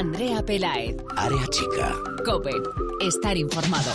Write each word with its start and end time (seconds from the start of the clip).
Andrea 0.00 0.42
Pelaez. 0.42 0.96
Área 1.14 1.46
chica. 1.48 1.94
Cope. 2.24 2.54
Estar 3.02 3.36
informado. 3.36 3.92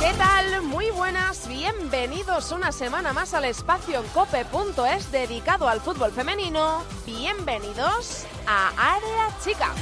¿Qué 0.00 0.12
tal? 0.18 0.62
Muy 0.62 0.90
buenas, 0.90 1.46
bienvenidos 1.46 2.50
una 2.50 2.72
semana 2.72 3.12
más 3.12 3.34
al 3.34 3.44
espacio 3.44 4.00
en 4.00 4.08
cope.es 4.08 5.12
dedicado 5.12 5.68
al 5.68 5.80
fútbol 5.80 6.10
femenino. 6.10 6.82
Bienvenidos 7.06 8.26
a 8.48 8.70
Área 8.96 9.28
Chica. 9.44 9.72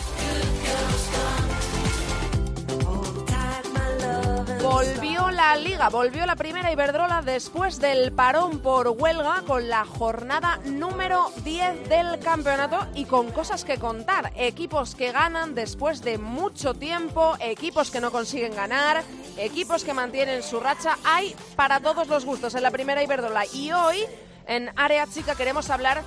Volvió 4.62 5.30
la 5.30 5.56
liga, 5.56 5.88
volvió 5.88 6.26
la 6.26 6.36
Iberdrola 6.72 7.22
después 7.22 7.78
del 7.78 8.12
parón 8.12 8.60
por 8.60 8.88
huelga 8.88 9.42
con 9.46 9.68
la 9.68 9.84
jornada 9.84 10.58
número 10.64 11.30
10 11.44 11.89
del 11.89 12.18
campeonato 12.18 12.86
y 12.94 13.04
con 13.04 13.30
cosas 13.30 13.64
que 13.64 13.79
contar. 13.79 14.32
Equipos 14.36 14.94
que 14.94 15.12
ganan 15.12 15.54
después 15.54 16.03
de 16.03 16.18
mucho 16.18 16.75
tiempo, 16.75 17.36
equipos 17.40 17.90
que 17.90 18.00
no 18.00 18.11
consiguen 18.11 18.54
ganar, 18.54 19.03
equipos 19.36 19.84
que 19.84 19.94
mantienen 19.94 20.42
su 20.42 20.61
racha. 20.61 20.98
Hay 21.04 21.34
para 21.56 21.80
todos 21.80 22.08
los 22.08 22.25
gustos 22.25 22.54
en 22.54 22.62
la 22.62 22.70
primera 22.70 23.03
Iberdrola 23.03 23.44
y 23.53 23.72
hoy 23.72 24.04
en 24.46 24.70
Área 24.76 25.06
Chica 25.06 25.34
queremos 25.34 25.70
hablar 25.70 26.03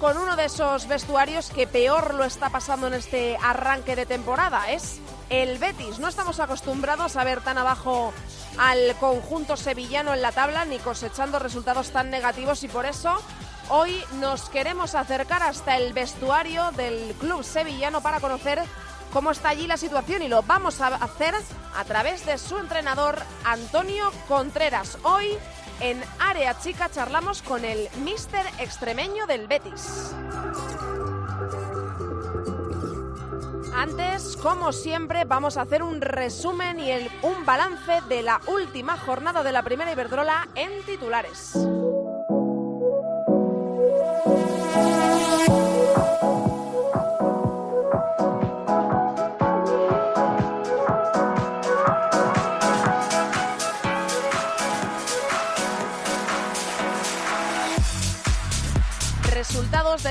con 0.00 0.16
uno 0.16 0.34
de 0.34 0.46
esos 0.46 0.88
vestuarios 0.88 1.50
que 1.50 1.66
peor 1.66 2.14
lo 2.14 2.24
está 2.24 2.48
pasando 2.48 2.86
en 2.86 2.94
este 2.94 3.36
arranque 3.42 3.94
de 3.94 4.06
temporada. 4.06 4.70
Es 4.70 4.98
el 5.28 5.58
Betis. 5.58 5.98
No 5.98 6.08
estamos 6.08 6.40
acostumbrados 6.40 7.16
a 7.16 7.24
ver 7.24 7.42
tan 7.42 7.58
abajo 7.58 8.14
al 8.56 8.96
conjunto 8.96 9.58
sevillano 9.58 10.14
en 10.14 10.22
la 10.22 10.32
tabla 10.32 10.64
ni 10.64 10.78
cosechando 10.78 11.38
resultados 11.38 11.90
tan 11.90 12.08
negativos 12.08 12.64
y 12.64 12.68
por 12.68 12.86
eso 12.86 13.22
hoy 13.68 14.02
nos 14.20 14.48
queremos 14.48 14.94
acercar 14.94 15.42
hasta 15.42 15.76
el 15.76 15.92
vestuario 15.92 16.70
del 16.72 17.14
club 17.20 17.44
sevillano 17.44 18.00
para 18.00 18.20
conocer 18.20 18.62
cómo 19.12 19.30
está 19.32 19.50
allí 19.50 19.66
la 19.66 19.76
situación 19.76 20.22
y 20.22 20.28
lo 20.28 20.42
vamos 20.42 20.80
a 20.80 20.88
hacer 20.88 21.34
a 21.76 21.84
través 21.84 22.24
de 22.24 22.38
su 22.38 22.56
entrenador 22.56 23.18
Antonio 23.44 24.10
Contreras. 24.28 24.96
Hoy 25.02 25.36
en 25.80 26.02
Área 26.18 26.58
Chica 26.58 26.88
charlamos 26.90 27.42
con 27.42 27.64
el 27.64 27.88
mister 28.04 28.44
extremeño 28.58 29.26
del 29.26 29.46
Betis. 29.46 30.14
Antes, 33.74 34.36
como 34.36 34.72
siempre, 34.72 35.24
vamos 35.24 35.56
a 35.56 35.62
hacer 35.62 35.82
un 35.82 36.00
resumen 36.00 36.78
y 36.80 36.92
un 37.22 37.46
balance 37.46 38.00
de 38.08 38.22
la 38.22 38.40
última 38.46 38.98
jornada 38.98 39.42
de 39.42 39.52
la 39.52 39.62
primera 39.62 39.92
Iberdrola 39.92 40.48
en 40.54 40.84
titulares. 40.84 41.54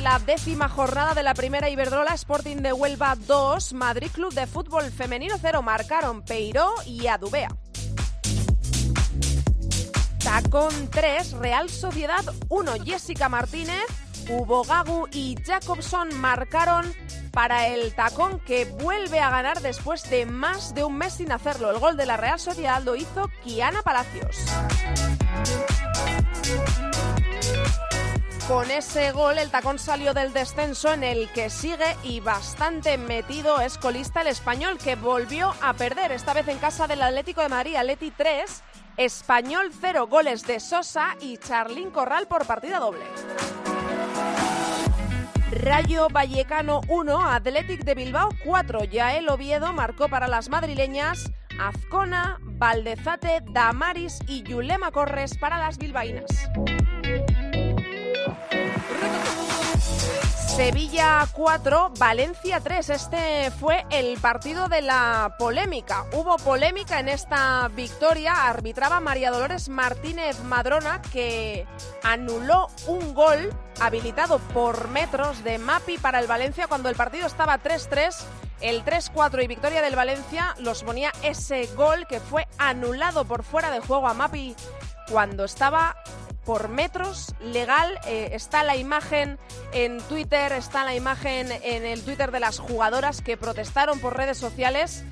La 0.01 0.19
décima 0.19 0.69
jornada 0.69 1.13
de 1.13 1.23
la 1.23 1.33
primera 1.33 1.69
Iberdrola 1.69 2.13
Sporting 2.13 2.57
de 2.57 2.71
Huelva 2.71 3.15
2, 3.15 3.73
Madrid 3.73 4.09
Club 4.11 4.33
de 4.33 4.47
Fútbol 4.47 4.91
Femenino 4.91 5.35
0 5.41 5.61
marcaron 5.61 6.21
Peiró 6.21 6.73
y 6.85 7.07
Adubea. 7.07 7.49
Tacón 10.23 10.89
3, 10.89 11.33
Real 11.33 11.69
Sociedad 11.69 12.23
1, 12.49 12.73
Jessica 12.85 13.29
Martínez, 13.29 13.83
Hugo 14.29 14.63
Gagu 14.63 15.07
y 15.11 15.35
Jacobson 15.43 16.15
marcaron 16.19 16.93
para 17.31 17.67
el 17.67 17.93
tacón 17.93 18.39
que 18.39 18.65
vuelve 18.65 19.19
a 19.19 19.29
ganar 19.29 19.61
después 19.61 20.09
de 20.09 20.25
más 20.25 20.73
de 20.75 20.83
un 20.83 20.97
mes 20.97 21.13
sin 21.13 21.31
hacerlo. 21.31 21.71
El 21.71 21.79
gol 21.79 21.97
de 21.97 22.05
la 22.05 22.17
Real 22.17 22.39
Sociedad 22.39 22.81
lo 22.83 22.95
hizo 22.95 23.29
Kiana 23.43 23.81
Palacios. 23.81 24.37
Con 28.49 28.71
ese 28.71 29.11
gol 29.11 29.37
el 29.37 29.51
tacón 29.51 29.77
salió 29.77 30.15
del 30.15 30.33
descenso 30.33 30.91
en 30.91 31.03
el 31.03 31.29
que 31.29 31.51
sigue 31.51 31.95
y 32.01 32.19
bastante 32.19 32.97
metido 32.97 33.61
es 33.61 33.77
colista 33.77 34.21
el 34.21 34.27
español 34.27 34.79
que 34.79 34.95
volvió 34.95 35.53
a 35.61 35.73
perder, 35.73 36.11
esta 36.11 36.33
vez 36.33 36.47
en 36.47 36.57
casa 36.57 36.87
del 36.87 37.03
Atlético 37.03 37.41
de 37.41 37.49
Madrid, 37.49 37.75
Atleti 37.75 38.09
3, 38.09 38.63
Español 38.97 39.69
0, 39.79 40.07
goles 40.07 40.47
de 40.47 40.59
Sosa 40.59 41.15
y 41.21 41.37
Charlín 41.37 41.91
Corral 41.91 42.27
por 42.27 42.47
partida 42.47 42.79
doble. 42.79 43.05
Rayo 45.51 46.07
Vallecano 46.11 46.81
1, 46.87 47.21
Athletic 47.29 47.83
de 47.83 47.93
Bilbao 47.93 48.29
4, 48.43 48.85
Yael 48.85 49.29
Oviedo 49.29 49.73
marcó 49.73 50.09
para 50.09 50.27
las 50.27 50.49
madrileñas, 50.49 51.31
Azcona, 51.59 52.39
Valdezate, 52.41 53.43
Damaris 53.51 54.17
y 54.27 54.41
Yulema 54.41 54.89
Corres 54.89 55.37
para 55.37 55.59
las 55.59 55.77
bilbaínas. 55.77 56.49
Sevilla 60.59 61.25
4, 61.31 61.93
Valencia 61.97 62.59
3. 62.59 62.89
Este 62.89 63.49
fue 63.49 63.85
el 63.91 64.17
partido 64.17 64.67
de 64.67 64.81
la 64.81 65.37
polémica. 65.39 66.05
Hubo 66.11 66.35
polémica 66.35 66.99
en 66.99 67.07
esta 67.07 67.69
victoria. 67.69 68.45
Arbitraba 68.49 68.99
María 68.99 69.31
Dolores 69.31 69.69
Martínez 69.69 70.43
Madrona 70.43 71.01
que 71.13 71.65
anuló 72.03 72.67
un 72.87 73.13
gol 73.13 73.53
habilitado 73.79 74.39
por 74.53 74.89
metros 74.89 75.45
de 75.45 75.59
Mapi 75.59 75.97
para 75.97 76.19
el 76.19 76.27
Valencia 76.27 76.67
cuando 76.67 76.89
el 76.89 76.95
partido 76.97 77.25
estaba 77.25 77.63
3-3. 77.63 78.17
El 78.59 78.83
3-4 78.83 79.41
y 79.41 79.47
victoria 79.47 79.81
del 79.81 79.95
Valencia 79.95 80.57
los 80.59 80.83
ponía 80.83 81.13
ese 81.23 81.67
gol 81.67 82.05
que 82.05 82.19
fue 82.19 82.49
anulado 82.57 83.23
por 83.23 83.43
fuera 83.43 83.71
de 83.71 83.79
juego 83.79 84.09
a 84.09 84.13
Mapi 84.13 84.57
cuando 85.09 85.45
estaba 85.45 85.95
por 86.45 86.69
metros 86.69 87.33
legal. 87.41 87.99
Eh, 88.05 88.29
está 88.33 88.63
la 88.63 88.75
imagen 88.75 89.37
en 89.73 90.01
Twitter, 90.01 90.51
está 90.53 90.83
la 90.83 90.95
imagen 90.95 91.51
en 91.63 91.85
el 91.85 92.03
Twitter 92.03 92.31
de 92.31 92.39
las 92.39 92.59
jugadoras 92.59 93.21
que 93.21 93.37
protestaron 93.37 93.99
por 93.99 94.17
redes 94.17 94.37
sociales 94.37 95.03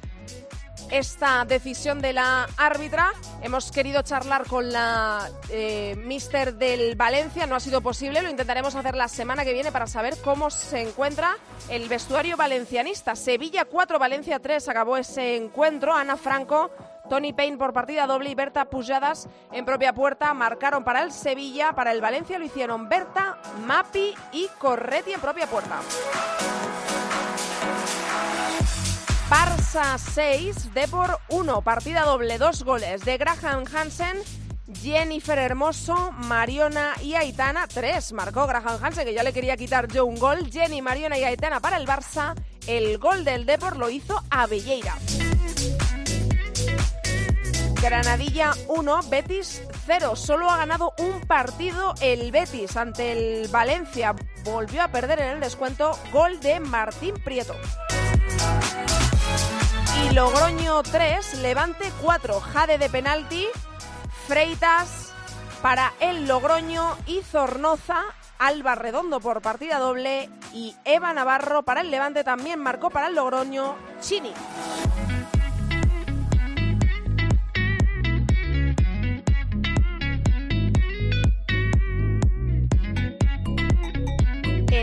esta 0.91 1.45
decisión 1.45 2.01
de 2.01 2.13
la 2.13 2.47
árbitra. 2.57 3.11
Hemos 3.41 3.71
querido 3.71 4.01
charlar 4.01 4.45
con 4.45 4.71
la 4.71 5.29
eh, 5.49 5.95
mister 5.97 6.55
del 6.55 6.95
Valencia, 6.95 7.45
no 7.45 7.55
ha 7.55 7.59
sido 7.59 7.81
posible, 7.81 8.21
lo 8.21 8.29
intentaremos 8.29 8.75
hacer 8.75 8.95
la 8.95 9.07
semana 9.07 9.43
que 9.43 9.53
viene 9.53 9.71
para 9.71 9.87
saber 9.87 10.15
cómo 10.23 10.49
se 10.49 10.81
encuentra 10.81 11.37
el 11.69 11.89
vestuario 11.89 12.37
valencianista. 12.37 13.15
Sevilla 13.15 13.65
4, 13.65 13.99
Valencia 13.99 14.39
3, 14.39 14.69
acabó 14.69 14.97
ese 14.97 15.35
encuentro. 15.35 15.93
Ana 15.93 16.17
Franco 16.17 16.71
Tony 17.07 17.33
Payne 17.33 17.57
por 17.57 17.73
partida 17.73 18.07
doble 18.07 18.29
y 18.29 18.35
Berta 18.35 18.65
Pujadas 18.65 19.27
en 19.51 19.65
propia 19.65 19.93
puerta 19.93 20.33
marcaron 20.33 20.83
para 20.83 21.03
el 21.03 21.11
Sevilla, 21.11 21.73
para 21.73 21.91
el 21.91 22.01
Valencia 22.01 22.39
lo 22.39 22.45
hicieron 22.45 22.89
Berta, 22.89 23.37
Mapi 23.65 24.13
y 24.31 24.47
Corretti 24.57 25.13
en 25.13 25.21
propia 25.21 25.47
puerta. 25.47 25.79
Barça 29.29 29.97
6, 29.97 30.73
Depor 30.73 31.19
1, 31.29 31.61
partida 31.61 32.03
doble, 32.03 32.37
dos 32.37 32.63
goles 32.63 33.03
de 33.03 33.17
Graham 33.17 33.65
Hansen, 33.73 34.17
Jennifer 34.73 35.37
Hermoso, 35.37 36.11
Mariona 36.13 36.93
y 37.01 37.15
Aitana, 37.15 37.67
tres. 37.67 38.13
Marcó 38.13 38.47
Graham 38.47 38.79
Hansen, 38.81 39.05
que 39.05 39.13
ya 39.13 39.23
le 39.23 39.33
quería 39.33 39.57
quitar 39.57 39.87
yo 39.87 40.05
un 40.05 40.17
gol. 40.17 40.49
Jenny, 40.51 40.81
Mariona 40.81 41.17
y 41.17 41.23
Aitana 41.23 41.59
para 41.59 41.77
el 41.77 41.87
Barça. 41.87 42.35
El 42.67 42.97
gol 42.97 43.23
del 43.23 43.45
Depor 43.45 43.77
lo 43.77 43.89
hizo 43.89 44.21
Avelleira. 44.29 44.95
Granadilla 47.81 48.53
1, 48.67 48.99
Betis 49.09 49.61
0. 49.85 50.15
Solo 50.15 50.49
ha 50.49 50.57
ganado 50.57 50.93
un 50.97 51.21
partido 51.21 51.93
el 52.01 52.31
Betis 52.31 52.75
ante 52.75 53.11
el 53.11 53.47
Valencia. 53.49 54.15
Volvió 54.43 54.83
a 54.83 54.87
perder 54.87 55.19
en 55.21 55.29
el 55.29 55.39
descuento. 55.39 55.97
Gol 56.11 56.39
de 56.39 56.59
Martín 56.59 57.15
Prieto. 57.23 57.55
Y 60.03 60.13
Logroño 60.13 60.81
3, 60.83 61.35
Levante 61.35 61.91
4. 62.01 62.39
Jade 62.39 62.77
de 62.77 62.89
penalti. 62.89 63.47
Freitas 64.27 65.13
para 65.61 65.93
el 65.99 66.27
Logroño 66.27 66.97
y 67.05 67.21
Zornoza. 67.21 68.03
Alba 68.39 68.75
Redondo 68.75 69.19
por 69.19 69.41
partida 69.41 69.79
doble 69.79 70.29
y 70.53 70.75
Eva 70.85 71.11
Navarro 71.13 71.63
para 71.63 71.81
el 71.81 71.89
Levante 71.89 72.23
también 72.23 72.59
marcó 72.59 72.89
para 72.89 73.07
el 73.07 73.15
Logroño 73.15 73.75
Chini. 73.99 74.33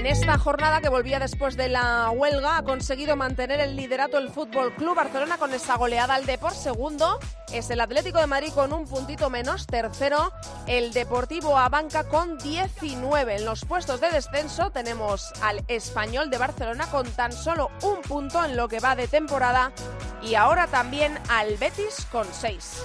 En 0.05 0.11
esta 0.11 0.37
jornada 0.37 0.83
que 0.83 0.91
volvía 0.91 1.19
después 1.19 1.57
de 1.57 1.71
la 1.71 2.11
huelga, 2.11 2.59
ha 2.59 2.63
conseguido 2.63 3.17
mantener 3.17 3.59
el 3.61 3.75
liderato 3.75 4.19
el 4.19 4.29
Fútbol 4.29 4.75
Club 4.75 4.95
Barcelona 4.95 5.39
con 5.39 5.55
esa 5.55 5.79
goleada 5.79 6.15
al 6.15 6.27
Depor. 6.27 6.53
Segundo 6.53 7.19
es 7.51 7.71
el 7.71 7.81
Atlético 7.81 8.19
de 8.19 8.27
Madrid 8.27 8.53
con 8.53 8.75
un 8.75 8.85
puntito 8.85 9.31
menos. 9.31 9.67
Tercero, 9.67 10.31
el 10.67 10.93
Deportivo 10.93 11.57
Abanca 11.57 12.05
con 12.05 12.37
19. 12.37 13.37
En 13.37 13.47
los 13.47 13.65
puestos 13.65 14.03
de 14.03 14.11
descenso 14.11 14.69
tenemos 14.69 15.33
al 15.41 15.65
Español 15.69 16.29
de 16.29 16.37
Barcelona 16.37 16.87
con 16.91 17.11
tan 17.13 17.33
solo 17.33 17.71
un 17.81 18.03
punto 18.03 18.45
en 18.45 18.59
lo 18.59 18.69
que 18.69 18.81
va 18.81 18.97
de 18.97 19.09
temporada 19.09 19.73
y 20.21 20.35
ahora 20.35 20.67
también 20.67 21.19
al 21.31 21.57
Betis 21.57 22.07
con 22.13 22.27
6. 22.31 22.85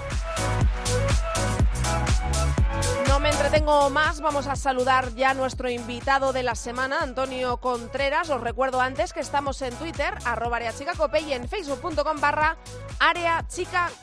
No 3.50 3.56
entretengo 3.56 3.90
más, 3.90 4.22
vamos 4.22 4.46
a 4.46 4.56
saludar 4.56 5.16
ya 5.16 5.32
a 5.32 5.34
nuestro 5.34 5.72
invitado 5.72 6.34
de 6.34 6.44
la 6.44 6.54
semana, 6.54 7.00
Antonio 7.02 7.58
Contreras. 7.58 8.30
Os 8.30 8.42
recuerdo 8.42 8.80
antes 8.80 9.12
que 9.12 9.22
estamos 9.22 9.64
en 9.64 9.74
Twitter, 9.74 10.14
arroba 10.24 10.60
Cope 10.96 11.22
y 11.22 11.34
en 11.34 11.50
facebook.com 11.50 12.22
barra 12.22 12.58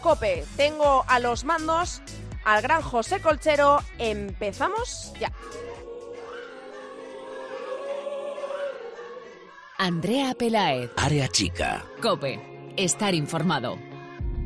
Cope. 0.02 0.44
Tengo 0.56 1.04
a 1.06 1.20
los 1.20 1.44
mandos 1.44 2.02
al 2.44 2.60
gran 2.60 2.82
José 2.82 3.20
Colchero. 3.20 3.84
Empezamos 3.98 5.12
ya. 5.20 5.30
Andrea 9.78 10.34
Pelaez. 10.34 10.90
Área 10.96 11.28
Chica. 11.28 11.84
Cope. 12.02 12.74
Estar 12.76 13.14
informado. 13.14 13.78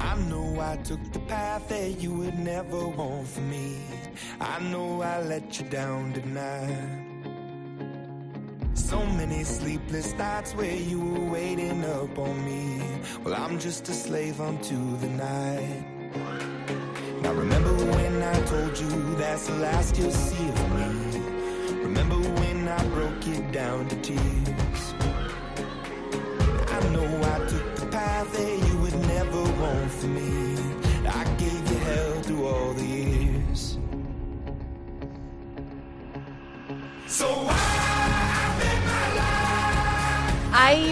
I 0.02 0.14
know 0.28 0.60
I 0.60 0.76
took 0.82 1.00
the 1.12 1.20
path 1.20 1.68
that 1.68 2.02
you 2.02 2.12
would 2.12 2.38
never 2.38 2.86
want 2.86 3.26
for 3.26 3.40
me. 3.40 3.76
I 4.40 4.60
know 4.60 5.02
I 5.02 5.22
let 5.22 5.58
you 5.58 5.66
down 5.68 6.12
tonight. 6.12 7.10
So 8.74 9.04
many 9.06 9.44
sleepless 9.44 10.12
nights 10.14 10.54
where 10.54 10.74
you 10.74 11.00
were 11.00 11.30
waiting 11.30 11.84
up 11.84 12.18
on 12.18 12.44
me. 12.44 12.82
Well, 13.24 13.34
I'm 13.34 13.58
just 13.58 13.88
a 13.88 13.92
slave 13.92 14.40
unto 14.40 14.96
the 14.98 15.08
night. 15.08 15.84
Now 17.22 17.32
remember 17.32 17.72
when 17.72 18.22
I 18.22 18.40
told 18.46 18.78
you 18.78 19.14
that's 19.16 19.46
the 19.46 19.54
last 19.56 19.96
you'll 19.98 20.10
see 20.10 20.48
of 20.48 20.70
me. 20.78 21.20
Remember 21.82 22.16
when 22.40 22.66
I 22.66 22.82
broke 22.88 23.26
it 23.28 23.52
down 23.52 23.88
to 23.88 23.96
tears. 24.02 24.94
I 26.76 26.88
know 26.94 27.08
I 27.34 27.38
took 27.46 27.76
the 27.76 27.86
path 27.92 28.32
that 28.32 28.68
you 28.68 28.78
would 28.78 28.98
never 29.06 29.42
want 29.60 29.90
for 29.90 30.06
me. 30.06 30.39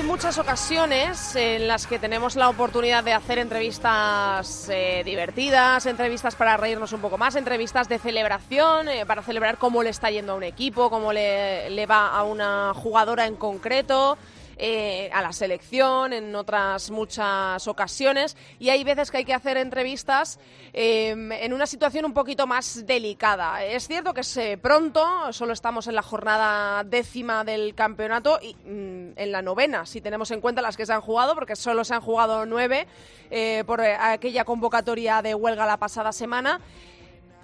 Muchas 0.08 0.38
ocasiones 0.38 1.36
en 1.36 1.68
las 1.68 1.86
que 1.86 1.98
tenemos 1.98 2.34
la 2.34 2.48
oportunidad 2.48 3.04
de 3.04 3.12
hacer 3.12 3.38
entrevistas 3.38 4.66
eh, 4.70 5.02
divertidas, 5.04 5.84
entrevistas 5.84 6.34
para 6.34 6.56
reírnos 6.56 6.94
un 6.94 7.02
poco 7.02 7.18
más, 7.18 7.36
entrevistas 7.36 7.90
de 7.90 7.98
celebración, 7.98 8.88
eh, 8.88 9.04
para 9.04 9.20
celebrar 9.20 9.58
cómo 9.58 9.82
le 9.82 9.90
está 9.90 10.10
yendo 10.10 10.32
a 10.32 10.36
un 10.36 10.44
equipo, 10.44 10.88
cómo 10.88 11.12
le, 11.12 11.68
le 11.68 11.84
va 11.84 12.08
a 12.08 12.22
una 12.22 12.72
jugadora 12.74 13.26
en 13.26 13.36
concreto. 13.36 14.16
Eh, 14.60 15.08
a 15.12 15.22
la 15.22 15.32
selección 15.32 16.12
en 16.12 16.34
otras 16.34 16.90
muchas 16.90 17.68
ocasiones 17.68 18.36
y 18.58 18.70
hay 18.70 18.82
veces 18.82 19.08
que 19.08 19.18
hay 19.18 19.24
que 19.24 19.32
hacer 19.32 19.56
entrevistas 19.56 20.40
em, 20.72 21.30
en 21.30 21.52
una 21.52 21.64
situación 21.64 22.04
un 22.04 22.12
poquito 22.12 22.44
más 22.44 22.84
delicada. 22.84 23.62
Es 23.64 23.86
cierto 23.86 24.12
que 24.12 24.22
es 24.22 24.36
eh, 24.36 24.58
pronto, 24.60 25.32
solo 25.32 25.52
estamos 25.52 25.86
en 25.86 25.94
la 25.94 26.02
jornada 26.02 26.82
décima 26.82 27.44
del 27.44 27.76
campeonato 27.76 28.40
y 28.42 28.56
mm, 28.68 29.12
en 29.14 29.30
la 29.30 29.42
novena, 29.42 29.86
si 29.86 30.00
tenemos 30.00 30.32
en 30.32 30.40
cuenta 30.40 30.60
las 30.60 30.76
que 30.76 30.86
se 30.86 30.92
han 30.92 31.02
jugado, 31.02 31.36
porque 31.36 31.54
solo 31.54 31.84
se 31.84 31.94
han 31.94 32.00
jugado 32.00 32.44
nueve 32.44 32.88
eh, 33.30 33.62
por 33.64 33.80
aquella 33.80 34.44
convocatoria 34.44 35.22
de 35.22 35.36
huelga 35.36 35.66
la 35.66 35.76
pasada 35.76 36.10
semana. 36.10 36.60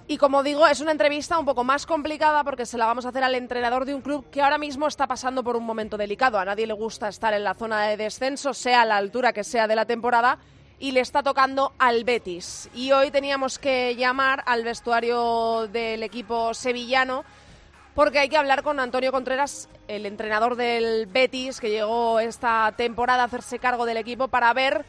Y 0.07 0.19
como 0.19 0.43
digo, 0.43 0.67
es 0.67 0.81
una 0.81 0.93
entrevista 0.93 1.39
un 1.39 1.47
poco 1.47 1.65
más 1.65 1.87
complicada 1.87 2.45
porque 2.45 2.67
se 2.67 2.77
la 2.77 2.85
vamos 2.85 3.07
a 3.07 3.09
hacer 3.09 3.25
al 3.25 3.35
entrenador 3.35 3.87
de 3.87 3.95
un 3.95 4.03
club 4.03 4.29
que 4.31 4.43
ahora 4.43 4.59
mismo 4.59 4.87
está 4.87 5.07
pasando 5.07 5.43
por 5.43 5.57
un 5.57 5.65
momento 5.65 5.97
delicado. 5.97 6.39
A 6.39 6.45
nadie 6.45 6.67
le 6.67 6.75
gusta 6.75 7.09
estar 7.09 7.33
en 7.33 7.43
la 7.43 7.55
zona 7.55 7.87
de 7.87 7.97
descenso, 7.97 8.53
sea 8.53 8.83
a 8.83 8.85
la 8.85 8.99
altura 8.99 9.33
que 9.33 9.45
sea 9.45 9.67
de 9.67 9.77
la 9.77 9.87
temporada, 9.87 10.39
y 10.79 10.93
le 10.93 11.01
está 11.01 11.23
tocando 11.23 11.73
al 11.79 12.05
Betis. 12.05 12.69
Y 12.75 12.93
hoy 12.93 13.11
teníamos 13.11 13.59
que 13.59 13.97
llamar 13.97 14.43
al 14.45 14.63
vestuario 14.63 15.69
del 15.69 16.03
equipo 16.03 16.53
sevillano 16.53 17.25
porque 17.95 18.19
hay 18.19 18.29
que 18.29 18.37
hablar 18.37 18.65
con 18.65 18.81
Antonio 18.81 19.13
Contreras, 19.13 19.69
el 19.87 20.05
entrenador 20.05 20.57
del 20.57 21.07
Betis, 21.07 21.61
que 21.61 21.71
llegó 21.71 22.19
esta 22.19 22.75
temporada 22.77 23.23
a 23.23 23.27
hacerse 23.27 23.61
cargo 23.61 23.87
del 23.87 23.99
equipo 23.99 24.29
para 24.29 24.53
ver 24.53 24.85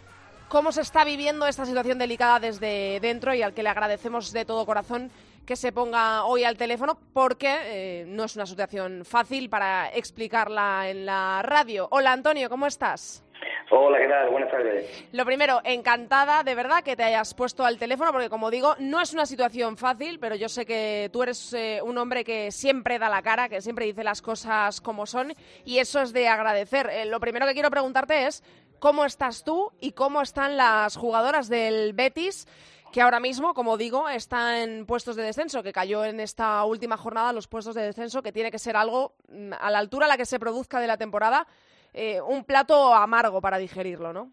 cómo 0.48 0.72
se 0.72 0.82
está 0.82 1.04
viviendo 1.04 1.48
esta 1.48 1.66
situación 1.66 1.98
delicada 1.98 2.40
desde 2.40 3.00
dentro 3.00 3.34
y 3.34 3.42
al 3.42 3.54
que 3.54 3.64
le 3.64 3.70
agradecemos 3.70 4.32
de 4.32 4.46
todo 4.46 4.66
corazón 4.66 5.12
que 5.46 5.56
se 5.56 5.72
ponga 5.72 6.26
hoy 6.26 6.44
al 6.44 6.58
teléfono 6.58 6.98
porque 7.14 7.56
eh, 7.64 8.06
no 8.08 8.24
es 8.24 8.36
una 8.36 8.46
situación 8.46 9.04
fácil 9.06 9.50
para 9.50 9.90
explicarla 9.94 10.90
en 10.90 11.06
la 11.06 11.42
radio. 11.44 11.88
Hola 11.92 12.14
Antonio, 12.14 12.50
¿cómo 12.50 12.66
estás? 12.66 13.25
Hola, 13.72 13.98
¿qué 13.98 14.08
tal? 14.08 14.30
Buenas 14.30 14.52
tardes. 14.52 15.08
Lo 15.12 15.26
primero, 15.26 15.60
encantada 15.64 16.44
de 16.44 16.54
verdad 16.54 16.84
que 16.84 16.96
te 16.96 17.04
hayas 17.04 17.34
puesto 17.34 17.66
al 17.66 17.80
teléfono 17.80 18.12
porque 18.12 18.30
como 18.30 18.52
digo, 18.52 18.76
no 18.78 19.02
es 19.02 19.14
una 19.14 19.26
situación 19.26 19.76
fácil, 19.76 20.20
pero 20.20 20.36
yo 20.36 20.50
sé 20.50 20.68
que 20.68 21.10
tú 21.12 21.24
eres 21.24 21.52
eh, 21.54 21.80
un 21.84 21.98
hombre 21.98 22.24
que 22.24 22.52
siempre 22.52 23.00
da 23.00 23.10
la 23.10 23.24
cara, 23.24 23.50
que 23.50 23.62
siempre 23.62 23.86
dice 23.86 24.04
las 24.04 24.22
cosas 24.22 24.82
como 24.82 25.08
son 25.08 25.34
y 25.66 25.80
eso 25.80 26.00
es 26.02 26.14
de 26.14 26.28
agradecer. 26.28 26.90
Eh, 26.92 27.06
lo 27.06 27.20
primero 27.20 27.48
que 27.48 27.54
quiero 27.54 27.72
preguntarte 27.72 28.28
es 28.28 28.44
cómo 28.78 29.04
estás 29.04 29.44
tú 29.44 29.72
y 29.80 29.94
cómo 29.94 30.22
están 30.22 30.58
las 30.58 30.96
jugadoras 30.96 31.50
del 31.50 31.94
Betis 31.94 32.48
que 32.92 33.02
ahora 33.02 33.20
mismo, 33.20 33.54
como 33.54 33.78
digo, 33.78 34.08
está 34.08 34.62
en 34.62 34.86
puestos 34.86 35.18
de 35.18 35.24
descenso, 35.24 35.64
que 35.64 35.74
cayó 35.74 36.06
en 36.06 36.22
esta 36.22 36.64
última 36.64 36.96
jornada 36.96 37.34
los 37.34 37.48
puestos 37.48 37.76
de 37.76 37.82
descenso, 37.82 38.22
que 38.22 38.32
tiene 38.32 38.52
que 38.52 38.60
ser 38.60 38.78
algo 38.78 39.16
mm, 39.28 39.52
a 39.60 39.70
la 39.70 39.80
altura 39.80 40.06
a 40.06 40.10
la 40.10 40.18
que 40.18 40.26
se 40.26 40.40
produzca 40.40 40.80
de 40.80 40.88
la 40.88 40.96
temporada, 40.96 41.46
eh, 41.96 42.22
un 42.22 42.44
plato 42.44 42.94
amargo 42.94 43.42
para 43.42 43.58
digerirlo, 43.58 44.12
¿no? 44.14 44.32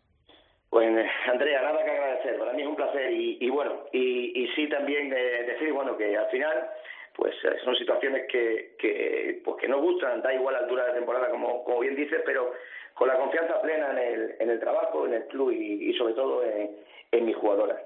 Pues 0.69 0.89
Andrea, 1.27 1.63
nada 1.63 1.85
que 1.85 1.91
agradecer, 1.91 2.39
para 2.39 2.55
mí 2.55 2.63
es 2.63 2.69
un 2.69 2.77
placer 2.77 3.13
y, 3.13 3.51
bueno, 3.51 3.85
y, 3.93 4.49
sí 4.57 4.69
también 4.69 5.11
decir, 5.11 5.73
bueno, 5.73 5.97
que 5.97 6.17
al 6.17 6.27
final 6.29 6.71
pues 7.15 7.35
eh, 7.45 7.57
son 7.63 7.77
situaciones 7.77 8.27
que, 8.27 8.75
que, 8.79 9.43
pues 9.45 9.59
que 9.59 9.69
no 9.69 9.81
gustan, 9.81 10.23
da 10.23 10.33
igual 10.33 10.55
la 10.55 10.61
altura 10.61 10.85
de 10.85 10.89
la 10.89 10.95
temporada, 10.95 11.31
como, 11.31 11.63
como 11.65 11.81
bien 11.81 11.95
dices, 11.95 12.23
pero 12.25 12.53
con 12.95 13.09
la 13.09 13.17
confianza 13.17 13.61
plena 13.61 13.91
en 13.91 13.99
el, 13.99 14.37
en 14.41 14.51
el 14.51 14.61
trabajo, 14.61 15.07
en 15.07 15.15
el 15.15 15.27
club 15.27 15.51
y, 15.53 15.93
sobre 15.95 16.15
todo 16.15 16.43
en, 16.43 16.71
en 17.13 17.27
mis 17.27 17.37
jugadoras. 17.37 17.81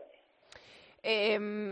Em, 1.09 1.71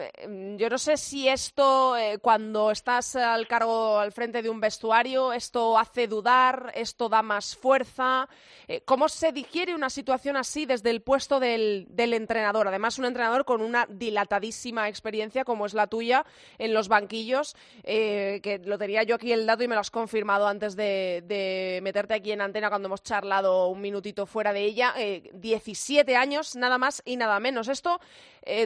yo 0.57 0.71
no 0.71 0.79
sé 0.79 0.97
si 0.97 1.29
esto, 1.29 1.97
eh, 1.97 2.19
cuando 2.19 2.71
estás 2.71 3.17
al 3.17 3.49
cargo, 3.49 3.99
al 3.99 4.13
frente 4.13 4.43
de 4.43 4.49
un 4.49 4.61
vestuario, 4.61 5.33
esto 5.33 5.77
hace 5.77 6.07
dudar, 6.07 6.71
esto 6.77 7.09
da 7.09 7.21
más 7.21 7.57
fuerza. 7.57 8.29
Eh, 8.69 8.83
¿Cómo 8.85 9.09
se 9.09 9.33
digiere 9.33 9.75
una 9.75 9.91
situación 9.91 10.37
así 10.37 10.67
desde 10.67 10.91
el 10.91 11.03
puesto 11.03 11.41
del, 11.41 11.89
entrenador? 11.99 12.69
Además, 12.69 12.97
un 13.01 13.07
entrenador 13.07 13.45
con 13.45 13.61
una 13.61 13.87
dilatadísima 13.89 14.89
experiencia 14.89 15.45
como 15.45 15.67
es 15.67 15.75
la 15.75 15.89
tuya 15.89 16.25
en 16.59 16.73
los 16.73 16.87
banquillos, 16.87 17.57
eh, 17.83 18.39
que 18.41 18.61
lo 18.61 18.79
tenía 18.79 19.03
yo 19.03 19.17
aquí 19.17 19.33
el 19.33 19.47
dato 19.47 19.65
y 19.65 19.69
me 19.69 19.75
lo 19.75 19.81
has 19.81 19.91
confirmado 19.91 20.47
antes 20.47 20.77
de, 20.77 21.81
meterte 21.83 22.15
aquí 22.15 22.31
en 22.31 22.41
antena 22.41 22.69
cuando 22.69 22.87
hemos 22.87 23.03
charlado 23.03 23.67
un 23.67 23.81
minutito 23.81 24.27
fuera 24.27 24.53
de 24.53 24.63
ella. 24.63 24.95
17 25.33 26.15
años, 26.15 26.55
nada 26.55 26.79
más 26.79 27.03
y 27.05 27.17
nada 27.17 27.41
menos. 27.41 27.67
Esto, 27.67 28.01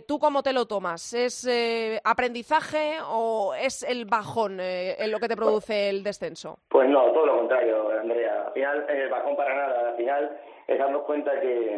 ¿tú 0.06 0.18
cómo 0.18 0.42
te 0.42 0.52
lo 0.52 0.66
tomas? 0.66 1.12
¿Es 1.14 1.46
eh, 1.46 2.00
aprendizaje 2.04 2.98
o 3.06 3.54
es 3.54 3.82
el 3.82 4.04
bajón 4.04 4.60
eh, 4.60 4.96
en 4.98 5.10
lo 5.10 5.18
que 5.18 5.28
te 5.28 5.36
produce 5.36 5.88
el 5.88 6.02
descenso? 6.02 6.58
Pues 6.68 6.88
no, 6.88 7.12
todo 7.12 7.26
lo 7.26 7.38
contrario, 7.38 7.90
Andrea. 7.90 8.44
Al 8.46 8.52
final, 8.52 8.86
el 8.88 9.08
bajón 9.08 9.36
para 9.36 9.54
nada. 9.54 9.90
Al 9.90 9.96
final 9.96 10.38
es 10.66 10.78
darnos 10.78 11.02
cuenta 11.02 11.38
que, 11.40 11.74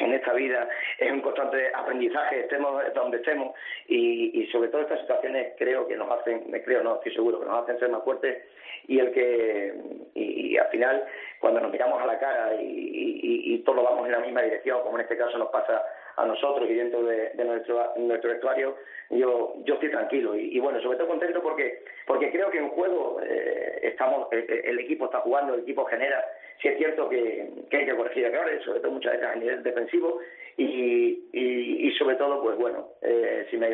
en 0.00 0.14
esta 0.14 0.32
vida 0.34 0.68
es 0.98 1.10
un 1.10 1.20
constante 1.20 1.72
aprendizaje, 1.74 2.40
estemos 2.40 2.82
donde 2.94 3.16
estemos, 3.16 3.54
y, 3.88 4.46
sobre 4.52 4.68
todo 4.68 4.82
estas 4.82 5.00
situaciones 5.00 5.54
creo 5.58 5.86
que 5.88 5.96
nos 5.96 6.10
hacen, 6.10 6.44
me 6.50 6.62
creo, 6.62 6.82
no, 6.82 6.96
estoy 6.96 7.12
seguro, 7.14 7.40
que 7.40 7.46
nos 7.46 7.62
hacen 7.62 7.78
ser 7.78 7.88
más 7.88 8.04
fuertes 8.04 8.44
y 8.86 8.98
el 8.98 9.10
que, 9.10 9.74
y, 10.14 10.56
al 10.56 10.68
final, 10.68 11.04
cuando 11.40 11.60
nos 11.60 11.72
miramos 11.72 12.00
a 12.00 12.06
la 12.06 12.18
cara 12.18 12.54
y, 12.54 13.54
y 13.54 13.58
todos 13.60 13.82
vamos 13.82 14.06
en 14.06 14.12
la 14.12 14.20
misma 14.20 14.42
dirección, 14.42 14.82
como 14.82 14.96
en 14.96 15.02
este 15.02 15.16
caso 15.16 15.38
nos 15.38 15.48
pasa 15.48 15.82
a 16.20 16.26
nosotros 16.26 16.68
y 16.68 16.74
dentro 16.74 17.02
de, 17.02 17.32
nuestro, 17.44 17.92
nuestro 17.96 18.30
vestuario, 18.30 18.76
yo, 19.10 19.54
yo 19.64 19.74
estoy 19.74 19.90
tranquilo. 19.90 20.36
Y, 20.36 20.58
bueno, 20.60 20.80
sobre 20.80 20.98
todo 20.98 21.08
contento 21.08 21.42
porque, 21.42 21.82
porque 22.06 22.30
creo 22.30 22.50
que 22.50 22.58
en 22.58 22.68
juego 22.68 23.20
eh, 23.22 23.80
estamos, 23.82 24.28
eh, 24.32 24.44
eh, 24.48 24.62
el, 24.64 24.78
equipo 24.80 25.06
está 25.06 25.20
jugando, 25.20 25.54
el 25.54 25.60
equipo 25.60 25.84
genera, 25.86 26.24
si 26.60 26.68
es 26.68 26.78
cierto 26.78 27.08
que, 27.08 27.48
que 27.70 27.76
hay 27.76 27.86
que 27.86 27.96
corregir 27.96 28.24
errores, 28.24 28.62
sobre 28.64 28.80
todo 28.80 28.92
muchas 28.92 29.12
veces 29.12 29.28
a 29.28 29.34
nivel 29.36 29.62
defensivo, 29.62 30.20
y, 30.62 31.28
y, 31.32 31.92
sobre 31.92 32.16
todo, 32.16 32.42
pues 32.42 32.56
bueno, 32.56 32.88
eh, 33.02 33.46
si, 33.50 33.56
me, 33.56 33.68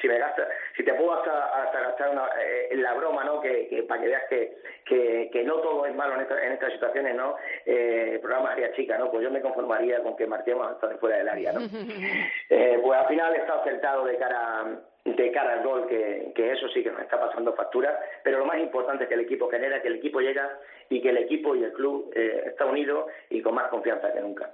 si 0.00 0.08
me 0.08 0.18
gasta, 0.18 0.48
si 0.76 0.82
te 0.82 0.94
puedo 0.94 1.12
hasta, 1.12 1.62
hasta 1.62 1.80
gastar 1.80 2.10
una, 2.10 2.28
eh, 2.42 2.76
la 2.76 2.94
broma, 2.94 3.24
¿no? 3.24 3.40
Que, 3.40 3.68
que, 3.68 3.82
para 3.82 4.00
que 4.00 4.08
veas 4.08 4.22
que, 4.28 4.56
que, 4.84 5.30
que 5.32 5.44
no 5.44 5.56
todo 5.56 5.86
es 5.86 5.94
malo 5.94 6.14
en, 6.14 6.20
en 6.20 6.52
estas 6.52 6.72
situaciones, 6.72 7.14
¿no? 7.14 7.36
Eh, 7.66 8.12
el 8.14 8.20
programa 8.20 8.52
Área 8.52 8.72
Chica, 8.72 8.96
¿no? 8.98 9.10
Pues 9.10 9.22
yo 9.22 9.30
me 9.30 9.40
conformaría 9.40 10.02
con 10.02 10.16
que 10.16 10.26
marquemos 10.26 10.66
hasta 10.66 10.88
de 10.88 10.96
fuera 10.96 11.18
del 11.18 11.28
área, 11.28 11.52
¿no? 11.52 11.60
eh, 12.50 12.78
pues 12.82 12.98
al 12.98 13.06
final 13.06 13.34
está 13.34 13.60
acertado 13.60 14.04
de 14.06 14.16
cara 14.16 14.80
de 15.04 15.32
cara 15.32 15.54
al 15.54 15.64
gol, 15.64 15.86
que, 15.88 16.32
que, 16.34 16.52
eso 16.52 16.68
sí 16.68 16.82
que 16.82 16.90
nos 16.90 17.00
está 17.00 17.18
pasando 17.18 17.54
factura, 17.54 17.98
pero 18.22 18.38
lo 18.38 18.44
más 18.44 18.58
importante 18.58 19.04
es 19.04 19.08
que 19.08 19.14
el 19.14 19.20
equipo 19.20 19.48
genera, 19.48 19.80
que 19.80 19.88
el 19.88 19.96
equipo 19.96 20.20
llega 20.20 20.58
y 20.90 21.00
que 21.00 21.08
el 21.08 21.16
equipo 21.18 21.56
y 21.56 21.64
el 21.64 21.72
club 21.72 22.12
eh, 22.14 22.44
está 22.46 22.66
unido 22.66 23.06
y 23.30 23.40
con 23.40 23.54
más 23.54 23.68
confianza 23.68 24.12
que 24.12 24.20
nunca. 24.20 24.50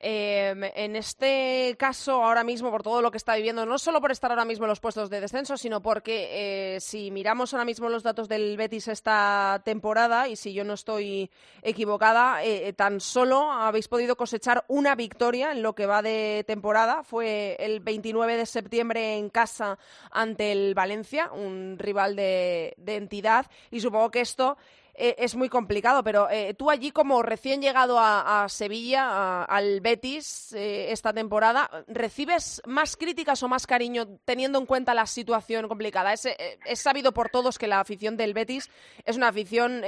Eh, 0.00 0.72
en 0.74 0.96
este 0.96 1.74
caso, 1.78 2.22
ahora 2.22 2.44
mismo, 2.44 2.70
por 2.70 2.82
todo 2.82 3.00
lo 3.00 3.10
que 3.10 3.16
está 3.16 3.34
viviendo, 3.34 3.64
no 3.64 3.78
solo 3.78 4.00
por 4.00 4.12
estar 4.12 4.30
ahora 4.30 4.44
mismo 4.44 4.66
en 4.66 4.70
los 4.70 4.80
puestos 4.80 5.08
de 5.08 5.20
descenso, 5.20 5.56
sino 5.56 5.80
porque 5.80 6.74
eh, 6.76 6.80
si 6.80 7.10
miramos 7.10 7.54
ahora 7.54 7.64
mismo 7.64 7.88
los 7.88 8.02
datos 8.02 8.28
del 8.28 8.56
Betis 8.56 8.88
esta 8.88 9.62
temporada, 9.64 10.28
y 10.28 10.36
si 10.36 10.52
yo 10.52 10.64
no 10.64 10.74
estoy 10.74 11.30
equivocada, 11.62 12.44
eh, 12.44 12.72
tan 12.74 13.00
solo 13.00 13.50
habéis 13.50 13.88
podido 13.88 14.16
cosechar 14.16 14.64
una 14.68 14.94
victoria 14.94 15.52
en 15.52 15.62
lo 15.62 15.74
que 15.74 15.86
va 15.86 16.02
de 16.02 16.44
temporada. 16.46 17.02
Fue 17.02 17.56
el 17.58 17.80
29 17.80 18.36
de 18.36 18.46
septiembre 18.46 19.16
en 19.16 19.30
casa 19.30 19.78
ante 20.10 20.52
el 20.52 20.74
Valencia, 20.74 21.30
un 21.32 21.76
rival 21.78 22.16
de 22.16 22.74
entidad, 22.86 23.46
y 23.70 23.80
supongo 23.80 24.10
que 24.10 24.20
esto 24.20 24.56
eh, 24.98 25.14
es 25.18 25.36
muy 25.36 25.48
complicado, 25.48 26.02
pero 26.02 26.28
eh, 26.30 26.54
tú 26.54 26.70
allí 26.70 26.90
como 26.90 27.22
recién 27.22 27.60
llegado 27.60 27.98
a, 27.98 28.46
Sevilla, 28.48 29.44
al 29.44 29.80
Betis 29.80 30.52
eh, 30.52 30.90
esta 30.90 31.12
temporada, 31.12 31.70
¿recibes 31.86 32.62
más 32.66 32.96
críticas 32.96 33.42
o 33.42 33.48
más 33.48 33.66
cariño 33.66 34.18
teniendo 34.24 34.58
en 34.58 34.66
cuenta 34.66 34.94
la 34.94 35.06
situación 35.06 35.68
complicada? 35.68 36.12
Es, 36.12 36.26
es 36.64 36.80
sabido 36.80 37.12
por 37.12 37.28
todos 37.28 37.58
que 37.58 37.66
la 37.66 37.80
afición 37.80 38.16
del 38.16 38.34
Betis 38.34 38.70
es 39.04 39.16
una 39.16 39.28
afición 39.28 39.82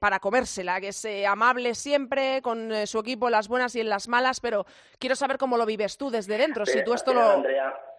para 0.00 0.20
comérsela, 0.20 0.80
que 0.80 0.88
es 0.88 1.06
amable 1.28 1.74
siempre 1.74 2.40
con 2.42 2.86
su 2.86 2.98
equipo 2.98 3.26
en 3.26 3.32
las 3.32 3.48
buenas 3.48 3.74
y 3.74 3.80
en 3.80 3.88
las 3.88 4.08
malas, 4.08 4.40
pero 4.40 4.66
quiero 4.98 5.16
saber 5.16 5.38
cómo 5.38 5.56
lo 5.56 5.66
vives 5.66 5.96
tú 5.96 6.10
desde 6.10 6.38
dentro, 6.38 6.64
si 6.64 6.82
tú 6.84 6.94
esto 6.94 7.12
lo... 7.12 7.42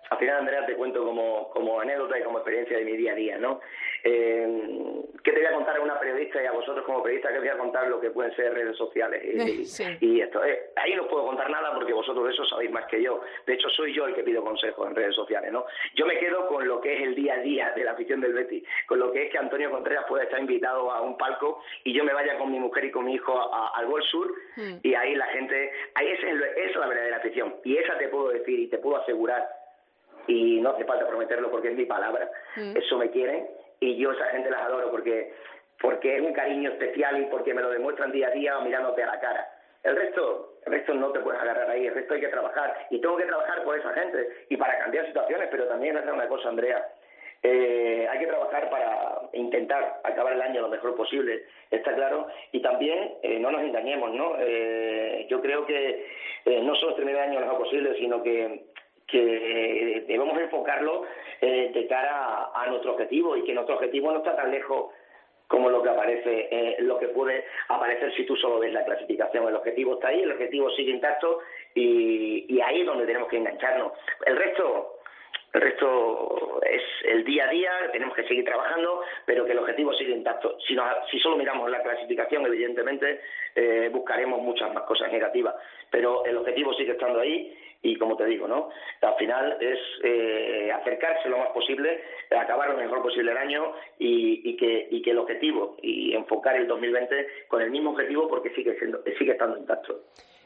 Al 0.09 0.17
final, 0.17 0.37
Andrea, 0.37 0.65
te 0.65 0.75
cuento 0.75 1.03
como, 1.03 1.49
como 1.49 1.79
anécdota 1.79 2.17
y 2.17 2.23
como 2.23 2.39
experiencia 2.39 2.77
de 2.77 2.85
mi 2.85 2.95
día 2.95 3.11
a 3.11 3.15
día, 3.15 3.37
¿no? 3.37 3.59
Eh, 4.03 5.03
¿Qué 5.23 5.31
te 5.31 5.39
voy 5.39 5.47
a 5.47 5.53
contar 5.53 5.77
a 5.77 5.81
una 5.81 5.99
periodista 5.99 6.41
y 6.41 6.45
a 6.45 6.51
vosotros 6.51 6.85
como 6.85 7.03
periodista? 7.03 7.31
¿Qué 7.33 7.39
voy 7.39 7.49
a 7.49 7.57
contar 7.57 7.87
lo 7.87 7.99
que 7.99 8.11
pueden 8.11 8.33
ser 8.35 8.53
redes 8.53 8.77
sociales? 8.77 9.23
Y, 9.99 10.21
esto, 10.21 10.43
eh, 10.43 10.71
ahí 10.75 10.95
no 10.95 11.07
puedo 11.07 11.25
contar 11.25 11.49
nada 11.49 11.73
porque 11.73 11.93
vosotros 11.93 12.25
de 12.25 12.33
eso 12.33 12.45
sabéis 12.45 12.71
más 12.71 12.85
que 12.85 13.01
yo. 13.01 13.21
De 13.45 13.53
hecho, 13.53 13.69
soy 13.69 13.93
yo 13.93 14.05
el 14.05 14.15
que 14.15 14.23
pido 14.23 14.43
consejos 14.43 14.87
en 14.87 14.95
redes 14.95 15.15
sociales, 15.15 15.51
¿no? 15.51 15.65
Yo 15.95 16.05
me 16.05 16.17
quedo 16.17 16.47
con 16.47 16.67
lo 16.67 16.79
que 16.81 16.93
es 16.95 17.01
el 17.03 17.15
día 17.15 17.35
a 17.35 17.39
día 17.39 17.71
de 17.75 17.83
la 17.83 17.91
afición 17.91 18.21
del 18.21 18.33
Betis, 18.33 18.63
con 18.85 18.99
lo 18.99 19.11
que 19.11 19.23
es 19.23 19.31
que 19.31 19.37
Antonio 19.37 19.71
Contreras 19.71 20.05
pueda 20.07 20.23
estar 20.23 20.39
invitado 20.39 20.91
a 20.91 21.01
un 21.01 21.17
palco 21.17 21.61
y 21.83 21.93
yo 21.93 22.03
me 22.03 22.13
vaya 22.13 22.37
con 22.37 22.51
mi 22.51 22.59
mujer 22.59 22.85
y 22.85 22.91
con 22.91 23.05
mi 23.05 23.15
hijo 23.15 23.53
al 23.75 23.85
Gol 23.87 24.03
Sur 24.03 24.31
hmm. 24.55 24.79
y 24.83 24.93
ahí 24.93 25.15
la 25.15 25.27
gente, 25.27 25.71
ahí 25.95 26.07
esa 26.09 26.29
es 26.29 26.75
la 26.75 26.87
verdadera 26.87 27.17
afición 27.17 27.55
y 27.63 27.77
esa 27.77 27.97
te 27.97 28.07
puedo 28.07 28.29
decir 28.29 28.59
y 28.59 28.67
te 28.67 28.77
puedo 28.77 28.97
asegurar 28.97 29.47
y 30.27 30.59
no 30.61 30.71
hace 30.71 30.85
falta 30.85 31.07
prometerlo 31.07 31.49
porque 31.49 31.69
es 31.69 31.75
mi 31.75 31.85
palabra, 31.85 32.29
mm. 32.55 32.77
eso 32.77 32.97
me 32.97 33.09
quieren 33.09 33.47
y 33.79 33.97
yo 33.97 34.11
esa 34.11 34.25
gente 34.27 34.49
las 34.49 34.61
adoro 34.61 34.91
porque 34.91 35.33
porque 35.79 36.15
es 36.15 36.21
un 36.21 36.33
cariño 36.33 36.71
especial 36.71 37.21
y 37.21 37.25
porque 37.25 37.53
me 37.53 37.61
lo 37.61 37.69
demuestran 37.69 38.11
día 38.11 38.29
a 38.29 38.31
día 38.31 38.59
mirándote 38.61 39.03
a 39.03 39.07
la 39.07 39.19
cara. 39.19 39.47
El 39.83 39.95
resto, 39.95 40.55
el 40.65 40.73
resto 40.73 40.93
no 40.95 41.11
te 41.11 41.19
puedes 41.19 41.39
agarrar 41.39 41.69
ahí, 41.69 41.85
el 41.85 41.93
resto 41.93 42.15
hay 42.15 42.21
que 42.21 42.27
trabajar 42.29 42.87
y 42.89 42.99
tengo 42.99 43.15
que 43.15 43.25
trabajar 43.25 43.63
por 43.63 43.77
esa 43.77 43.93
gente 43.93 44.27
y 44.49 44.57
para 44.57 44.79
cambiar 44.79 45.05
situaciones, 45.05 45.47
pero 45.51 45.65
también 45.67 45.95
hacer 45.97 46.11
una 46.11 46.27
cosa, 46.27 46.49
Andrea, 46.49 46.83
eh, 47.43 48.07
hay 48.09 48.19
que 48.19 48.27
trabajar 48.27 48.69
para 48.69 49.21
intentar 49.33 50.01
acabar 50.03 50.33
el 50.33 50.41
año 50.41 50.61
lo 50.61 50.69
mejor 50.69 50.95
posible, 50.95 51.43
está 51.69 51.93
claro, 51.93 52.27
y 52.51 52.61
también 52.61 53.13
eh, 53.21 53.39
no 53.39 53.51
nos 53.51 53.61
engañemos, 53.61 54.11
¿no? 54.13 54.35
Eh, 54.39 55.27
yo 55.29 55.39
creo 55.41 55.65
que 55.65 56.05
no 56.63 56.75
solo 56.75 56.95
terminar 56.95 57.23
el 57.23 57.29
año 57.29 57.39
lo 57.41 57.45
mejor 57.45 57.63
posible, 57.63 57.95
sino 57.99 58.23
que 58.23 58.65
que 59.07 60.03
debemos 60.05 60.37
enfocarlo 60.39 61.05
eh, 61.41 61.71
de 61.73 61.87
cara 61.87 62.51
a, 62.53 62.67
nuestro 62.67 62.91
objetivo 62.91 63.37
y 63.37 63.43
que 63.43 63.53
nuestro 63.53 63.75
objetivo 63.75 64.11
no 64.11 64.17
está 64.17 64.35
tan 64.35 64.51
lejos 64.51 64.91
como 65.47 65.69
lo 65.69 65.81
que 65.81 65.89
aparece, 65.89 66.49
eh, 66.51 66.75
lo 66.79 66.99
que 66.99 67.07
puede 67.07 67.45
aparecer 67.69 68.13
si 68.15 68.25
tú 68.25 68.35
solo 68.35 68.59
ves 68.59 68.73
la 68.73 68.83
clasificación. 68.83 69.47
El 69.47 69.55
objetivo 69.55 69.93
está 69.93 70.09
ahí, 70.09 70.21
el 70.21 70.31
objetivo 70.31 70.69
sigue 70.71 70.91
intacto 70.91 71.39
y, 71.73 72.59
ahí 72.59 72.81
es 72.81 72.85
donde 72.85 73.05
tenemos 73.05 73.29
que 73.29 73.37
engancharnos. 73.37 73.93
El 74.25 74.35
resto, 74.35 74.99
el 75.53 75.61
resto 75.61 76.59
es 76.63 76.81
el 77.05 77.23
día 77.23 77.45
a 77.45 77.49
día, 77.49 77.71
tenemos 77.93 78.13
que 78.13 78.27
seguir 78.27 78.43
trabajando, 78.43 79.03
pero 79.25 79.45
que 79.45 79.53
el 79.53 79.59
objetivo 79.59 79.93
sigue 79.93 80.11
intacto. 80.11 80.57
Si, 80.67 80.75
si 81.09 81.19
solo 81.19 81.37
miramos 81.37 81.71
la 81.71 81.81
clasificación, 81.81 82.45
evidentemente 82.45 83.21
eh, 83.55 83.89
buscaremos 83.89 84.41
muchas 84.41 84.73
más 84.73 84.83
cosas 84.83 85.09
negativas, 85.13 85.55
pero 85.89 86.25
el 86.25 86.35
objetivo 86.35 86.73
sigue 86.73 86.91
estando 86.91 87.21
ahí 87.21 87.55
y 87.81 87.95
como 87.97 88.17
te 88.17 88.25
digo, 88.25 88.47
¿no? 88.47 88.69
Al 89.01 89.15
final 89.15 89.57
es 89.61 89.79
eh, 90.03 90.71
acercarse 90.71 91.29
lo 91.29 91.37
más 91.37 91.49
posible, 91.49 92.01
acabar 92.31 92.69
lo 92.69 92.77
mejor 92.77 93.01
posible 93.01 93.31
el 93.31 93.37
año 93.37 93.73
y, 93.99 94.49
y, 94.49 94.57
que, 94.57 94.87
y 94.91 95.01
que 95.01 95.11
el 95.11 95.19
objetivo 95.19 95.77
y 95.81 96.13
enfocar 96.13 96.55
el 96.55 96.67
2020 96.67 97.27
con 97.47 97.61
el 97.61 97.71
mismo 97.71 97.91
objetivo 97.91 98.27
porque 98.27 98.49
sigue 98.51 98.77
siendo 98.79 99.01
sigue 99.17 99.31
estando 99.31 99.57
intacto. 99.57 100.01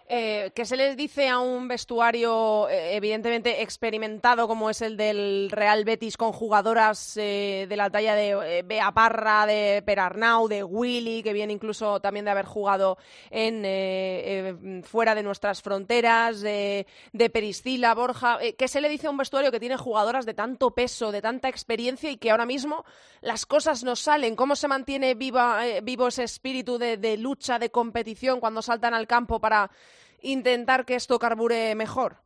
Eh, 0.08 0.52
¿Qué 0.54 0.66
se 0.66 0.76
les 0.76 0.98
dice 0.98 1.30
a 1.30 1.40
un 1.40 1.68
vestuario 1.68 2.68
eh, 2.70 2.96
evidentemente 2.96 3.62
experimentado 3.62 4.48
como 4.48 4.70
es 4.70 4.82
el 4.82 4.98
del 4.98 5.50
Real 5.50 5.86
Betis 5.86 6.18
con 6.18 6.34
jugadoras 6.34 7.16
eh, 7.16 7.66
de 7.70 7.76
la 7.78 7.90
talla 7.90 8.14
de 8.14 8.64
Bea 8.64 8.92
Parra, 8.92 9.46
de 9.46 9.82
Perarnau, 9.86 10.50
de 10.50 10.64
Willy, 10.64 11.24
que 11.24 11.32
viene 11.32 11.54
incluso 11.54 12.02
también 12.02 12.26
de 12.26 12.32
haber 12.32 12.46
jugado 12.46 12.98
en 13.30 14.84
fuera 14.84 15.16
de 15.16 15.24
nuestras 15.24 15.62
fronteras, 15.62 16.42
de, 16.42 16.88
de 17.14 17.30
Periscila, 17.30 17.94
Borja? 17.94 18.40
¿Qué 18.58 18.68
se 18.68 18.82
le 18.82 18.90
dice 18.90 19.08
a 19.08 19.12
un 19.12 19.18
vestuario 19.18 19.52
que 19.52 19.60
tiene 19.60 19.78
jugadoras 19.78 20.26
de 20.26 20.34
tanto 20.34 20.72
peso, 20.72 21.12
de 21.12 21.22
tanta 21.22 21.48
experiencia 21.48 22.12
y 22.12 22.18
que 22.18 22.32
ahora 22.32 22.46
mismo 22.46 22.84
las 23.22 23.46
cosas 23.46 23.84
no 23.84 23.96
salen? 23.96 24.36
¿Cómo 24.36 24.56
se 24.56 24.68
mantiene 24.68 25.14
viva, 25.14 25.62
vivo 25.84 26.08
ese 26.08 26.24
espíritu 26.24 26.78
de 26.78 27.18
lucha, 27.18 27.60
de 27.60 27.72
competición 27.72 28.40
cuando 28.40 28.62
saltan 28.62 28.94
al 28.94 29.08
campo 29.08 29.40
para 29.40 29.72
intentar 30.22 30.86
que 30.86 30.96
esto 30.96 31.20
carbure 31.20 31.76
mejor? 31.76 32.18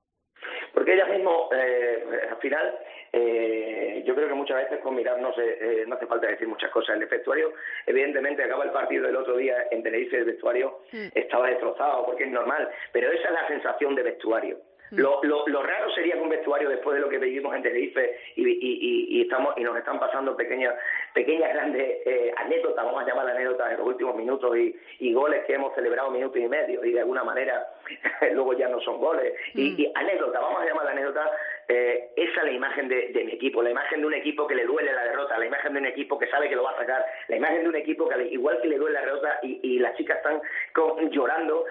Porque 0.74 0.94
ella 0.94 1.06
mismo, 1.06 1.50
eh, 1.54 2.04
al 2.30 2.38
final, 2.38 2.80
eh, 3.14 4.04
yo 4.06 4.14
creo 4.14 4.28
que 4.28 4.34
muchas 4.34 4.58
veces 4.58 4.80
con 4.82 4.96
mirar 4.96 5.20
no, 5.20 5.34
eh, 5.38 5.86
no 5.88 5.96
hace 5.96 6.06
falta 6.06 6.28
decir 6.28 6.48
muchas 6.48 6.70
cosas. 6.70 6.98
El 6.98 7.06
vestuario, 7.06 7.54
evidentemente, 7.86 8.44
acaba 8.44 8.66
el 8.66 8.72
partido 8.72 9.06
del 9.06 9.16
otro 9.16 9.38
día 9.38 9.68
en 9.72 9.84
Tenerife, 9.84 10.18
el 10.18 10.26
vestuario 10.26 10.82
mm. 10.92 11.08
estaba 11.16 11.48
destrozado, 11.48 12.06
porque 12.06 12.26
es 12.26 12.32
normal, 12.32 12.70
pero 12.92 13.10
esa 13.12 13.28
es 13.30 13.34
la 13.34 13.48
sensación 13.48 13.96
de 13.96 14.04
vestuario. 14.04 14.60
Lo, 14.96 15.20
lo, 15.24 15.48
lo, 15.48 15.64
raro 15.64 15.92
sería 15.92 16.16
que 16.16 16.22
un 16.22 16.30
vestuario 16.30 16.70
después 16.70 16.96
de 16.96 17.02
lo 17.02 17.10
que 17.10 17.18
vivimos 17.18 17.56
en 17.56 17.64
Tenerife 17.64 18.18
y, 18.36 18.48
y, 18.48 19.06
y, 19.18 19.22
estamos 19.22 19.54
y 19.58 19.64
nos 19.64 19.78
están 19.78 20.00
pasando 20.00 20.36
pequeñas 20.36 20.76
pequeñas 21.14 21.54
grandes 21.54 21.98
eh, 22.06 22.34
anécdotas, 22.38 22.86
vamos 22.86 23.04
a 23.04 23.06
llamar 23.06 23.30
anécdotas 23.30 23.72
en 23.72 23.78
los 23.78 23.88
últimos 23.88 24.16
minutos 24.16 24.58
y, 24.58 24.76
y 25.00 25.14
goles 25.14 25.44
que 25.46 25.54
hemos 25.54 25.74
celebrado 25.76 26.12
minuto 26.12 26.38
y 26.38 26.48
medio 26.48 26.84
y 26.84 26.92
de 26.92 27.00
alguna 27.00 27.24
manera 27.24 27.68
luego 28.34 28.54
ya 28.54 28.68
no 28.68 28.80
son 28.82 29.00
goles 29.00 29.34
y, 29.54 29.72
mm. 29.72 29.76
y 29.80 29.92
anécdotas, 29.96 30.42
vamos 30.42 30.62
a 30.62 30.66
llamar 30.66 30.88
anécdotas 30.88 31.30
eh, 31.68 32.12
esa 32.16 32.42
es 32.42 32.46
la 32.46 32.52
imagen 32.52 32.88
de, 32.88 33.08
de, 33.08 33.24
mi 33.24 33.32
equipo, 33.34 33.64
la 33.64 33.72
imagen 33.72 34.02
de 34.02 34.08
un 34.08 34.14
equipo 34.14 34.46
que 34.46 34.54
le 34.54 34.66
duele 34.66 34.94
la 34.94 35.04
derrota, 35.04 35.38
la 35.38 35.48
imagen 35.48 35.74
de 35.74 35.80
un 35.80 35.86
equipo 35.88 36.20
que 36.20 36.28
sabe 36.28 36.48
que 36.48 36.56
lo 36.56 36.64
va 36.64 36.72
a 36.72 36.78
sacar, 36.78 37.04
la 37.28 37.38
imagen 37.38 37.64
de 37.64 37.70
un 37.70 37.76
equipo 37.76 38.08
que 38.08 38.24
igual 38.28 38.62
que 38.62 38.68
le 38.68 38.78
duele 38.78 38.94
la 38.94 39.02
derrota 39.02 39.40
y, 39.42 39.60
y 39.64 39.80
las 39.80 39.96
chicas 39.98 40.18
están 40.18 40.42
con, 40.74 41.10
llorando, 41.10 41.66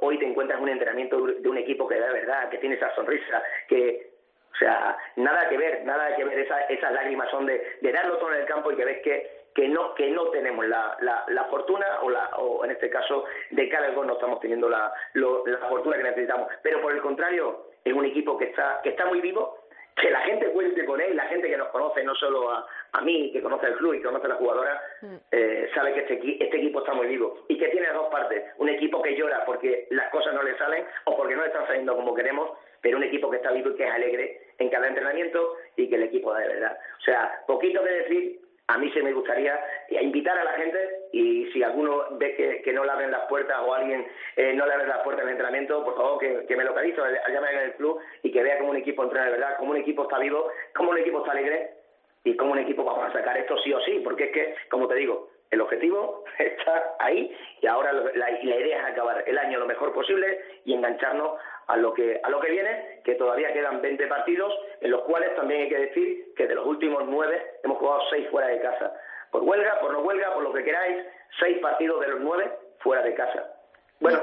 hoy 0.00 0.18
te 0.18 0.26
encuentras 0.26 0.60
un 0.60 0.68
entrenamiento 0.68 1.20
de 1.26 1.48
un 1.48 1.58
equipo 1.58 1.86
que 1.88 1.98
da 1.98 2.12
verdad, 2.12 2.48
que 2.50 2.58
tiene 2.58 2.76
esa 2.76 2.94
sonrisa, 2.94 3.42
que, 3.68 4.10
o 4.52 4.56
sea, 4.56 4.96
nada 5.16 5.48
que 5.48 5.56
ver, 5.56 5.84
nada 5.84 6.14
que 6.16 6.24
ver, 6.24 6.38
esas 6.38 6.92
lágrimas 6.92 7.30
son 7.30 7.46
de, 7.46 7.78
de 7.80 7.92
darlo 7.92 8.18
todo 8.18 8.32
en 8.34 8.40
el 8.40 8.46
campo 8.46 8.70
y 8.72 8.76
que 8.76 8.84
ves 8.84 9.02
que 9.02 9.42
que 9.54 9.68
no 9.68 9.94
que 9.94 10.08
no 10.10 10.30
tenemos 10.30 10.66
la, 10.66 10.96
la, 11.00 11.24
la 11.28 11.44
fortuna 11.44 11.86
o, 12.00 12.08
la, 12.08 12.26
o 12.36 12.64
en 12.64 12.70
este 12.70 12.88
caso 12.88 13.24
de 13.50 13.68
cada 13.68 13.90
gol 13.90 14.06
no 14.06 14.14
estamos 14.14 14.40
teniendo 14.40 14.68
la, 14.68 14.90
la 15.12 15.58
fortuna 15.68 15.98
que 15.98 16.04
necesitamos. 16.04 16.48
Pero 16.62 16.80
por 16.80 16.92
el 16.92 17.02
contrario 17.02 17.66
es 17.84 17.92
un 17.92 18.06
equipo 18.06 18.38
que 18.38 18.46
está 18.46 18.80
que 18.82 18.90
está 18.90 19.04
muy 19.04 19.20
vivo 19.20 19.58
que 19.96 20.10
la 20.10 20.20
gente 20.20 20.46
cuente 20.48 20.84
con 20.84 21.00
él, 21.00 21.16
la 21.16 21.26
gente 21.26 21.48
que 21.48 21.56
nos 21.56 21.68
conoce, 21.68 22.02
no 22.02 22.14
solo 22.14 22.50
a, 22.50 22.66
a 22.92 23.00
mí, 23.00 23.32
que 23.32 23.42
conoce 23.42 23.66
el 23.66 23.76
club 23.76 23.94
y 23.94 23.98
que 23.98 24.04
conoce 24.04 24.26
a 24.26 24.30
la 24.30 24.34
jugadora, 24.34 24.82
mm. 25.00 25.16
eh, 25.30 25.70
sabe 25.74 25.94
que 25.94 26.00
este, 26.00 26.44
este 26.44 26.56
equipo 26.58 26.80
está 26.80 26.92
muy 26.92 27.06
vivo 27.06 27.44
y 27.48 27.56
que 27.58 27.68
tiene 27.68 27.88
dos 27.88 28.08
partes. 28.08 28.44
Un 28.58 28.68
equipo 28.68 29.00
que 29.00 29.16
llora 29.16 29.44
porque 29.46 29.86
las 29.90 30.10
cosas 30.10 30.34
no 30.34 30.42
le 30.42 30.56
salen 30.58 30.84
o 31.04 31.16
porque 31.16 31.34
no 31.34 31.42
le 31.42 31.48
están 31.48 31.66
saliendo 31.66 31.96
como 31.96 32.14
queremos, 32.14 32.50
pero 32.82 32.98
un 32.98 33.04
equipo 33.04 33.30
que 33.30 33.38
está 33.38 33.50
vivo 33.50 33.70
y 33.70 33.76
que 33.76 33.84
es 33.84 33.90
alegre 33.90 34.40
en 34.58 34.68
cada 34.68 34.88
entrenamiento 34.88 35.56
y 35.76 35.88
que 35.88 35.96
el 35.96 36.02
equipo 36.02 36.32
da 36.32 36.40
de 36.40 36.48
verdad. 36.48 36.78
O 37.00 37.04
sea, 37.04 37.42
poquito 37.46 37.82
que 37.82 37.90
decir, 37.90 38.40
a 38.68 38.78
mí 38.78 38.90
se 38.92 39.02
me 39.02 39.12
gustaría 39.12 39.58
invitar 40.00 40.38
a 40.38 40.44
la 40.44 40.52
gente 40.52 40.78
y 41.12 41.50
si 41.52 41.62
alguno 41.62 42.04
ve 42.12 42.62
que, 42.62 42.72
no 42.72 42.84
le 42.84 42.90
abren 42.90 43.10
las 43.10 43.26
puertas 43.26 43.58
o 43.64 43.74
alguien 43.74 44.06
eh, 44.36 44.52
no 44.54 44.66
le 44.66 44.72
abre 44.72 44.86
las 44.86 45.02
puertas 45.02 45.22
en 45.22 45.28
el 45.28 45.32
entrenamiento, 45.32 45.84
por 45.84 45.96
favor 45.96 46.18
que, 46.18 46.56
me 46.56 46.64
localice, 46.64 47.00
llame 47.32 47.50
en 47.52 47.58
el 47.58 47.74
club 47.74 48.00
y 48.22 48.30
que 48.30 48.42
vea 48.42 48.58
cómo 48.58 48.70
un 48.70 48.76
equipo 48.76 49.02
entrena 49.02 49.26
de 49.26 49.32
verdad, 49.32 49.56
cómo 49.58 49.72
un 49.72 49.78
equipo 49.78 50.02
está 50.02 50.18
vivo, 50.18 50.48
cómo 50.74 50.90
un 50.90 50.98
equipo 50.98 51.18
está 51.18 51.32
alegre 51.32 51.81
y 52.24 52.36
cómo 52.36 52.52
un 52.52 52.58
equipo 52.58 52.84
va 52.84 53.06
a 53.06 53.12
sacar 53.12 53.36
esto 53.36 53.56
sí 53.58 53.72
o 53.72 53.80
sí, 53.80 54.00
porque 54.04 54.24
es 54.24 54.32
que, 54.32 54.54
como 54.70 54.86
te 54.88 54.94
digo, 54.94 55.28
el 55.50 55.60
objetivo 55.60 56.24
está 56.38 56.96
ahí 56.98 57.34
y 57.60 57.66
ahora 57.66 57.92
la, 57.92 58.10
la, 58.14 58.30
idea 58.30 58.78
es 58.78 58.92
acabar 58.92 59.22
el 59.26 59.38
año 59.38 59.58
lo 59.58 59.66
mejor 59.66 59.92
posible 59.92 60.40
y 60.64 60.74
engancharnos 60.74 61.38
a 61.66 61.76
lo 61.76 61.92
que 61.94 62.20
a 62.22 62.30
lo 62.30 62.40
que 62.40 62.50
viene, 62.50 63.00
que 63.04 63.14
todavía 63.14 63.52
quedan 63.52 63.80
20 63.80 64.06
partidos, 64.06 64.52
en 64.80 64.90
los 64.90 65.02
cuales 65.02 65.34
también 65.36 65.62
hay 65.62 65.68
que 65.68 65.78
decir 65.78 66.34
que 66.34 66.46
de 66.46 66.54
los 66.54 66.66
últimos 66.66 67.04
nueve 67.06 67.40
hemos 67.62 67.78
jugado 67.78 68.00
seis 68.10 68.28
fuera 68.30 68.48
de 68.48 68.60
casa. 68.60 68.92
Por 69.30 69.42
huelga, 69.42 69.78
por 69.80 69.92
no 69.92 70.00
huelga, 70.00 70.34
por 70.34 70.42
lo 70.42 70.52
que 70.52 70.64
queráis, 70.64 71.04
seis 71.38 71.58
partidos 71.58 72.00
de 72.00 72.08
los 72.08 72.20
nueve 72.20 72.50
fuera 72.78 73.02
de 73.02 73.14
casa. 73.14 73.54
Bueno, 74.00 74.20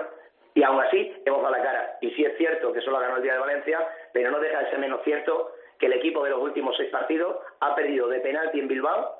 y 0.53 0.63
aún 0.63 0.81
así 0.81 1.15
hemos 1.25 1.41
dado 1.41 1.55
la 1.55 1.63
cara. 1.63 1.97
Y 2.01 2.11
sí 2.11 2.25
es 2.25 2.37
cierto 2.37 2.73
que 2.73 2.81
solo 2.81 2.99
ganado 2.99 3.17
el 3.17 3.23
día 3.23 3.33
de 3.33 3.39
Valencia, 3.39 3.87
pero 4.13 4.31
no 4.31 4.39
deja 4.39 4.59
de 4.59 4.69
ser 4.69 4.79
menos 4.79 5.01
cierto 5.03 5.53
que 5.79 5.87
el 5.87 5.93
equipo 5.93 6.23
de 6.23 6.31
los 6.31 6.41
últimos 6.41 6.75
seis 6.77 6.89
partidos 6.89 7.37
ha 7.61 7.73
perdido 7.75 8.07
de 8.07 8.19
penalti 8.19 8.59
en 8.59 8.67
Bilbao, 8.67 9.19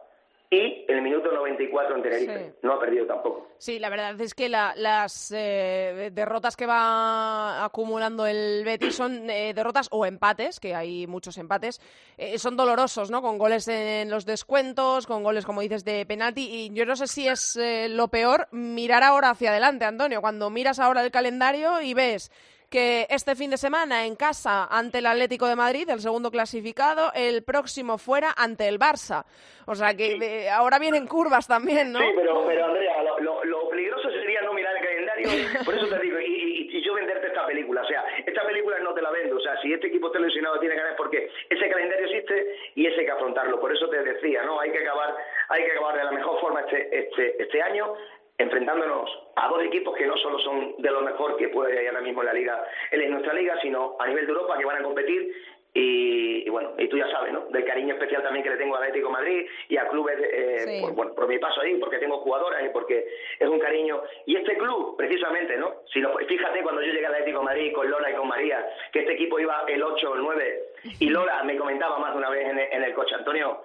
y 0.51 0.83
el 0.87 1.03
minuto 1.03 1.31
94 1.31 1.95
en 1.95 2.01
Tenerife. 2.01 2.53
No 2.63 2.73
ha 2.73 2.79
perdido 2.79 3.05
tampoco. 3.05 3.49
Sí, 3.59 3.77
la 3.77 3.89
verdad 3.89 4.19
es 4.19 4.33
que 4.33 4.49
las 4.49 5.31
eh, 5.35 6.09
derrotas 6.11 6.55
que 6.55 6.65
va 6.65 7.63
acumulando 7.63 8.25
el 8.25 8.63
Betis 8.65 8.95
son 8.95 9.29
eh, 9.29 9.53
derrotas 9.53 9.89
o 9.91 10.07
empates, 10.07 10.59
que 10.59 10.73
hay 10.73 11.05
muchos 11.05 11.37
empates, 11.37 11.79
eh, 12.17 12.39
son 12.39 12.57
dolorosos, 12.57 13.11
¿no? 13.11 13.21
Con 13.21 13.37
goles 13.37 13.67
en 13.67 14.09
los 14.09 14.25
descuentos, 14.25 15.05
con 15.05 15.21
goles, 15.21 15.45
como 15.45 15.61
dices, 15.61 15.85
de 15.85 16.03
penalti. 16.07 16.49
Y 16.49 16.73
yo 16.73 16.85
no 16.85 16.95
sé 16.95 17.05
si 17.05 17.27
es 17.27 17.59
lo 17.89 18.07
peor 18.07 18.47
mirar 18.51 19.03
ahora 19.03 19.29
hacia 19.29 19.51
adelante, 19.51 19.85
Antonio. 19.85 20.19
Cuando 20.19 20.49
miras 20.49 20.79
ahora 20.79 21.03
el 21.03 21.11
calendario 21.11 21.79
y 21.81 21.93
ves 21.93 22.31
que 22.69 23.07
este 23.09 23.35
fin 23.35 23.49
de 23.49 23.57
semana 23.57 24.05
en 24.05 24.15
casa 24.15 24.65
ante 24.69 24.99
el 24.99 25.05
Atlético 25.07 25.47
de 25.47 25.55
Madrid, 25.55 25.89
el 25.89 25.99
segundo 25.99 26.31
clasificado, 26.31 27.11
el 27.15 27.43
próximo 27.43 27.97
fuera 27.97 28.33
ante 28.37 28.67
el 28.67 28.79
Barça. 28.79 29.25
O 29.65 29.75
sea 29.75 29.93
que 29.95 30.49
ahora 30.49 30.79
vienen 30.79 31.07
curvas 31.07 31.47
también, 31.47 31.91
¿no? 31.91 31.99
Sí, 31.99 32.05
pero, 32.15 32.45
pero 32.47 32.65
Andrea, 32.65 33.03
lo, 33.19 33.69
peligroso 33.69 34.09
sería 34.11 34.41
no 34.41 34.53
mirar 34.53 34.75
el 34.77 34.83
calendario, 34.83 35.29
por 35.65 35.75
eso 35.75 35.87
te 35.87 35.99
digo, 35.99 36.19
y, 36.19 36.69
y, 36.71 36.81
yo 36.81 36.93
venderte 36.93 37.27
esta 37.27 37.45
película, 37.45 37.81
o 37.81 37.85
sea, 37.85 38.03
esta 38.25 38.43
película 38.45 38.79
no 38.79 38.93
te 38.93 39.01
la 39.01 39.11
vendo, 39.11 39.37
o 39.37 39.39
sea, 39.39 39.59
si 39.61 39.71
este 39.73 39.87
equipo 39.87 40.07
está 40.07 40.19
lesionado 40.19 40.59
tiene 40.59 40.75
que 40.75 40.81
ganar 40.81 40.95
porque 40.95 41.29
ese 41.49 41.69
calendario 41.69 42.05
existe 42.07 42.55
y 42.75 42.85
ese 42.87 43.01
hay 43.01 43.05
que 43.05 43.11
afrontarlo, 43.11 43.59
por 43.59 43.71
eso 43.71 43.87
te 43.89 44.01
decía, 44.01 44.43
¿no? 44.43 44.59
Hay 44.59 44.71
que 44.71 44.79
acabar, 44.79 45.15
hay 45.49 45.63
que 45.63 45.71
acabar 45.71 45.97
de 45.97 46.03
la 46.05 46.11
mejor 46.11 46.39
forma 46.39 46.61
este, 46.61 46.99
este, 46.99 47.43
este 47.43 47.61
año, 47.61 47.93
enfrentándonos 48.39 49.09
a 49.35 49.47
dos 49.49 49.61
equipos 49.63 49.95
que 49.95 50.07
no 50.07 50.17
solo 50.17 50.39
son 50.39 50.75
de 50.77 50.89
lo 50.89 51.01
mejor 51.01 51.35
que 51.35 51.49
puede 51.49 51.73
haber 51.73 51.89
ahora 51.89 52.01
mismo 52.01 52.21
en 52.21 52.27
la 52.27 52.33
liga, 52.33 52.65
en 52.91 53.11
nuestra 53.11 53.33
liga, 53.33 53.59
sino 53.61 53.97
a 53.99 54.07
nivel 54.07 54.25
de 54.25 54.31
Europa 54.31 54.57
que 54.57 54.65
van 54.65 54.77
a 54.77 54.83
competir 54.83 55.35
y, 55.71 56.49
bueno, 56.49 56.71
y 56.79 56.87
tú 56.87 56.97
ya 56.97 57.07
sabes, 57.11 57.31
¿no? 57.31 57.41
Del 57.49 57.63
cariño 57.63 57.93
especial 57.93 58.23
también 58.23 58.43
que 58.43 58.49
le 58.49 58.57
tengo 58.57 58.75
a 58.75 58.79
Atlético 58.79 59.11
Madrid 59.11 59.45
y 59.67 59.77
a 59.77 59.87
clubes, 59.87 60.17
eh, 60.19 60.79
por, 60.81 60.93
bueno, 60.93 61.13
por 61.13 61.27
mi 61.27 61.37
paso 61.37 61.61
ahí, 61.61 61.75
porque 61.75 61.99
tengo 61.99 62.17
jugadoras 62.17 62.65
y 62.65 62.69
porque 62.69 63.05
es 63.37 63.47
un 63.47 63.59
cariño. 63.59 64.01
Y 64.25 64.35
este 64.35 64.57
club, 64.57 64.97
precisamente, 64.97 65.57
¿no? 65.57 65.75
Si 65.93 66.01
fíjate 66.27 66.63
cuando 66.63 66.81
yo 66.81 66.91
llegué 66.91 67.05
a 67.05 67.09
Atlético 67.09 67.43
Madrid 67.43 67.71
con 67.73 67.89
Lola 67.89 68.09
y 68.09 68.15
con 68.15 68.27
María, 68.27 68.67
que 68.91 69.01
este 69.01 69.13
equipo 69.13 69.39
iba 69.39 69.63
el 69.67 69.83
8 69.83 70.09
o 70.09 70.15
el 70.15 70.21
9, 70.21 70.63
y 70.99 71.09
Lola 71.09 71.43
me 71.43 71.55
comentaba 71.55 71.99
más 71.99 72.13
de 72.13 72.17
una 72.17 72.29
vez 72.31 72.47
en 72.47 72.83
el 72.83 72.93
coche, 72.95 73.13
Antonio, 73.13 73.61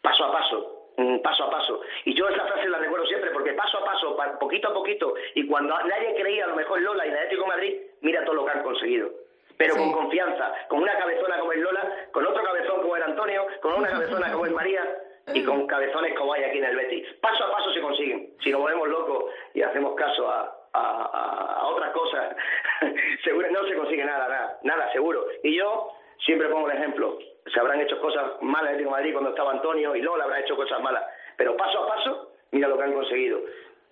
paso 0.00 0.24
a 0.24 0.32
paso, 0.32 0.73
paso 1.22 1.44
a 1.44 1.50
paso. 1.50 1.80
Y 2.04 2.14
yo 2.14 2.28
esa 2.28 2.44
frase 2.46 2.68
la 2.68 2.78
recuerdo 2.78 3.06
siempre, 3.06 3.30
porque 3.30 3.52
paso 3.52 3.78
a 3.78 3.84
paso, 3.84 4.16
poquito 4.38 4.68
a 4.68 4.74
poquito, 4.74 5.14
y 5.34 5.46
cuando 5.46 5.76
nadie 5.78 6.14
creía 6.14 6.44
a 6.44 6.48
lo 6.48 6.56
mejor 6.56 6.80
Lola 6.80 7.06
y 7.06 7.10
el 7.10 7.16
Atlético 7.16 7.42
de 7.42 7.48
Madrid, 7.48 7.76
mira 8.00 8.24
todo 8.24 8.36
lo 8.36 8.44
que 8.44 8.52
han 8.52 8.62
conseguido. 8.62 9.10
Pero 9.56 9.76
con 9.76 9.92
confianza, 9.92 10.52
con 10.68 10.82
una 10.82 10.96
cabezona 10.98 11.38
como 11.38 11.52
el 11.52 11.60
Lola, 11.60 12.08
con 12.10 12.26
otro 12.26 12.42
cabezón 12.42 12.80
como 12.80 12.96
el 12.96 13.02
Antonio, 13.02 13.46
con 13.62 13.74
una 13.74 13.88
cabezona 13.88 14.32
como 14.32 14.46
el 14.46 14.52
María, 14.52 14.82
y 15.32 15.42
con 15.42 15.66
cabezones 15.66 16.14
como 16.18 16.34
hay 16.34 16.44
aquí 16.44 16.58
en 16.58 16.64
el 16.64 16.76
Betis. 16.76 17.06
Paso 17.20 17.44
a 17.44 17.52
paso 17.52 17.72
se 17.72 17.80
consiguen. 17.80 18.34
Si 18.42 18.50
nos 18.50 18.60
volvemos 18.60 18.88
locos 18.88 19.32
y 19.54 19.62
hacemos 19.62 19.94
caso 19.94 20.28
a, 20.28 20.54
a, 20.72 21.66
otras 21.68 21.92
cosas, 21.92 22.36
seguro 23.24 23.50
no 23.50 23.66
se 23.66 23.74
consigue 23.74 24.04
nada, 24.04 24.28
nada, 24.28 24.58
nada, 24.62 24.92
seguro. 24.92 25.24
Y 25.42 25.56
yo 25.56 25.92
siempre 26.24 26.48
pongo 26.48 26.70
el 26.70 26.76
ejemplo 26.76 27.18
se 27.52 27.60
habrán 27.60 27.80
hecho 27.80 28.00
cosas 28.00 28.40
malas 28.40 28.74
en 28.74 28.80
el 28.80 28.88
Madrid 28.88 29.12
cuando 29.12 29.30
estaba 29.30 29.52
Antonio 29.52 29.94
y 29.94 30.02
Lola 30.02 30.24
habrá 30.24 30.40
hecho 30.40 30.56
cosas 30.56 30.80
malas, 30.80 31.04
pero 31.36 31.56
paso 31.56 31.84
a 31.84 31.88
paso, 31.88 32.32
mira 32.52 32.68
lo 32.68 32.76
que 32.76 32.84
han 32.84 32.92
conseguido. 32.92 33.40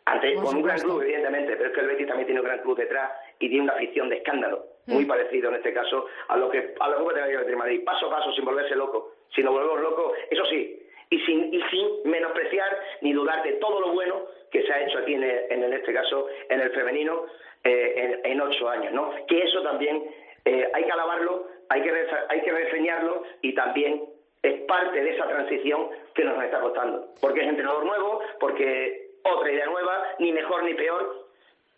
Ante, 0.04 0.34
con 0.34 0.56
un 0.56 0.62
gran 0.62 0.80
club, 0.80 1.02
evidentemente, 1.02 1.56
pero 1.56 1.68
es 1.68 1.74
que 1.74 1.80
el 1.80 1.86
Betis 1.86 2.08
también 2.08 2.26
tiene 2.26 2.40
un 2.40 2.46
gran 2.46 2.58
club 2.58 2.76
detrás 2.76 3.12
y 3.38 3.48
tiene 3.48 3.64
una 3.64 3.74
afición 3.74 4.08
de 4.08 4.16
escándalo, 4.16 4.64
muy 4.86 5.04
mm. 5.04 5.08
parecido 5.08 5.48
en 5.50 5.56
este 5.56 5.72
caso 5.72 6.06
a 6.26 6.36
lo 6.36 6.50
que 6.50 6.74
a 6.80 6.88
lo 6.88 7.06
que 7.06 7.14
tenga 7.14 7.26
el 7.26 7.56
Madrid, 7.56 7.84
paso 7.84 8.06
a 8.06 8.10
paso, 8.10 8.32
sin 8.32 8.44
volverse 8.44 8.74
loco. 8.74 9.12
Si 9.34 9.42
nos 9.42 9.52
volvemos 9.52 9.80
locos, 9.80 10.12
eso 10.28 10.44
sí, 10.46 10.82
y 11.10 11.20
sin, 11.20 11.54
y 11.54 11.62
sin 11.70 12.10
menospreciar 12.10 12.80
ni 13.02 13.12
dudar 13.12 13.42
de 13.44 13.52
todo 13.54 13.80
lo 13.80 13.92
bueno 13.92 14.26
que 14.50 14.62
se 14.62 14.72
ha 14.72 14.82
hecho 14.82 14.98
aquí 14.98 15.14
en, 15.14 15.22
en, 15.22 15.72
este 15.72 15.92
caso 15.92 16.26
en 16.48 16.60
el 16.60 16.70
femenino 16.72 17.26
eh, 17.62 18.20
en, 18.24 18.32
en, 18.32 18.40
ocho 18.40 18.68
años, 18.68 18.92
¿no? 18.92 19.14
Que 19.28 19.42
eso 19.42 19.62
también 19.62 20.02
eh, 20.44 20.68
hay 20.72 20.84
que 20.84 20.90
alabarlo 20.90 21.46
hay 21.72 21.82
que, 21.82 22.06
hay 22.28 22.40
que 22.42 22.52
reseñarlo 22.52 23.22
y 23.40 23.54
también 23.54 24.04
es 24.42 24.60
parte 24.62 25.02
de 25.02 25.10
esa 25.14 25.26
transición 25.26 25.88
que 26.14 26.24
nos 26.24 26.42
está 26.44 26.60
costando. 26.60 27.14
Porque 27.20 27.40
es 27.40 27.48
entrenador 27.48 27.86
nuevo, 27.86 28.20
porque 28.38 29.12
otra 29.22 29.50
idea 29.50 29.66
nueva, 29.66 30.14
ni 30.18 30.32
mejor 30.32 30.64
ni 30.64 30.74
peor, 30.74 31.28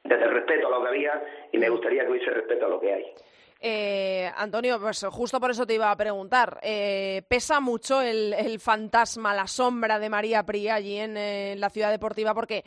desde 0.02 0.24
el 0.24 0.32
respeto 0.32 0.66
a 0.66 0.70
lo 0.70 0.82
que 0.82 0.88
había 0.88 1.22
y 1.52 1.58
me 1.58 1.68
gustaría 1.68 2.04
que 2.04 2.10
hubiese 2.10 2.30
respeto 2.30 2.66
a 2.66 2.68
lo 2.68 2.80
que 2.80 2.92
hay. 2.92 3.06
Eh, 3.60 4.30
Antonio, 4.36 4.78
pues 4.80 5.06
justo 5.10 5.40
por 5.40 5.50
eso 5.50 5.64
te 5.64 5.74
iba 5.74 5.90
a 5.90 5.96
preguntar. 5.96 6.58
Eh, 6.62 7.22
¿Pesa 7.28 7.60
mucho 7.60 8.02
el, 8.02 8.58
fantasma, 8.60 9.32
la 9.32 9.46
sombra 9.46 9.98
de 9.98 10.10
María 10.10 10.42
Pri 10.42 10.68
allí 10.68 10.98
en 10.98 11.60
la 11.60 11.70
ciudad 11.70 11.90
deportiva? 11.90 12.34
Porque 12.34 12.64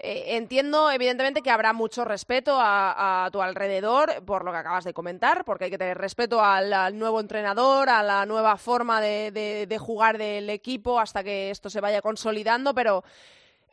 eh, 0.00 0.36
entiendo, 0.36 0.90
evidentemente, 0.92 1.42
que 1.42 1.50
habrá 1.50 1.72
mucho 1.72 2.04
respeto 2.04 2.56
a, 2.60 3.28
tu 3.32 3.42
alrededor 3.42 4.24
por 4.24 4.44
lo 4.44 4.52
que 4.52 4.58
acabas 4.58 4.84
de 4.84 4.94
comentar, 4.94 5.44
porque 5.44 5.64
hay 5.64 5.70
que 5.70 5.78
tener 5.78 5.98
respeto 5.98 6.40
al, 6.42 6.96
nuevo 6.96 7.18
entrenador, 7.18 7.88
a 7.88 8.02
la 8.04 8.24
nueva 8.24 8.56
forma 8.56 9.00
de, 9.00 9.76
jugar 9.80 10.16
del 10.16 10.50
equipo 10.50 11.00
hasta 11.00 11.24
que 11.24 11.50
esto 11.50 11.68
se 11.68 11.80
vaya 11.80 12.00
consolidando, 12.00 12.74
pero 12.74 13.02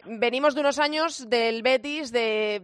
venimos 0.08 0.56
de 0.56 0.62
unos 0.62 0.80
años 0.80 1.30
del 1.30 1.62
Betis 1.62 2.12
de, 2.12 2.62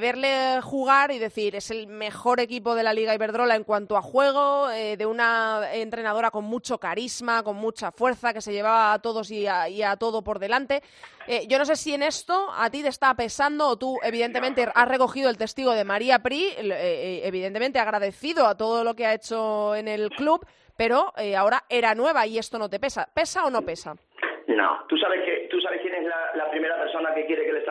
verle 0.00 0.60
jugar 0.62 1.10
y 1.10 1.18
decir 1.18 1.56
es 1.56 1.70
el 1.70 1.86
mejor 1.86 2.40
equipo 2.40 2.74
de 2.74 2.82
la 2.82 2.92
Liga 2.92 3.14
Iberdrola 3.14 3.56
en 3.56 3.64
cuanto 3.64 3.96
a 3.96 4.02
juego, 4.02 4.70
eh, 4.70 4.96
de 4.96 5.06
una 5.06 5.72
entrenadora 5.72 6.30
con 6.30 6.44
mucho 6.44 6.78
carisma, 6.78 7.42
con 7.42 7.56
mucha 7.56 7.92
fuerza, 7.92 8.32
que 8.32 8.40
se 8.40 8.52
llevaba 8.52 8.92
a 8.92 9.00
todos 9.00 9.30
y 9.30 9.46
a, 9.46 9.96
todo 9.96 10.22
por 10.22 10.38
delante. 10.38 10.82
Eh, 11.26 11.46
yo 11.48 11.58
no 11.58 11.64
sé 11.64 11.76
si 11.76 11.94
en 11.94 12.02
esto 12.02 12.48
a 12.56 12.70
ti 12.70 12.82
te 12.82 12.88
está 12.88 13.14
pesando 13.14 13.68
o 13.68 13.76
tú, 13.76 13.98
evidentemente, 14.02 14.68
has 14.74 14.88
recogido 14.88 15.30
el 15.30 15.38
testigo 15.38 15.72
de 15.72 15.84
María 15.84 16.20
Pri, 16.20 16.46
eh, 16.58 17.22
evidentemente 17.24 17.78
agradecido 17.78 18.46
a 18.46 18.56
todo 18.56 18.84
lo 18.84 18.94
que 18.94 19.06
ha 19.06 19.14
hecho 19.14 19.74
en 19.74 19.88
el 19.88 20.10
club, 20.10 20.46
pero 20.76 21.12
ahora 21.36 21.64
era 21.68 21.94
nueva 21.94 22.26
y 22.26 22.38
esto 22.38 22.58
no 22.58 22.68
te 22.68 22.80
pesa. 22.80 23.08
¿Pesa 23.14 23.44
o 23.44 23.50
no 23.50 23.62
pesa? 23.62 23.94
No, 24.46 24.84
tú 24.88 24.96
sabes 24.98 25.22
quién 25.80 25.94
es 25.94 26.04
la, 26.04 26.50
primera 26.50 26.78
persona 26.78 27.12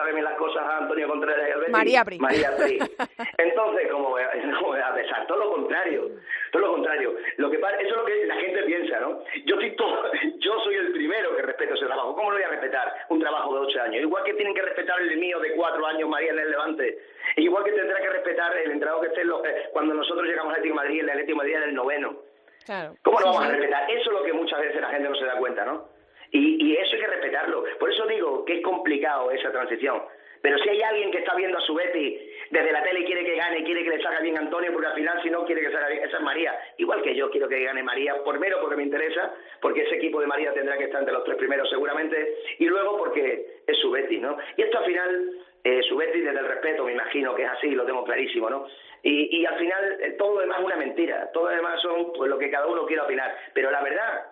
salgan 0.04 0.24
las 0.24 0.34
cosas 0.34 0.62
a 0.62 0.78
Antonio 0.78 1.08
Contreras 1.08 1.48
y 1.48 1.52
Alberti. 1.52 1.72
María 1.72 2.04
Pri. 2.04 2.18
María 2.18 2.56
Pri. 2.56 2.78
Entonces, 3.38 3.90
¿cómo 3.90 4.10
voy, 4.10 4.22
a, 4.22 4.94
pesar? 4.94 5.26
Todo 5.26 5.38
lo 5.38 5.52
contrario, 5.52 6.10
todo 6.52 6.62
lo 6.62 6.72
contrario. 6.72 7.14
Lo 7.36 7.50
que 7.50 7.56
eso 7.56 7.66
es 7.80 7.96
lo 7.96 8.04
que 8.04 8.26
la 8.26 8.36
gente 8.36 8.62
piensa, 8.64 9.00
¿no? 9.00 9.22
Yo 9.44 9.56
soy 9.56 9.76
yo 10.38 10.58
soy 10.60 10.74
el 10.74 10.92
primero 10.92 11.34
que 11.36 11.42
respeto 11.42 11.74
ese 11.74 11.86
trabajo. 11.86 12.14
¿Cómo 12.14 12.30
lo 12.30 12.36
voy 12.36 12.44
a 12.44 12.48
respetar? 12.48 12.92
Un 13.08 13.20
trabajo 13.20 13.54
de 13.54 13.60
ocho 13.66 13.82
años. 13.82 14.02
Igual 14.02 14.24
que 14.24 14.34
tienen 14.34 14.54
que 14.54 14.62
respetar 14.62 15.00
el 15.00 15.16
mío 15.16 15.38
de 15.40 15.52
cuatro 15.52 15.86
años, 15.86 16.08
María 16.08 16.32
en 16.32 16.38
el 16.38 16.50
Levante. 16.50 16.98
Igual 17.36 17.64
que 17.64 17.72
tendrá 17.72 18.00
que 18.00 18.10
respetar 18.10 18.56
el 18.56 18.70
entrenador 18.72 19.02
que 19.02 19.08
esté 19.08 19.22
en 19.22 19.28
los, 19.28 19.44
eh, 19.44 19.68
cuando 19.72 19.94
nosotros 19.94 20.26
llegamos 20.26 20.52
al 20.52 20.60
Atlético 20.60 20.80
de 20.80 20.86
Madrid, 20.86 21.00
el 21.00 21.10
Atlético 21.10 21.32
de 21.32 21.36
Madrid 21.36 21.56
en 21.56 21.62
el 21.62 21.74
noveno. 21.74 22.16
Claro. 22.64 22.94
¿Cómo 23.02 23.20
lo 23.20 23.26
vamos 23.26 23.44
a 23.44 23.48
respetar? 23.48 23.90
Eso 23.90 24.10
es 24.10 24.16
lo 24.16 24.22
que 24.24 24.32
muchas 24.32 24.60
veces 24.60 24.80
la 24.80 24.88
gente 24.88 25.08
no 25.08 25.16
se 25.16 25.24
da 25.24 25.36
cuenta, 25.36 25.64
¿no? 25.64 25.93
Y, 26.34 26.76
eso 26.76 26.96
hay 26.96 27.00
que 27.00 27.06
respetarlo. 27.06 27.64
Por 27.78 27.92
eso 27.92 28.06
digo 28.06 28.44
que 28.44 28.54
es 28.54 28.62
complicado 28.62 29.30
esa 29.30 29.52
transición. 29.52 30.02
Pero 30.42 30.58
si 30.58 30.68
hay 30.68 30.82
alguien 30.82 31.10
que 31.12 31.18
está 31.18 31.34
viendo 31.36 31.56
a 31.56 31.60
su 31.62 31.74
Betty 31.74 32.20
desde 32.50 32.72
la 32.72 32.82
tele 32.82 33.00
y 33.00 33.04
quiere 33.04 33.24
que 33.24 33.36
gane, 33.36 33.64
quiere 33.64 33.84
que 33.84 33.90
le 33.90 34.02
salga 34.02 34.20
bien 34.20 34.36
Antonio, 34.36 34.72
porque 34.72 34.88
al 34.88 34.94
final 34.94 35.22
si 35.22 35.30
no 35.30 35.44
quiere 35.46 35.62
que 35.62 35.70
salga 35.70 35.88
bien, 35.88 36.04
esa 36.04 36.18
es 36.18 36.22
María. 36.22 36.58
Igual 36.76 37.02
que 37.02 37.14
yo 37.14 37.30
quiero 37.30 37.48
que 37.48 37.62
gane 37.62 37.82
María, 37.82 38.16
primero 38.22 38.60
porque 38.60 38.76
me 38.76 38.82
interesa, 38.82 39.32
porque 39.60 39.82
ese 39.82 39.94
equipo 39.94 40.20
de 40.20 40.26
María 40.26 40.52
tendrá 40.52 40.76
que 40.76 40.84
estar 40.84 41.00
entre 41.00 41.14
los 41.14 41.24
tres 41.24 41.38
primeros 41.38 41.70
seguramente, 41.70 42.36
y 42.58 42.66
luego 42.66 42.98
porque 42.98 43.62
es 43.66 43.78
su 43.78 43.90
Betty, 43.90 44.18
¿no? 44.18 44.36
Y 44.56 44.62
esto 44.62 44.78
al 44.78 44.84
final, 44.84 45.30
eh, 45.62 45.82
su 45.88 45.96
Betty 45.96 46.20
desde 46.20 46.40
el 46.40 46.48
respeto, 46.48 46.84
me 46.84 46.92
imagino 46.92 47.34
que 47.34 47.44
es 47.44 47.50
así, 47.50 47.70
lo 47.70 47.86
tengo 47.86 48.04
clarísimo, 48.04 48.50
¿no? 48.50 48.66
Y, 49.02 49.40
y 49.40 49.46
al 49.46 49.56
final 49.56 49.98
eh, 50.02 50.10
todo 50.18 50.34
lo 50.34 50.40
demás 50.40 50.58
es 50.58 50.66
una 50.66 50.76
mentira, 50.76 51.30
todo 51.32 51.48
lo 51.48 51.56
demás 51.56 51.80
son 51.80 52.12
pues 52.12 52.28
lo 52.28 52.38
que 52.38 52.50
cada 52.50 52.66
uno 52.66 52.84
quiera 52.84 53.04
opinar, 53.04 53.34
pero 53.54 53.70
la 53.70 53.82
verdad 53.82 54.26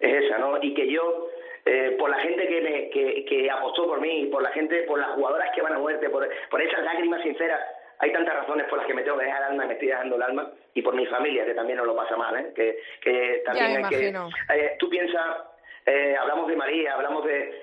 es 0.00 0.24
esa, 0.24 0.38
¿no? 0.38 0.58
Y 0.60 0.74
que 0.74 0.86
yo 0.88 1.28
eh, 1.66 1.96
por 1.98 2.08
la 2.08 2.18
gente 2.20 2.48
que, 2.48 2.60
me, 2.62 2.90
que, 2.90 3.24
que 3.26 3.50
apostó 3.50 3.86
por 3.86 4.00
mí, 4.00 4.26
por 4.32 4.42
la 4.42 4.50
gente, 4.50 4.82
por 4.84 4.98
las 4.98 5.10
jugadoras 5.10 5.50
que 5.54 5.60
van 5.60 5.74
a 5.74 5.78
muerte, 5.78 6.08
por, 6.08 6.26
por 6.48 6.62
esas 6.62 6.82
lágrimas 6.82 7.20
sinceras. 7.22 7.60
Hay 7.98 8.12
tantas 8.12 8.34
razones 8.34 8.66
por 8.68 8.78
las 8.78 8.86
que 8.86 8.94
me 8.94 9.02
tengo 9.02 9.18
que 9.18 9.24
dejar 9.24 9.40
el 9.42 9.48
alma, 9.52 9.66
me 9.66 9.72
estoy 9.72 9.88
dejando 9.88 10.16
el 10.16 10.22
alma, 10.22 10.50
y 10.74 10.82
por 10.82 10.94
mi 10.94 11.06
familia, 11.06 11.46
que 11.46 11.54
también 11.54 11.78
no 11.78 11.84
lo 11.84 11.96
pasa 11.96 12.14
mal, 12.16 12.36
¿eh? 12.36 12.52
que, 12.54 12.78
que 13.00 13.42
también 13.44 13.84
hay 13.84 13.90
que... 13.90 14.08
Eh, 14.54 14.76
tú 14.78 14.90
piensas, 14.90 15.38
eh, 15.86 16.14
hablamos 16.18 16.46
de 16.46 16.56
María, 16.56 16.94
hablamos 16.94 17.24
de... 17.24 17.54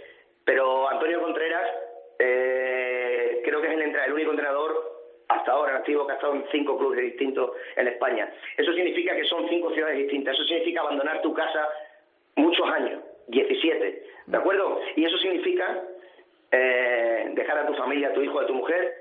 Pero 0.43 0.89
Antonio 0.89 1.21
Contreras 1.21 1.61
eh, 2.17 3.41
creo 3.45 3.61
que 3.61 3.67
es 3.67 3.73
el, 3.73 3.95
el 3.95 4.13
único 4.13 4.31
entrenador 4.31 4.73
hasta 5.29 5.51
ahora 5.51 5.77
activo 5.77 6.05
que 6.05 6.13
ha 6.13 6.15
estado 6.15 6.33
en 6.33 6.45
cinco 6.51 6.77
clubes 6.77 6.99
distintos 6.99 7.51
en 7.75 7.87
España. 7.87 8.33
Eso 8.57 8.73
significa 8.73 9.15
que 9.15 9.25
son 9.25 9.47
cinco 9.47 9.71
ciudades 9.71 9.97
distintas. 9.99 10.33
Eso 10.33 10.43
significa 10.45 10.81
abandonar 10.81 11.21
tu 11.21 11.33
casa 11.33 11.69
muchos 12.35 12.67
años, 12.69 13.01
17, 13.27 14.03
¿de 14.27 14.37
acuerdo? 14.37 14.79
Y 14.95 15.05
eso 15.05 15.17
significa 15.17 15.81
eh, 16.51 17.31
dejar 17.33 17.57
a 17.57 17.65
tu 17.65 17.73
familia, 17.73 18.09
a 18.09 18.13
tu 18.13 18.21
hijo, 18.21 18.39
a 18.39 18.45
tu 18.45 18.53
mujer. 18.53 18.93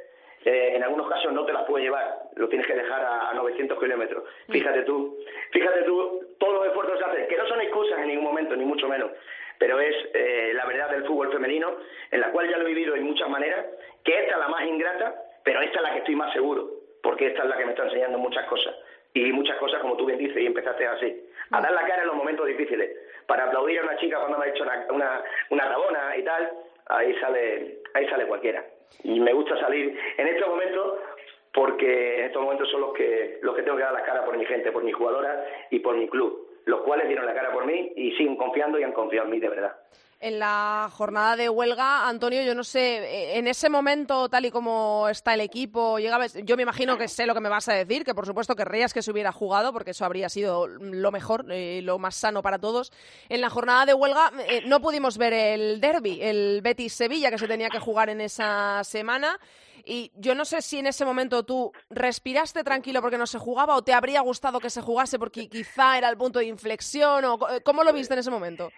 Eh, 0.44 0.72
en 0.74 0.82
algunos 0.82 1.08
casos 1.08 1.32
no 1.32 1.44
te 1.44 1.52
las 1.52 1.64
puedes 1.64 1.85
llevar, 1.85 2.18
lo 2.35 2.48
tienes 2.48 2.66
que 2.66 2.74
dejar 2.74 3.04
a, 3.04 3.32
900 3.35 3.78
kilómetros. 3.78 4.24
Fíjate 4.48 4.82
tú, 4.82 5.16
fíjate 5.52 5.82
tú, 5.82 6.20
todos 6.38 6.54
los 6.54 6.66
esfuerzos 6.66 6.98
que 6.98 7.04
hacen, 7.04 7.28
que 7.28 7.37
no 7.37 7.46
son 7.46 7.61
excusas 7.61 8.00
en 8.00 8.08
ningún 8.08 8.24
momento, 8.24 8.56
ni 8.56 8.64
mucho 8.64 8.88
menos, 8.88 9.12
pero 9.58 9.78
es 9.78 9.94
eh, 10.14 10.50
la 10.54 10.66
verdad 10.66 10.90
del 10.90 11.04
fútbol 11.04 11.30
femenino, 11.30 11.76
en 12.11 12.20
la 12.20 12.32
cual 12.32 12.50
ya 12.50 12.56
lo 12.56 12.64
he 12.64 12.74
vivido 12.74 12.96
en 12.96 13.04
muchas 13.04 13.28
maneras, 13.28 13.66
que 14.02 14.18
esta 14.18 14.32
es 14.32 14.38
la 14.38 14.48
más 14.48 14.66
ingrata, 14.66 15.14
pero 15.44 15.61
esta 15.61 15.76
es 15.76 15.82
la 15.82 15.92
que 15.92 15.98
estoy 15.98 16.16
más 16.16 16.32
seguro, 16.32 16.68
porque 17.02 17.28
esta 17.28 17.44
es 17.44 17.48
la 17.48 17.56
que 17.56 17.64
me 17.64 17.70
está 17.70 17.85
enseñando 17.85 18.18
muchas 18.18 18.44
cosas. 18.46 18.74
Y 19.14 19.30
muchas 19.30 19.56
cosas, 19.58 19.80
como 19.80 19.96
tú 19.96 20.06
bien 20.06 20.18
dices, 20.18 20.38
y 20.38 20.46
empezaste 20.46 20.87
así, 20.87 21.28
a 21.50 21.61
dar 21.61 21.72
la 21.72 21.87
cara 21.87 22.02
en 22.02 22.08
los 22.08 22.16
momentos 22.16 22.46
difíciles. 22.46 22.90
Para 23.26 23.44
aplaudir 23.44 23.80
a 23.80 23.85
una 23.85 23.96
chica 23.96 24.18
cuando 24.18 24.38
me 24.38 24.46
ha 24.46 24.48
hecho 24.48 24.62
una, 24.62 24.87
una, 24.90 25.22
una 25.50 25.64
rabona 25.68 26.16
y 26.16 26.22
tal, 26.22 26.52
ahí 26.87 27.14
sale, 27.20 27.78
ahí 27.94 28.08
sale 28.08 28.26
cualquiera. 28.26 28.64
Y 29.04 29.20
me 29.20 29.32
gusta 29.32 29.58
salir 29.61 29.98
en 30.16 30.28
estos 30.28 30.48
momentos 30.48 30.98
porque 31.52 32.20
en 32.20 32.24
estos 32.26 32.42
momentos 32.42 32.70
son 32.70 32.80
los 32.80 32.92
que, 32.94 33.38
los 33.42 33.54
que 33.54 33.62
tengo 33.62 33.76
que 33.76 33.82
dar 33.82 33.92
la 33.92 34.02
cara 34.02 34.24
por 34.24 34.37
mi 34.37 34.44
gente, 34.46 34.72
por 34.72 34.85
mis 34.85 34.94
jugadoras 34.94 35.38
y 35.70 35.78
por 35.80 35.96
mi 35.96 36.08
club 36.08 36.48
los 36.64 36.80
cuales 36.82 37.08
dieron 37.08 37.26
la 37.26 37.35
cara 37.35 37.52
por 37.52 37.66
mí 37.66 37.92
y 37.96 38.12
siguen 38.12 38.37
confiando 38.37 38.78
y 38.78 38.85
han 38.85 38.92
confiado 38.92 39.26
en 39.26 39.32
mí 39.32 39.40
de 39.40 39.48
verdad. 39.48 39.76
En 40.22 40.38
la 40.38 40.88
jornada 40.92 41.35
de 41.35 41.48
huelga, 41.48 42.08
Antonio, 42.08 42.44
yo 42.44 42.54
no 42.54 42.62
sé, 42.62 42.98
eh, 42.98 43.38
en 43.38 43.48
ese 43.48 43.68
momento, 43.68 44.28
tal 44.28 44.44
y 44.44 44.52
como 44.52 45.08
está 45.08 45.35
el 45.35 45.40
equipo, 45.40 45.98
llegaba, 45.98 46.28
yo 46.28 46.56
me 46.56 46.62
imagino 46.62 46.96
que 46.96 47.08
sé 47.08 47.26
lo 47.26 47.35
que 47.35 47.40
me 47.40 47.48
vas 47.48 47.68
a 47.68 47.72
decir, 47.72 48.04
que 48.04 48.14
por 48.14 48.24
supuesto 48.24 48.54
querrías 48.54 48.94
que 48.94 49.02
se 49.02 49.11
hubiera 49.11 49.32
jugado, 49.32 49.72
porque 49.72 49.90
eso 49.90 50.04
habría 50.04 50.28
sido 50.28 50.68
lo 50.68 51.11
mejor, 51.11 51.46
eh, 51.50 51.80
lo 51.82 51.98
más 51.98 52.14
sano 52.14 52.40
para 52.40 52.61
todos. 52.61 52.92
En 53.28 53.40
la 53.40 53.50
jornada 53.50 53.85
de 53.85 53.94
huelga 53.94 54.30
eh, 54.48 54.62
no 54.64 54.80
pudimos 54.80 55.18
ver 55.18 55.32
el 55.32 55.80
derby, 55.80 56.22
el 56.22 56.62
Betis-Sevilla, 56.62 57.32
que 57.32 57.38
se 57.38 57.48
tenía 57.48 57.68
que 57.68 57.80
jugar 57.80 58.08
en 58.08 58.20
esa 58.20 58.85
semana. 58.85 59.40
Y 59.85 60.12
yo 60.14 60.37
no 60.37 60.44
sé 60.44 60.62
si 60.62 60.78
en 60.78 60.87
ese 60.87 61.04
momento 61.04 61.42
tú 61.42 61.72
respiraste 61.90 62.62
tranquilo 62.62 63.00
porque 63.00 63.18
no 63.18 63.26
se 63.26 63.40
jugaba 63.40 63.74
o 63.74 63.82
te 63.82 63.92
habría 63.92 64.20
gustado 64.20 64.61
que 64.61 64.70
se 64.70 64.82
jugase 64.82 65.18
porque 65.18 65.48
quizá 65.48 65.98
era 65.98 66.08
el 66.08 66.16
punto 66.16 66.38
de 66.38 66.44
inflexión 66.44 67.24
o 67.24 67.40
cómo 67.64 67.82
lo 67.82 67.92
viste 67.92 68.14
en 68.14 68.20
ese 68.20 68.30
momento. 68.30 68.70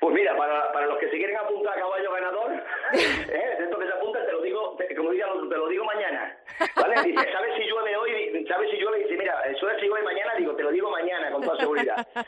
Pues 0.00 0.14
mira, 0.14 0.36
para, 0.36 0.72
para 0.72 0.86
los 0.86 0.98
que 0.98 1.08
se 1.10 1.16
quieren 1.16 1.36
apuntar 1.36 1.76
a 1.76 1.80
caballo 1.80 2.12
ganador, 2.12 2.52
¿eh? 2.92 3.56
esto 3.58 3.78
que 3.78 3.86
se 3.86 3.92
apuntan 3.92 4.26
te 4.26 4.32
lo 4.32 4.42
digo, 4.42 4.76
como 4.96 5.10
digan, 5.10 5.48
te 5.48 5.56
lo 5.56 5.68
digo 5.68 5.84
mañana. 5.84 6.36
¿Vale? 6.74 7.02
Dice, 7.02 7.32
¿sabes 7.32 7.54
si 7.56 7.64
llueve 7.64 7.96
hoy? 7.96 8.46
¿Sabes 8.48 8.70
si 8.70 8.76
llueve? 8.76 8.98
Dice, 9.04 9.16
mira, 9.16 9.42
¿sabes 9.60 9.80
si 9.80 9.86
llueve 9.86 10.04
mañana? 10.04 10.34
Digo, 10.36 10.54
te 10.54 10.62
lo 10.62 10.70
digo 10.70 10.90
mañana 10.90 11.30
con 11.30 11.42
toda 11.42 11.58
seguridad. 11.58 12.06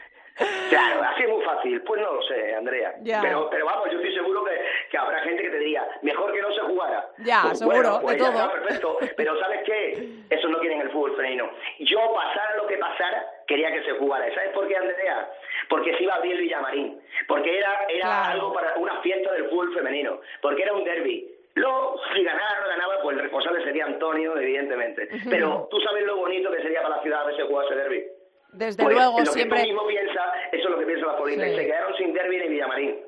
Claro, 0.68 1.02
así 1.02 1.22
es 1.24 1.28
muy 1.28 1.44
fácil. 1.44 1.82
Pues 1.82 2.00
no 2.00 2.12
lo 2.14 2.22
sé, 2.22 2.54
Andrea. 2.54 2.94
Pero, 3.22 3.50
pero 3.50 3.66
vamos, 3.66 3.90
yo 3.90 3.98
estoy 3.98 4.14
seguro 4.14 4.44
que, 4.44 4.52
que, 4.90 4.98
habrá 4.98 5.20
gente 5.22 5.42
que 5.42 5.50
te 5.50 5.58
diría, 5.58 5.86
mejor 6.02 6.32
que 6.32 6.40
no 6.40 6.52
se 6.52 6.60
jugara. 6.60 7.08
Ya, 7.18 7.42
pues 7.42 7.58
seguro, 7.58 7.98
pues 8.00 8.18
de 8.18 8.24
todo. 8.24 8.52
perfecto. 8.52 8.98
Pero 9.16 9.38
¿sabes 9.40 9.62
qué? 9.64 10.08
Eso 10.30 10.48
no 10.48 10.58
quiere 10.60 10.76
en 10.76 10.82
el 10.82 10.90
fútbol 10.90 11.16
femenino. 11.16 11.50
Yo, 11.80 12.12
pasara 12.14 12.56
lo 12.56 12.66
que 12.66 12.78
pasara, 12.78 13.26
quería 13.46 13.72
que 13.72 13.82
se 13.82 13.92
jugara. 13.92 14.32
¿Sabes 14.34 14.50
por 14.50 14.68
qué, 14.68 14.76
Andrea? 14.76 15.28
Porque 15.68 15.96
se 15.96 16.04
iba 16.04 16.14
a 16.14 16.16
abrir 16.18 16.36
Villamarín. 16.36 16.97
Porque 17.28 17.58
era, 17.58 17.86
era 17.88 18.30
algo 18.30 18.52
para 18.54 18.74
una 18.76 19.00
fiesta 19.02 19.30
del 19.32 19.50
fútbol 19.50 19.72
femenino. 19.74 20.20
Porque 20.40 20.62
era 20.62 20.72
un 20.72 20.82
derby. 20.82 21.30
Luego, 21.54 22.00
si 22.12 22.24
ganara 22.24 22.58
o 22.58 22.62
no 22.62 22.68
ganaba, 22.68 23.02
pues 23.02 23.16
el 23.16 23.22
responsable 23.22 23.62
sería 23.64 23.84
Antonio, 23.84 24.36
evidentemente. 24.36 25.08
Pero 25.28 25.68
tú 25.70 25.78
sabes 25.80 26.04
lo 26.04 26.16
bonito 26.16 26.50
que 26.50 26.62
sería 26.62 26.82
para 26.82 26.96
la 26.96 27.02
ciudad 27.02 27.26
veces 27.26 27.44
jugar 27.44 27.66
ese 27.66 27.74
derby. 27.74 28.04
Desde 28.52 28.82
pues, 28.82 28.96
luego, 28.96 29.18
lo 29.20 29.26
siempre. 29.26 29.58
Que 29.58 29.64
tú 29.64 29.68
mismo 29.68 29.86
piensa, 29.86 30.32
eso 30.52 30.64
es 30.64 30.70
lo 30.70 30.78
que 30.78 30.86
piensa 30.86 31.06
la 31.06 31.16
política. 31.18 31.46
Se 31.48 31.66
quedaron 31.66 31.96
sin 31.96 32.14
derby 32.14 32.38
ni 32.38 32.48
Villamarín. 32.48 33.00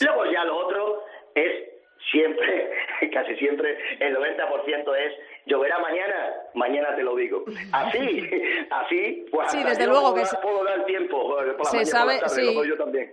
Luego 0.00 0.24
ya 0.26 0.44
lo 0.44 0.56
otro 0.56 1.04
es 1.34 1.68
siempre, 2.10 2.70
casi 3.12 3.36
siempre, 3.36 3.78
el 4.00 4.16
90% 4.16 4.96
es 4.96 5.12
lloverá 5.48 5.78
mañana, 5.78 6.32
mañana 6.54 6.94
te 6.94 7.02
lo 7.02 7.16
digo. 7.16 7.44
Así, 7.72 8.30
así, 8.70 9.26
pues 9.30 9.50
sí, 9.50 9.62
desde 9.64 9.86
luego 9.86 10.14
que 10.14 10.22
puedo 10.42 10.64
dar 10.64 10.84
tiempo 10.84 11.36
por 11.56 11.66
se 11.66 11.84
sabe, 11.84 12.20
sí, 12.28 12.56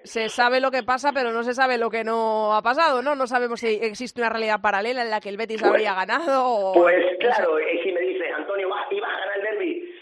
se 0.03 0.29
sabe 0.29 0.59
lo 0.59 0.71
que 0.71 0.83
pasa, 0.83 1.11
pero 1.13 1.31
no 1.31 1.43
se 1.43 1.53
sabe 1.53 1.77
lo 1.77 1.89
que 1.89 2.03
no 2.03 2.55
ha 2.55 2.61
pasado, 2.61 3.01
¿no? 3.01 3.15
No 3.15 3.27
sabemos 3.27 3.59
si 3.59 3.67
existe 3.81 4.21
una 4.21 4.29
realidad 4.29 4.61
paralela 4.61 5.01
en 5.01 5.09
la 5.09 5.19
que 5.19 5.29
el 5.29 5.37
Betis 5.37 5.61
pues, 5.61 5.71
habría 5.71 5.93
ganado. 5.93 6.45
O... 6.45 6.73
Pues 6.73 7.17
claro, 7.19 7.59
y 7.59 7.79
si 7.83 7.91
me 7.91 8.01
dices, 8.01 8.27
Antonio, 8.35 8.69
ibas 8.91 9.09
a 9.09 9.19
ganar 9.19 9.37
el 9.37 9.43
derby, 9.43 9.95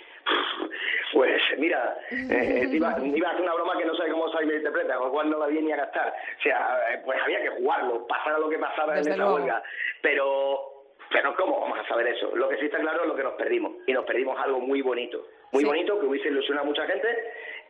pues 1.14 1.42
mira, 1.58 1.98
eh, 2.12 2.68
iba, 2.72 2.90
a 2.90 2.92
hacer 2.94 3.42
una 3.42 3.54
broma 3.54 3.78
que 3.78 3.86
no 3.86 3.96
sé 3.96 4.10
cómo 4.12 4.30
se 4.30 4.44
interpreta, 4.44 4.96
con 4.96 5.08
lo 5.08 5.14
cual 5.14 5.30
no 5.30 5.40
la 5.40 5.48
ni 5.48 5.72
a 5.72 5.78
gastar. 5.78 6.14
O 6.40 6.42
sea, 6.42 6.80
eh, 6.92 7.02
pues 7.06 7.20
había 7.22 7.42
que 7.42 7.50
jugarlo, 7.50 8.08
pasara 8.08 8.40
lo 8.40 8.50
que 8.50 8.58
pasara 8.58 9.00
en 9.00 9.08
esa 9.08 9.34
huelga. 9.34 9.64
Pero 10.02 10.73
pero 11.14 11.36
¿cómo 11.36 11.62
vamos 11.62 11.80
a 11.80 11.88
saber 11.88 12.08
eso? 12.08 12.36
Lo 12.36 12.50
que 12.50 12.58
sí 12.58 12.66
está 12.66 12.80
claro 12.80 13.04
es 13.04 13.08
lo 13.08 13.16
que 13.16 13.24
nos 13.24 13.36
perdimos. 13.36 13.74
Y 13.88 13.94
nos 13.94 14.04
perdimos 14.04 14.38
algo 14.40 14.60
muy 14.60 14.82
bonito. 14.82 15.26
Muy 15.52 15.64
bonito, 15.64 16.00
que 16.00 16.08
hubiese 16.08 16.28
ilusionado 16.28 16.66
a 16.66 16.70
mucha 16.70 16.86
gente. 16.86 17.08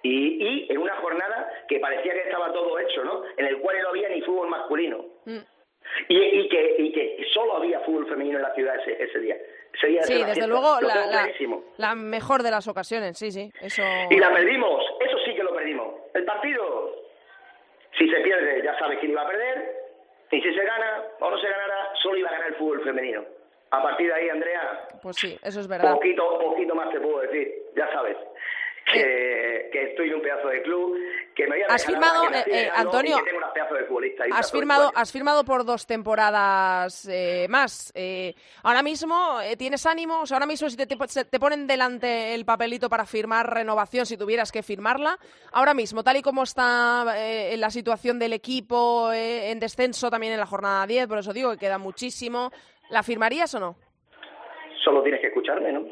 Y, 0.01 0.43
y, 0.43 0.71
en 0.71 0.77
una 0.77 0.95
jornada 0.95 1.51
que 1.67 1.79
parecía 1.79 2.13
que 2.13 2.21
estaba 2.21 2.51
todo 2.51 2.79
hecho, 2.79 3.03
¿no? 3.03 3.23
En 3.37 3.45
el 3.45 3.59
cual 3.59 3.81
no 3.81 3.89
había 3.89 4.09
ni 4.09 4.21
fútbol 4.21 4.47
masculino. 4.47 5.05
Mm. 5.25 5.37
Y, 6.07 6.17
y, 6.17 6.49
que, 6.49 6.75
y 6.79 6.91
que 6.93 7.25
solo 7.33 7.57
había 7.57 7.81
fútbol 7.81 8.07
femenino 8.07 8.37
en 8.37 8.43
la 8.43 8.55
ciudad 8.55 8.75
ese, 8.79 9.03
ese 9.03 9.19
día 9.19 9.37
sí, 9.79 10.23
desde 10.23 10.47
luego 10.47 10.79
la, 10.81 11.29
la, 11.77 11.95
mejor 11.95 12.43
de 12.43 12.51
las 12.51 12.67
ocasiones, 12.67 13.17
sí, 13.17 13.31
sí. 13.31 13.51
Eso... 13.61 13.81
Y 14.09 14.17
la 14.17 14.31
perdimos, 14.31 14.83
eso 14.99 15.17
sí 15.25 15.33
que 15.33 15.43
lo 15.43 15.53
perdimos. 15.53 15.95
El 16.13 16.25
partido, 16.25 16.95
si 17.97 18.09
se 18.09 18.19
pierde, 18.21 18.61
ya 18.63 18.77
sabes 18.77 18.99
quién 18.99 19.11
iba 19.11 19.21
a 19.21 19.27
perder, 19.27 19.83
y 20.31 20.41
si 20.41 20.53
se 20.53 20.63
gana 20.63 21.03
o 21.19 21.29
no 21.29 21.37
se 21.37 21.47
ganará, 21.47 21.91
solo 22.01 22.17
iba 22.17 22.29
a 22.29 22.33
ganar 22.33 22.47
el 22.49 22.55
fútbol 22.55 22.83
femenino. 22.83 23.23
A 23.73 23.81
partir 23.81 24.07
de 24.07 24.13
ahí, 24.13 24.29
Andrea. 24.29 24.87
Pues 25.01 25.15
sí, 25.15 25.35
eso 25.41 25.59
es 25.59 25.67
verdad. 25.67 25.95
Poquito, 25.95 26.37
poquito 26.39 26.75
más 26.75 26.91
te 26.91 26.99
puedo 26.99 27.21
decir, 27.21 27.51
ya 27.75 27.91
sabes. 27.91 28.15
Que, 28.85 29.69
que, 29.71 29.83
estoy 29.91 30.09
en 30.09 30.15
un 30.15 30.21
pedazo 30.21 30.49
de 30.49 30.61
club, 30.61 30.97
que 31.33 31.43
me 31.43 31.55
voy 31.55 31.61
a 31.63 31.73
has 31.73 31.85
firmado, 31.85 32.29
eh, 32.31 32.43
eh, 32.47 32.69
Antonio, 32.75 33.15
has 34.33 34.51
firmado, 34.51 34.91
has 34.93 35.09
firmado 35.09 35.45
por 35.45 35.63
dos 35.63 35.87
temporadas 35.87 37.07
eh, 37.09 37.47
más. 37.49 37.93
ahora 38.61 38.83
mismo 38.83 39.39
tienes 39.57 39.85
ánimos, 39.85 40.33
ahora 40.33 40.45
mismo 40.45 40.69
si 40.69 40.75
te, 40.75 40.85
te, 40.85 41.39
ponen 41.39 41.65
delante 41.65 42.35
el 42.35 42.43
papelito 42.43 42.89
para 42.89 43.05
firmar 43.05 43.53
renovación, 43.53 44.05
si 44.05 44.17
tuvieras 44.17 44.51
que 44.51 44.61
firmarla, 44.61 45.17
ahora 45.53 45.73
mismo, 45.73 46.03
tal 46.03 46.17
y 46.17 46.21
como 46.21 46.43
está 46.43 47.05
la 47.55 47.69
situación 47.69 48.19
del 48.19 48.33
equipo 48.33 49.13
en 49.13 49.61
descenso 49.61 50.11
también 50.11 50.33
en 50.33 50.39
la 50.39 50.45
jornada 50.45 50.85
10, 50.85 51.07
por 51.07 51.19
eso 51.19 51.31
digo 51.31 51.51
que 51.51 51.57
queda 51.57 51.77
muchísimo, 51.77 52.51
¿la 52.93 53.03
firmarías 53.03 53.53
o 53.55 53.59
no? 53.59 53.75
Solo 54.83 55.01
tienes 55.01 55.19
que 55.19 55.27
escucharme, 55.27 55.71
¿no? 55.71 55.85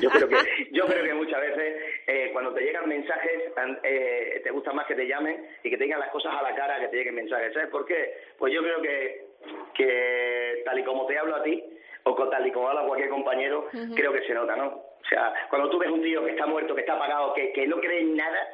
Yo 0.00 0.08
creo 0.08 0.28
que, 0.28 0.36
yo 0.72 0.86
creo 0.86 1.04
que 1.04 1.14
muchas 1.14 1.40
veces 1.40 1.82
eh, 2.06 2.30
cuando 2.32 2.54
te 2.54 2.62
llegan 2.62 2.88
mensajes 2.88 3.52
eh, 3.82 4.40
te 4.42 4.50
gusta 4.50 4.72
más 4.72 4.86
que 4.86 4.94
te 4.94 5.06
llamen 5.06 5.46
y 5.62 5.68
que 5.68 5.76
te 5.76 5.84
digan 5.84 6.00
las 6.00 6.10
cosas 6.10 6.32
a 6.34 6.42
la 6.42 6.54
cara 6.54 6.80
que 6.80 6.88
te 6.88 6.96
lleguen 6.96 7.16
mensajes. 7.16 7.52
¿Sabes 7.52 7.68
por 7.68 7.84
qué? 7.84 8.14
Pues 8.38 8.54
yo 8.54 8.62
creo 8.62 8.80
que, 8.80 9.26
que 9.74 10.62
tal 10.64 10.78
y 10.78 10.84
como 10.84 11.06
te 11.06 11.18
hablo 11.18 11.36
a 11.36 11.42
ti 11.42 11.62
o 12.04 12.28
tal 12.28 12.46
y 12.46 12.52
como 12.52 12.68
habla 12.68 12.86
cualquier 12.86 13.10
compañero, 13.10 13.68
creo 13.94 14.12
que 14.12 14.26
se 14.26 14.34
nota, 14.34 14.56
¿no? 14.56 14.66
O 14.66 15.04
sea, 15.08 15.32
cuando 15.50 15.68
tú 15.68 15.78
ves 15.78 15.90
un 15.90 16.02
tío 16.02 16.24
que 16.24 16.30
está 16.30 16.46
muerto, 16.46 16.74
que 16.74 16.80
está 16.80 16.94
apagado, 16.94 17.34
que, 17.34 17.52
que 17.52 17.66
no 17.66 17.78
cree 17.78 18.00
en 18.00 18.16
nada, 18.16 18.48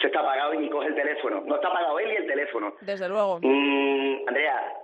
se 0.00 0.06
está 0.06 0.20
apagado 0.20 0.54
y 0.54 0.58
ni 0.58 0.70
coge 0.70 0.88
el 0.88 0.94
teléfono. 0.94 1.42
No 1.44 1.56
está 1.56 1.68
apagado 1.68 1.98
él 1.98 2.12
y 2.12 2.16
el 2.16 2.26
teléfono. 2.26 2.74
Desde 2.80 3.08
luego. 3.08 3.40
Mm, 3.42 4.28
Andrea, 4.28 4.74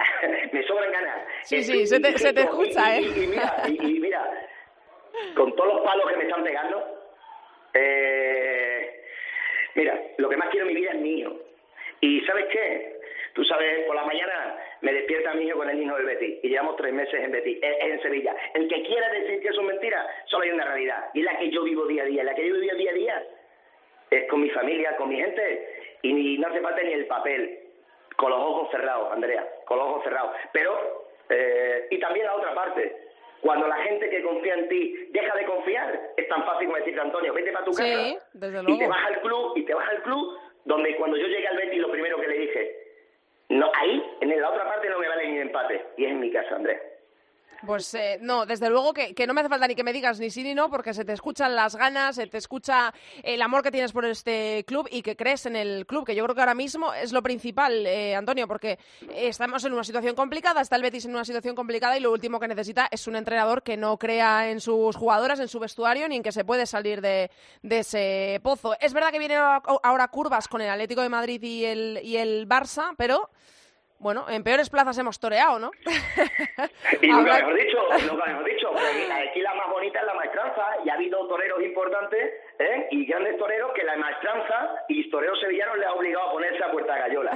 me 0.52 0.62
sobran 0.64 0.92
ganas. 0.92 1.26
Sí, 1.42 1.62
sí, 1.62 1.86
se 1.86 2.00
te, 2.00 2.16
se 2.18 2.32
te 2.32 2.40
escucha, 2.42 2.96
¿eh? 2.96 3.02
y 3.02 3.26
mira, 3.26 3.62
y, 3.68 4.00
mira, 4.00 4.48
con 5.34 5.54
todos 5.54 5.74
los 5.74 5.84
palos 5.84 6.10
que 6.10 6.16
me 6.16 6.24
están 6.24 6.44
pegando, 6.44 6.84
eh, 7.74 9.04
mira, 9.74 10.00
lo 10.18 10.28
que 10.28 10.36
más 10.36 10.48
quiero 10.50 10.66
en 10.66 10.74
mi 10.74 10.80
vida 10.80 10.92
es 10.92 11.00
mío. 11.00 11.36
¿Y 12.00 12.20
sabes 12.22 12.46
qué? 12.46 13.00
Tú 13.34 13.44
sabes, 13.44 13.86
por 13.86 13.94
la 13.94 14.04
mañana 14.04 14.56
me 14.80 14.92
despierta 14.92 15.34
mi 15.34 15.44
hijo 15.44 15.58
con 15.58 15.70
el 15.70 15.80
hijo 15.80 15.96
del 15.96 16.06
Betis 16.06 16.40
y 16.42 16.48
llevamos 16.48 16.76
tres 16.76 16.92
meses 16.92 17.14
en 17.14 17.30
Betis, 17.30 17.58
en, 17.62 18.02
Sevilla. 18.02 18.34
El 18.54 18.68
que 18.68 18.82
quiera 18.82 19.08
decir 19.10 19.40
que 19.40 19.48
eso 19.48 19.60
es 19.60 19.66
mentira, 19.66 20.06
solo 20.26 20.44
hay 20.44 20.50
una 20.50 20.64
realidad 20.64 21.10
y 21.14 21.20
es 21.20 21.24
la 21.26 21.38
que 21.38 21.50
yo 21.50 21.62
vivo 21.62 21.86
día 21.86 22.02
a 22.02 22.06
día. 22.06 22.24
La 22.24 22.34
que 22.34 22.46
yo 22.46 22.54
vivo 22.54 22.74
día 22.74 22.90
a 22.90 22.94
día 22.94 23.24
es 24.10 24.28
con 24.28 24.40
mi 24.40 24.50
familia, 24.50 24.96
con 24.96 25.08
mi 25.10 25.16
gente 25.16 25.98
y 26.02 26.38
no 26.38 26.48
hace 26.48 26.60
falta 26.60 26.82
ni 26.82 26.92
el 26.92 27.06
papel 27.06 27.60
con 28.16 28.30
los 28.30 28.40
ojos 28.40 28.70
cerrados, 28.70 29.12
Andrea, 29.12 29.46
con 29.70 29.78
los 29.78 29.86
ojos 29.86 30.02
cerrados. 30.02 30.32
Pero, 30.52 31.06
eh, 31.28 31.86
y 31.90 32.00
también 32.00 32.26
la 32.26 32.34
otra 32.34 32.52
parte, 32.56 32.92
cuando 33.40 33.68
la 33.68 33.76
gente 33.76 34.10
que 34.10 34.20
confía 34.20 34.54
en 34.54 34.68
ti 34.68 35.06
deja 35.10 35.32
de 35.36 35.44
confiar, 35.44 36.10
es 36.16 36.26
tan 36.28 36.44
fácil 36.44 36.66
como 36.66 36.78
decirte, 36.78 37.00
Antonio, 37.00 37.32
vete 37.32 37.52
para 37.52 37.64
tu 37.64 37.72
Sí, 37.72 37.82
casa 37.82 38.28
desde 38.32 38.58
y 38.58 38.62
luego. 38.64 38.78
te 38.80 38.88
vas 38.88 39.06
al 39.06 39.20
club, 39.20 39.52
y 39.56 39.62
te 39.64 39.72
vas 39.74 39.88
al 39.88 40.02
club, 40.02 40.38
donde 40.64 40.96
cuando 40.96 41.16
yo 41.16 41.28
llegué 41.28 41.46
al 41.46 41.56
Betis 41.56 41.78
lo 41.80 41.92
primero 41.92 42.20
que 42.20 42.26
le 42.26 42.38
dije, 42.38 42.76
no, 43.50 43.70
ahí, 43.74 44.04
en 44.22 44.40
la 44.40 44.50
otra 44.50 44.64
parte 44.64 44.88
no 44.90 44.98
me 44.98 45.08
vale 45.08 45.26
ni 45.28 45.36
un 45.36 45.42
empate, 45.42 45.84
y 45.96 46.04
es 46.04 46.10
en 46.10 46.18
mi 46.20 46.32
casa, 46.32 46.56
Andrea. 46.56 46.80
Pues 47.66 47.92
eh, 47.94 48.18
no, 48.22 48.46
desde 48.46 48.70
luego 48.70 48.94
que, 48.94 49.14
que 49.14 49.26
no 49.26 49.34
me 49.34 49.40
hace 49.40 49.50
falta 49.50 49.68
ni 49.68 49.74
que 49.74 49.84
me 49.84 49.92
digas 49.92 50.18
ni 50.18 50.30
sí 50.30 50.42
ni 50.42 50.54
no, 50.54 50.70
porque 50.70 50.94
se 50.94 51.04
te 51.04 51.12
escuchan 51.12 51.54
las 51.54 51.76
ganas, 51.76 52.16
se 52.16 52.26
te 52.26 52.38
escucha 52.38 52.92
el 53.22 53.42
amor 53.42 53.62
que 53.62 53.70
tienes 53.70 53.92
por 53.92 54.04
este 54.04 54.64
club 54.66 54.88
y 54.90 55.02
que 55.02 55.16
crees 55.16 55.46
en 55.46 55.56
el 55.56 55.86
club, 55.86 56.06
que 56.06 56.14
yo 56.14 56.24
creo 56.24 56.34
que 56.34 56.40
ahora 56.40 56.54
mismo 56.54 56.92
es 56.94 57.12
lo 57.12 57.22
principal, 57.22 57.86
eh, 57.86 58.14
Antonio, 58.14 58.48
porque 58.48 58.78
estamos 59.14 59.64
en 59.64 59.72
una 59.72 59.84
situación 59.84 60.14
complicada, 60.14 60.60
está 60.60 60.76
el 60.76 60.82
Betis 60.82 61.04
en 61.04 61.12
una 61.12 61.24
situación 61.24 61.54
complicada 61.54 61.98
y 61.98 62.00
lo 62.00 62.12
último 62.12 62.40
que 62.40 62.48
necesita 62.48 62.88
es 62.90 63.06
un 63.06 63.16
entrenador 63.16 63.62
que 63.62 63.76
no 63.76 63.98
crea 63.98 64.50
en 64.50 64.60
sus 64.60 64.96
jugadoras, 64.96 65.38
en 65.40 65.48
su 65.48 65.58
vestuario, 65.58 66.08
ni 66.08 66.16
en 66.16 66.22
que 66.22 66.32
se 66.32 66.44
puede 66.44 66.66
salir 66.66 67.00
de, 67.00 67.30
de 67.62 67.78
ese 67.80 68.40
pozo. 68.42 68.74
Es 68.80 68.92
verdad 68.92 69.10
que 69.10 69.18
vienen 69.18 69.38
ahora, 69.38 70.08
curvas 70.08 70.48
con 70.48 70.60
el 70.60 70.70
Atlético 70.70 71.02
de 71.02 71.08
Madrid 71.08 71.42
y 71.42 71.64
el, 71.64 72.00
y 72.02 72.16
el 72.16 72.48
Barça, 72.48 72.94
pero... 72.96 73.28
Bueno, 74.00 74.24
en 74.30 74.42
peores 74.42 74.70
plazas 74.70 74.96
hemos 74.96 75.20
toreado, 75.20 75.58
¿no? 75.58 75.70
Y 77.02 77.08
nunca 77.08 77.34
mejor 77.34 77.54
dicho, 77.54 77.78
nunca 78.10 78.24
mejor 78.26 78.44
dicho, 78.44 78.70
aquí 78.70 79.40
la 79.42 79.54
más 79.54 79.70
bonita 79.70 80.00
es 80.00 80.06
la 80.06 80.14
maestranza 80.14 80.62
y 80.84 80.88
ha 80.88 80.94
habido 80.94 81.26
toreros 81.28 81.62
importantes 81.62 82.32
¿eh? 82.58 82.88
y 82.90 83.04
grandes 83.04 83.36
toreros 83.36 83.72
que 83.74 83.84
la 83.84 83.96
maestranza 83.96 84.84
y 84.88 85.08
toreros 85.10 85.38
sevillanos 85.40 85.78
le 85.78 85.84
ha 85.84 85.92
obligado 85.92 86.28
a 86.28 86.32
ponerse 86.32 86.64
a 86.64 86.70
puerta 86.70 86.96
gallola. 86.96 87.32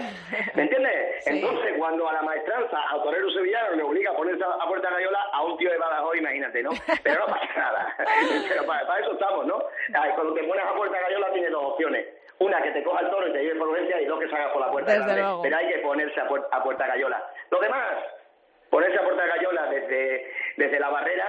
¿Me 0.55 0.63
entiendes? 0.63 0.93
Sí. 1.25 1.31
Entonces, 1.31 1.75
cuando 1.79 2.07
a 2.09 2.13
la 2.13 2.23
maestranza, 2.23 2.77
a 2.91 3.03
torero 3.03 3.31
sevillano 3.31 3.77
le 3.77 3.83
obliga 3.83 4.11
a 4.11 4.17
ponerse 4.17 4.45
a 4.45 4.67
puerta 4.67 4.91
gallola, 4.91 5.19
a 5.33 5.43
un 5.43 5.57
tío 5.57 5.71
de 5.71 5.79
Badajoz, 5.79 6.17
imagínate, 6.17 6.63
¿no? 6.63 6.71
Pero 7.03 7.21
no 7.21 7.27
pasa 7.27 7.49
nada. 7.57 7.97
Pero 8.49 8.67
para, 8.67 8.87
para 8.87 9.01
eso 9.01 9.13
estamos, 9.13 9.47
¿no? 9.47 9.59
Cuando 10.15 10.35
te 10.35 10.45
pones 10.45 10.65
a 10.65 10.75
puerta 10.75 11.01
gallola 11.01 11.33
tienes 11.33 11.51
dos 11.51 11.65
opciones. 11.65 12.07
Una, 12.41 12.61
que 12.63 12.71
te 12.73 12.83
coja 12.83 13.01
el 13.01 13.11
toro 13.11 13.29
y 13.29 13.33
te 13.33 13.43
lleve 13.43 13.59
por 13.59 13.69
urgencia 13.69 14.01
y 14.01 14.07
dos, 14.07 14.19
que 14.21 14.29
salgas 14.29 14.53
por 14.53 14.61
la 14.61 14.71
puerta 14.71 14.93
Desde 14.93 15.05
grande. 15.05 15.23
luego. 15.23 15.43
Pero 15.43 15.57
hay 15.57 15.69
que 15.69 15.79
ponerse 15.79 16.21
a, 16.21 16.29
puer- 16.29 16.47
a 16.51 16.63
puerta 16.63 16.87
gallola. 16.87 17.25
Lo 17.51 17.61
demás, 17.61 17.95
ponerse 18.71 18.99
a 18.99 19.03
puerta 19.05 19.27
gallola 19.27 19.67
desde, 19.71 20.33
desde 20.57 20.81
la 20.81 20.89
barrera 20.91 21.29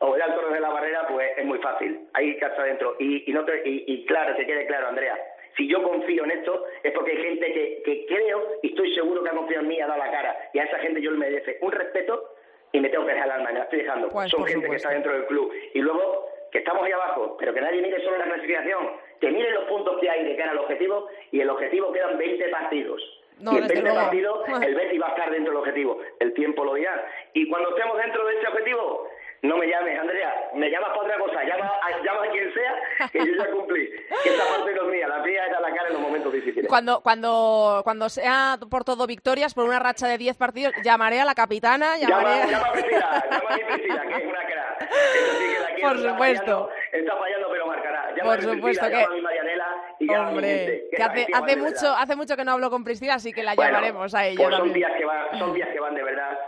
o 0.00 0.16
el 0.16 0.22
alto 0.22 0.46
desde 0.48 0.60
la 0.60 0.70
barrera, 0.70 1.06
pues 1.08 1.30
es 1.38 1.44
muy 1.44 1.58
fácil. 1.58 2.08
Ahí 2.14 2.36
que 2.38 2.44
está 2.46 2.62
dentro. 2.64 2.96
Y, 2.98 3.30
y, 3.30 3.32
no 3.32 3.44
te- 3.44 3.62
y, 3.68 3.84
y 3.86 4.06
claro, 4.06 4.34
que 4.36 4.46
quede 4.46 4.66
claro, 4.66 4.88
Andrea. 4.88 5.16
Si 5.56 5.68
yo 5.68 5.82
confío 5.82 6.24
en 6.24 6.30
esto, 6.32 6.64
es 6.82 6.92
porque 6.92 7.10
hay 7.12 7.22
gente 7.22 7.52
que, 7.52 7.82
que 7.84 8.06
creo 8.06 8.42
y 8.62 8.68
estoy 8.70 8.94
seguro 8.94 9.22
que 9.22 9.28
ha 9.30 9.32
confiado 9.34 9.62
en 9.62 9.68
mí 9.68 9.76
y 9.76 9.80
ha 9.80 9.86
dado 9.86 9.98
la 9.98 10.10
cara. 10.10 10.36
Y 10.52 10.58
a 10.58 10.64
esa 10.64 10.78
gente 10.78 11.00
yo 11.02 11.10
le 11.10 11.18
merece 11.18 11.58
un 11.60 11.70
respeto 11.72 12.34
y 12.72 12.80
me 12.80 12.88
tengo 12.88 13.04
que 13.04 13.12
dejar 13.12 13.26
el 13.26 13.32
alma, 13.32 13.50
me 13.50 13.58
la 13.58 13.64
estoy 13.64 13.80
dejando. 13.80 14.08
Pues, 14.08 14.30
Son 14.30 14.44
gente 14.46 14.68
que 14.70 14.76
está 14.76 14.90
dentro 14.90 15.12
del 15.12 15.26
club. 15.26 15.52
Y 15.74 15.80
luego, 15.80 16.28
que 16.50 16.58
estamos 16.58 16.84
ahí 16.84 16.92
abajo, 16.92 17.36
pero 17.38 17.54
que 17.54 17.60
nadie 17.60 17.82
mire 17.82 18.02
solo 18.02 18.18
la 18.18 18.24
clasificación, 18.24 18.90
que 19.20 19.30
miren 19.30 19.54
los 19.54 19.64
puntos 19.64 19.98
que 20.00 20.10
hay 20.10 20.24
de 20.24 20.36
cara 20.36 20.52
al 20.52 20.58
objetivo, 20.58 21.08
y 21.30 21.40
el 21.40 21.50
objetivo 21.50 21.92
quedan 21.92 22.18
20 22.18 22.48
partidos. 22.48 23.02
No, 23.38 23.52
y 23.52 23.56
en 23.56 23.62
desde 23.62 23.74
20 23.74 23.90
luego. 23.90 24.04
partidos 24.04 24.48
el 24.66 24.74
Betis 24.74 25.00
va 25.00 25.06
a 25.06 25.10
estar 25.10 25.30
dentro 25.30 25.52
del 25.52 25.60
objetivo. 25.60 25.98
El 26.18 26.34
tiempo 26.34 26.64
lo 26.64 26.74
dirá. 26.74 27.06
Y 27.32 27.48
cuando 27.48 27.70
estemos 27.70 27.96
dentro 27.96 28.26
de 28.26 28.36
ese 28.36 28.46
objetivo, 28.48 29.08
no 29.42 29.56
me 29.56 29.66
llames, 29.66 29.98
Andrea. 29.98 30.34
Me 30.54 30.70
llamas 30.70 30.90
para 30.90 31.00
otra 31.02 31.18
cosa. 31.18 31.42
Llama 31.44 31.66
a, 31.82 31.90
llama 32.04 32.24
a 32.24 32.30
quien 32.30 32.52
sea, 32.52 33.08
que 33.10 33.18
yo 33.18 33.32
ya 33.36 33.50
cumplí. 33.50 33.88
Que 34.22 34.28
esa 34.34 34.44
parte 34.56 34.74
no 34.74 34.82
es 34.82 34.88
mía. 34.88 35.08
La 35.08 35.18
mía 35.20 35.42
dar 35.50 35.62
la 35.62 35.70
cara 35.74 35.86
en 35.88 35.92
los 35.94 36.02
momentos 36.02 36.32
difíciles. 36.32 36.68
Cuando, 36.68 37.00
cuando, 37.00 37.80
cuando 37.84 38.08
sea 38.08 38.58
por 38.70 38.84
todo 38.84 39.06
victorias, 39.06 39.54
por 39.54 39.64
una 39.64 39.78
racha 39.78 40.06
de 40.08 40.18
10 40.18 40.36
partidos, 40.36 40.72
llamaré 40.84 41.20
a 41.20 41.24
la 41.24 41.34
capitana, 41.34 41.96
llamaré 41.98 42.40
Llama, 42.40 42.46
llama 42.50 42.66
a 42.68 42.72
Priscila, 42.72 43.24
llama 43.30 43.48
a 43.50 43.56
mi 43.56 43.64
Priscila, 43.64 44.02
que 44.06 44.14
es 44.14 44.26
una 44.28 44.44
crack. 44.46 44.82
Eso 44.82 45.32
sí 45.38 45.44
que 45.54 45.60
la 45.60 45.66
quiero, 45.74 45.88
Por 45.88 45.96
está 45.96 46.10
supuesto. 46.10 46.44
fallando, 46.44 46.70
Está 46.92 47.16
fallando, 47.16 47.48
pero 47.50 47.66
marcará. 47.66 48.10
Llama 48.10 48.22
Por 48.22 48.32
a 48.32 48.36
mi 48.36 48.36
Priscila, 48.36 48.54
supuesto 48.56 48.86
que- 48.86 48.92
llama 48.92 49.06
a 49.06 49.14
mi 49.14 49.20
Marianela 49.22 49.66
y 50.00 50.06
llama 50.06 50.18
a 50.18 50.30
mi 50.30 50.36
Hombre, 50.36 50.48
gente, 50.48 50.88
que 50.90 50.98
la 50.98 51.06
hace, 51.06 51.26
hace 51.32 51.56
mucho, 51.56 51.96
hace 51.96 52.16
mucho 52.16 52.36
que 52.36 52.44
no 52.44 52.52
hablo 52.52 52.70
con 52.70 52.84
Priscila, 52.84 53.14
así 53.14 53.32
que 53.32 53.42
la 53.42 53.54
Bueno, 53.54 53.70
llamaremos 53.72 54.14
a 54.14 54.26
ella 54.26 54.44
Pues 54.44 54.56
son 54.56 54.72
días 54.72 54.92
que 54.98 55.04
van, 55.04 55.38
son 55.38 55.54
días 55.54 55.68
que 55.72 55.80
van 55.80 55.94
de 55.94 56.02
verdad 56.02 56.38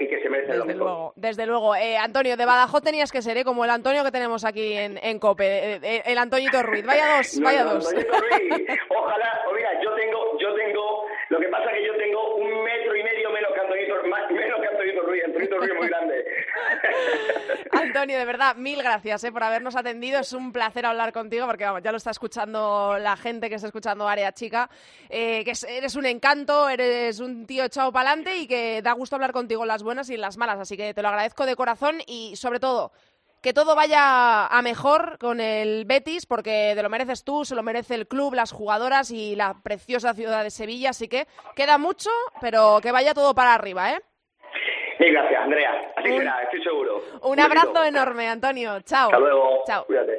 y 0.00 0.08
que 0.08 0.20
se, 0.20 0.28
merecen 0.28 0.58
lo 0.58 0.64
Desde 0.64 0.74
mejor. 0.78 0.86
luego, 0.90 1.12
desde 1.16 1.46
luego. 1.46 1.76
Eh, 1.76 1.96
Antonio, 1.96 2.36
de 2.36 2.44
Badajoz 2.44 2.82
tenías 2.82 3.10
que 3.12 3.22
ser, 3.22 3.36
¿eh? 3.38 3.44
como 3.44 3.64
el 3.64 3.70
Antonio 3.70 4.02
que 4.04 4.10
tenemos 4.10 4.44
aquí 4.44 4.72
en, 4.74 4.98
en 5.02 5.18
COPE, 5.18 5.44
eh, 5.74 5.80
eh, 5.82 6.02
el 6.06 6.18
Antoñito 6.18 6.62
Ruiz. 6.62 6.84
Vaya 6.84 7.16
dos, 7.16 7.38
No, 7.38 7.44
vaya 7.46 7.64
no, 7.64 7.74
dos. 7.74 7.92
Ruiz, 7.94 8.66
ojalá, 8.90 9.40
Antonio, 17.72 18.18
de 18.18 18.24
verdad, 18.24 18.56
mil 18.56 18.78
gracias 18.82 19.24
eh, 19.24 19.32
por 19.32 19.42
habernos 19.42 19.76
atendido. 19.76 20.20
Es 20.20 20.32
un 20.32 20.52
placer 20.52 20.86
hablar 20.86 21.12
contigo 21.12 21.46
porque 21.46 21.64
vamos, 21.64 21.82
ya 21.82 21.90
lo 21.90 21.96
está 21.98 22.10
escuchando 22.10 22.96
la 22.98 23.16
gente 23.16 23.48
que 23.48 23.56
está 23.56 23.68
escuchando 23.68 24.08
Área 24.08 24.32
Chica. 24.32 24.68
eh, 25.08 25.42
que 25.44 25.52
es- 25.52 25.64
eres 25.64 25.94
un 25.96 26.06
encanto, 26.06 26.68
eres 26.68 27.20
un 27.20 27.46
tío 27.46 27.64
echado 27.64 27.92
para 27.92 28.10
adelante 28.10 28.36
y 28.36 28.46
que 28.46 28.80
da 28.82 28.92
gusto 28.92 29.16
hablar 29.16 29.32
contigo 29.32 29.62
en 29.62 29.68
las 29.68 29.82
buenas 29.82 30.08
y 30.10 30.14
en 30.14 30.20
las 30.20 30.36
malas. 30.36 30.58
Así 30.58 30.76
que 30.76 30.94
te 30.94 31.02
lo 31.02 31.08
agradezco 31.08 31.46
de 31.46 31.56
corazón 31.56 31.98
y 32.06 32.36
sobre 32.36 32.60
todo 32.60 32.92
que 33.42 33.52
todo 33.52 33.74
vaya 33.76 34.46
a 34.46 34.62
mejor 34.62 35.18
con 35.18 35.38
el 35.40 35.84
Betis 35.84 36.24
porque 36.24 36.72
te 36.74 36.82
lo 36.82 36.88
mereces 36.88 37.24
tú, 37.24 37.44
se 37.44 37.54
lo 37.54 37.62
merece 37.62 37.94
el 37.94 38.08
club, 38.08 38.32
las 38.34 38.52
jugadoras 38.52 39.10
y 39.10 39.36
la 39.36 39.54
preciosa 39.62 40.14
ciudad 40.14 40.42
de 40.42 40.50
Sevilla. 40.50 40.90
Así 40.90 41.08
que 41.08 41.26
queda 41.54 41.76
mucho, 41.76 42.08
pero 42.40 42.78
que 42.80 42.90
vaya 42.92 43.12
todo 43.12 43.34
para 43.34 43.52
arriba, 43.54 43.92
¿eh? 43.92 44.00
Mil 45.00 45.12
gracias, 45.12 45.42
Andrea, 45.42 45.70
así 45.96 46.10
Un- 46.10 46.18
será, 46.18 46.42
estoy 46.42 46.62
seguro. 46.62 47.02
Un 47.22 47.40
abrazo 47.40 47.84
enorme, 47.84 48.28
Antonio. 48.28 48.80
Chao. 48.82 49.06
Hasta 49.06 49.18
luego, 49.18 49.64
Chao. 49.66 49.84
cuídate. 49.86 50.18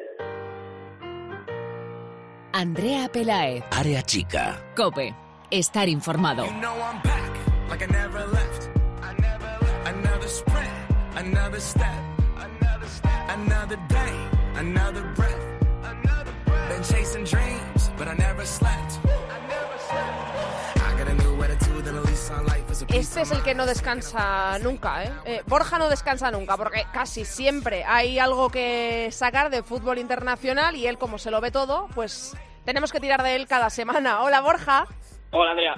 Andrea 2.54 3.10
Pelaez, 3.12 3.64
Área 3.72 4.02
chica. 4.02 4.58
Cope, 4.76 5.14
estar 5.52 5.90
informado. 5.90 6.46
You 6.46 6.52
know 6.60 6.74
I'm 6.76 7.02
back, 7.04 7.32
like 7.70 7.84
I 7.84 7.88
never 7.88 8.20
left. 8.28 8.70
I 9.02 9.14
never 9.22 9.58
left. 9.62 9.88
Another 9.88 10.28
sprint, 10.28 10.70
another 11.18 11.60
step, 11.60 12.00
another 12.38 12.88
step, 12.88 13.30
another 13.30 13.78
day, 13.90 14.14
another 14.58 15.04
breath, 15.16 15.44
another 15.84 16.32
breath. 16.46 16.70
Been 16.70 16.84
chasing 16.84 17.26
dreams, 17.26 17.92
but 17.98 18.08
I 18.08 18.14
never 18.16 18.46
slept. 18.46 19.00
I 19.06 19.48
never 19.48 19.78
slept. 19.78 20.78
I 20.88 20.98
got 20.98 21.08
a 21.10 21.14
new 21.16 21.44
attitude 21.44 21.88
and 21.88 21.98
a 21.98 22.02
lease 22.02 22.30
on 22.32 22.46
life 22.46 22.64
is 22.64 22.64
a 22.64 22.64
piece 22.64 22.65
Este 22.90 23.22
es 23.22 23.32
el 23.32 23.42
que 23.42 23.56
no 23.56 23.66
descansa 23.66 24.60
nunca, 24.60 25.04
¿eh? 25.04 25.12
Eh, 25.26 25.44
Borja 25.48 25.80
no 25.80 25.88
descansa 25.88 26.30
nunca, 26.30 26.58
porque 26.58 26.86
casi 26.92 27.24
siempre 27.24 27.86
hay 27.86 28.20
algo 28.20 28.50
que 28.50 29.10
sacar 29.14 29.50
de 29.50 29.64
fútbol 29.64 29.98
internacional 29.98 30.76
y 30.76 30.86
él, 30.86 30.98
como 30.98 31.18
se 31.18 31.32
lo 31.32 31.40
ve 31.40 31.52
todo, 31.52 31.88
pues 31.96 32.36
tenemos 32.66 32.92
que 32.92 33.00
tirar 33.00 33.24
de 33.24 33.36
él 33.36 33.48
cada 33.48 33.70
semana. 33.70 34.22
Hola, 34.24 34.42
Borja. 34.42 34.88
Hola, 35.38 35.52
Andrea. 35.52 35.76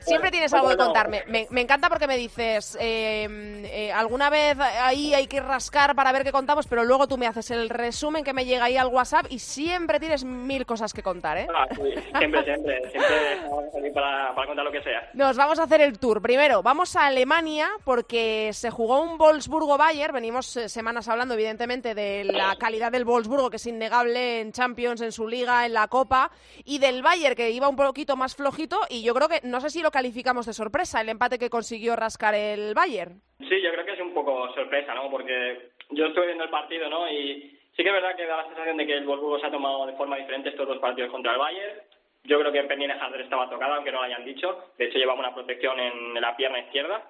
Siempre 0.00 0.30
tienes 0.30 0.52
algo 0.54 0.68
que 0.68 0.76
contarme. 0.76 1.24
Me, 1.26 1.46
me 1.50 1.60
encanta 1.60 1.88
porque 1.88 2.06
me 2.06 2.16
dices, 2.16 2.78
eh, 2.80 3.28
eh, 3.70 3.92
alguna 3.92 4.30
vez 4.30 4.58
ahí 4.58 5.12
hay 5.12 5.26
que 5.26 5.40
rascar 5.40 5.94
para 5.94 6.12
ver 6.12 6.24
qué 6.24 6.32
contamos, 6.32 6.66
pero 6.66 6.84
luego 6.84 7.06
tú 7.06 7.18
me 7.18 7.26
haces 7.26 7.50
el 7.50 7.68
resumen 7.68 8.24
que 8.24 8.32
me 8.32 8.46
llega 8.46 8.64
ahí 8.64 8.76
al 8.76 8.86
WhatsApp 8.86 9.26
y 9.28 9.38
siempre 9.38 10.00
tienes 10.00 10.24
mil 10.24 10.64
cosas 10.64 10.94
que 10.94 11.02
contar, 11.02 11.38
¿eh? 11.38 11.46
Ah, 11.54 11.66
sí, 11.74 11.82
siempre, 12.18 12.44
siempre, 12.44 12.90
siempre 12.90 13.90
para, 13.92 14.34
para 14.34 14.46
contar 14.46 14.64
lo 14.64 14.72
que 14.72 14.82
sea. 14.82 15.10
Nos 15.14 15.36
vamos 15.36 15.58
a 15.58 15.64
hacer 15.64 15.80
el 15.80 15.98
tour. 15.98 16.22
Primero, 16.22 16.62
vamos 16.62 16.94
a 16.96 17.06
Alemania 17.06 17.68
porque 17.84 18.50
se 18.52 18.70
jugó 18.70 19.00
un 19.02 19.18
Wolfsburgo-Bayern. 19.18 20.14
Venimos 20.14 20.56
eh, 20.56 20.68
semanas 20.68 21.08
hablando, 21.08 21.34
evidentemente, 21.34 21.94
de 21.94 22.24
la 22.24 22.56
calidad 22.56 22.92
del 22.92 23.04
Wolfsburgo, 23.04 23.50
que 23.50 23.56
es 23.56 23.66
innegable 23.66 24.40
en 24.40 24.52
Champions, 24.52 25.00
en 25.00 25.12
su 25.12 25.26
liga, 25.26 25.66
en 25.66 25.74
la 25.74 25.88
Copa, 25.88 26.30
y 26.64 26.78
del 26.78 27.02
Bayern, 27.02 27.34
que 27.34 27.50
iba 27.50 27.68
un 27.68 27.76
poquito 27.76 28.16
más 28.16 28.34
flojito. 28.34 28.78
Y 28.90 29.02
yo 29.04 29.14
creo 29.14 29.28
que, 29.28 29.40
no 29.44 29.60
sé 29.60 29.70
si 29.70 29.82
lo 29.82 29.90
calificamos 29.90 30.46
de 30.46 30.52
sorpresa, 30.52 31.00
el 31.00 31.08
empate 31.08 31.38
que 31.38 31.50
consiguió 31.50 31.96
rascar 31.96 32.34
el 32.34 32.74
Bayern. 32.74 33.20
Sí, 33.40 33.60
yo 33.62 33.72
creo 33.72 33.84
que 33.84 33.92
es 33.92 34.00
un 34.00 34.14
poco 34.14 34.52
sorpresa, 34.54 34.94
¿no? 34.94 35.10
Porque 35.10 35.70
yo 35.90 36.06
estuve 36.06 36.26
viendo 36.26 36.44
el 36.44 36.50
partido, 36.50 36.88
¿no? 36.88 37.10
Y 37.10 37.58
sí 37.76 37.82
que 37.82 37.88
es 37.88 37.92
verdad 37.92 38.16
que 38.16 38.26
da 38.26 38.38
la 38.38 38.46
sensación 38.46 38.76
de 38.76 38.86
que 38.86 38.94
el 38.94 39.06
Wolfsburgo 39.06 39.38
se 39.38 39.46
ha 39.46 39.50
tomado 39.50 39.86
de 39.86 39.92
forma 39.94 40.16
diferente 40.16 40.48
estos 40.50 40.66
dos 40.68 40.78
partidos 40.78 41.10
contra 41.10 41.32
el 41.32 41.38
Bayern. 41.38 41.80
Yo 42.24 42.40
creo 42.40 42.50
que 42.50 42.62
Penine 42.64 42.94
Harder 42.94 43.20
estaba 43.20 43.48
tocada, 43.48 43.76
aunque 43.76 43.92
no 43.92 43.98
lo 43.98 44.04
hayan 44.04 44.24
dicho. 44.24 44.72
De 44.78 44.86
hecho, 44.86 44.98
llevaba 44.98 45.20
una 45.20 45.34
protección 45.34 45.78
en 45.78 46.20
la 46.20 46.36
pierna 46.36 46.58
izquierda. 46.60 47.02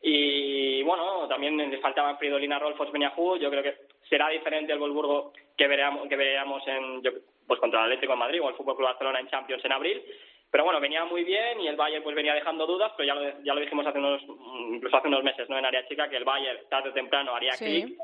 Y 0.00 0.82
bueno, 0.82 1.28
también 1.28 1.56
le 1.56 1.78
faltaban 1.78 2.18
Fridolina 2.18 2.58
Rolfos 2.58 2.90
Beniajú. 2.90 3.36
Yo 3.36 3.50
creo 3.50 3.62
que 3.62 3.76
será 4.08 4.28
diferente 4.30 4.72
el 4.72 4.78
Wolfsburgo 4.78 5.32
que 5.56 5.66
veamos, 5.68 6.08
que 6.08 6.16
veamos 6.16 6.66
en, 6.66 7.02
yo- 7.02 7.12
pues 7.46 7.60
contra 7.60 7.80
el 7.80 7.84
Atlético 7.86 8.12
de 8.14 8.18
Madrid 8.18 8.40
o 8.42 8.48
el 8.48 8.54
Fútbol 8.54 8.76
Club 8.76 8.88
Barcelona 8.88 9.20
en 9.20 9.28
Champions 9.28 9.64
en 9.64 9.72
abril. 9.72 10.02
Pero 10.52 10.64
bueno, 10.64 10.80
venía 10.80 11.02
muy 11.06 11.24
bien 11.24 11.62
y 11.62 11.66
el 11.66 11.76
Bayern 11.76 12.04
pues 12.04 12.14
venía 12.14 12.34
dejando 12.34 12.66
dudas, 12.66 12.92
pero 12.94 13.06
ya 13.06 13.14
lo, 13.14 13.42
ya 13.42 13.54
lo 13.54 13.60
dijimos 13.60 13.86
hace 13.86 13.98
unos, 13.98 14.20
incluso 14.70 14.94
hace 14.98 15.08
unos 15.08 15.24
meses, 15.24 15.48
¿no? 15.48 15.58
En 15.58 15.64
área 15.64 15.88
chica, 15.88 16.10
que 16.10 16.18
el 16.18 16.24
Bayern 16.24 16.60
tarde 16.68 16.90
o 16.90 16.92
temprano 16.92 17.34
haría 17.34 17.52
Sí. 17.52 17.64
clic. 17.64 17.98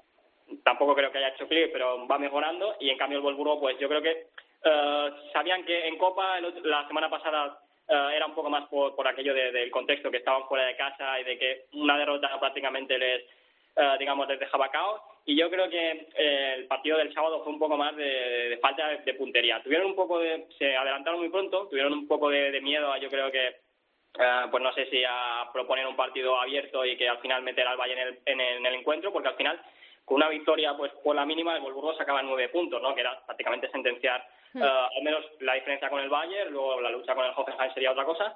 Tampoco 0.65 0.95
creo 0.95 1.13
que 1.13 1.19
haya 1.19 1.29
hecho 1.29 1.47
clic, 1.47 1.71
pero 1.71 2.09
va 2.09 2.19
mejorando. 2.19 2.75
Y 2.81 2.89
en 2.89 2.97
cambio 2.97 3.19
el 3.19 3.25
Wolfsburgo, 3.25 3.61
pues 3.61 3.79
yo 3.79 3.87
creo 3.87 4.01
que 4.01 4.29
eh, 4.65 5.11
sabían 5.31 5.63
que 5.67 5.87
en 5.89 5.99
Copa 5.99 6.39
el 6.39 6.55
la 6.63 6.87
semana 6.89 7.11
pasada 7.11 7.61
eh, 7.87 8.13
era 8.17 8.25
un 8.25 8.35
poco 8.35 8.49
más 8.49 8.67
por, 8.69 8.97
por 8.97 9.07
aquello 9.07 9.35
del 9.35 9.71
contexto, 9.71 10.11
que 10.11 10.17
estaban 10.17 10.49
fuera 10.49 10.65
de 10.65 10.77
casa 10.77 11.21
y 11.21 11.25
de 11.25 11.39
que 11.39 11.65
una 11.75 11.99
derrota 11.99 12.41
prácticamente 12.41 12.97
les, 12.99 13.25
eh, 13.81 13.97
digamos, 13.97 14.27
les 14.27 14.41
dejaba 14.41 14.71
caos. 14.71 15.01
Y 15.25 15.37
yo 15.37 15.49
creo 15.49 15.71
que 15.71 16.09
eh, 16.17 16.55
el 16.57 16.67
partido 16.67 16.99
del 16.99 17.15
sábado 17.15 17.45
fue 17.45 17.53
un 17.53 17.61
poco 17.61 17.77
más 17.77 17.95
de, 17.95 18.59
falta 18.61 18.89
de, 18.89 19.15
puntería. 19.15 19.63
Tuvieron 19.63 19.87
un 19.87 19.95
poco 19.95 20.19
de, 20.19 20.49
se 20.59 20.77
adelantaron 20.77 21.21
muy 21.21 21.29
pronto, 21.29 21.69
tuvieron 21.69 21.93
un 21.93 22.09
poco 22.09 22.29
de, 22.29 22.61
miedo, 22.61 22.97
yo 22.97 23.09
creo 23.09 23.31
que, 23.31 23.61
pues 24.51 24.63
no 24.63 24.73
sé 24.73 24.87
si 24.87 25.05
a 25.07 25.49
proponer 25.53 25.87
un 25.87 25.95
partido 25.95 26.41
abierto 26.41 26.85
y 26.85 26.97
que 26.97 27.09
al 27.09 27.19
final 27.19 27.43
meter 27.43 27.69
al 27.69 27.77
Valle 27.77 27.93
en 27.93 27.99
el, 28.01 28.19
en 28.27 28.67
el, 28.67 28.75
encuentro, 28.75 29.13
porque 29.13 29.29
al 29.29 29.37
final 29.37 29.61
con 30.05 30.17
una 30.17 30.29
victoria 30.29 30.75
pues 30.77 30.91
por 31.05 31.15
la 31.15 31.25
mínima 31.25 31.55
el 31.55 31.63
Wolfsburgo 31.63 31.95
sacaba 31.95 32.23
nueve 32.23 32.49
puntos, 32.49 32.83
¿no? 32.83 32.95
que 32.95 33.03
era 33.03 33.21
prácticamente 33.27 33.71
sentenciar. 33.71 34.27
Eh, 34.55 34.61
al 34.61 35.03
menos 35.05 35.25
la 35.41 35.55
diferencia 35.55 35.89
con 35.89 36.01
el 36.01 36.09
Bayern, 36.09 36.51
luego 36.51 36.81
la 36.81 36.91
lucha 36.91 37.15
con 37.15 37.27
el 37.27 37.33
Hoffenheim 37.37 37.73
sería 37.75 37.93
otra 37.93 38.05
cosa. 38.05 38.35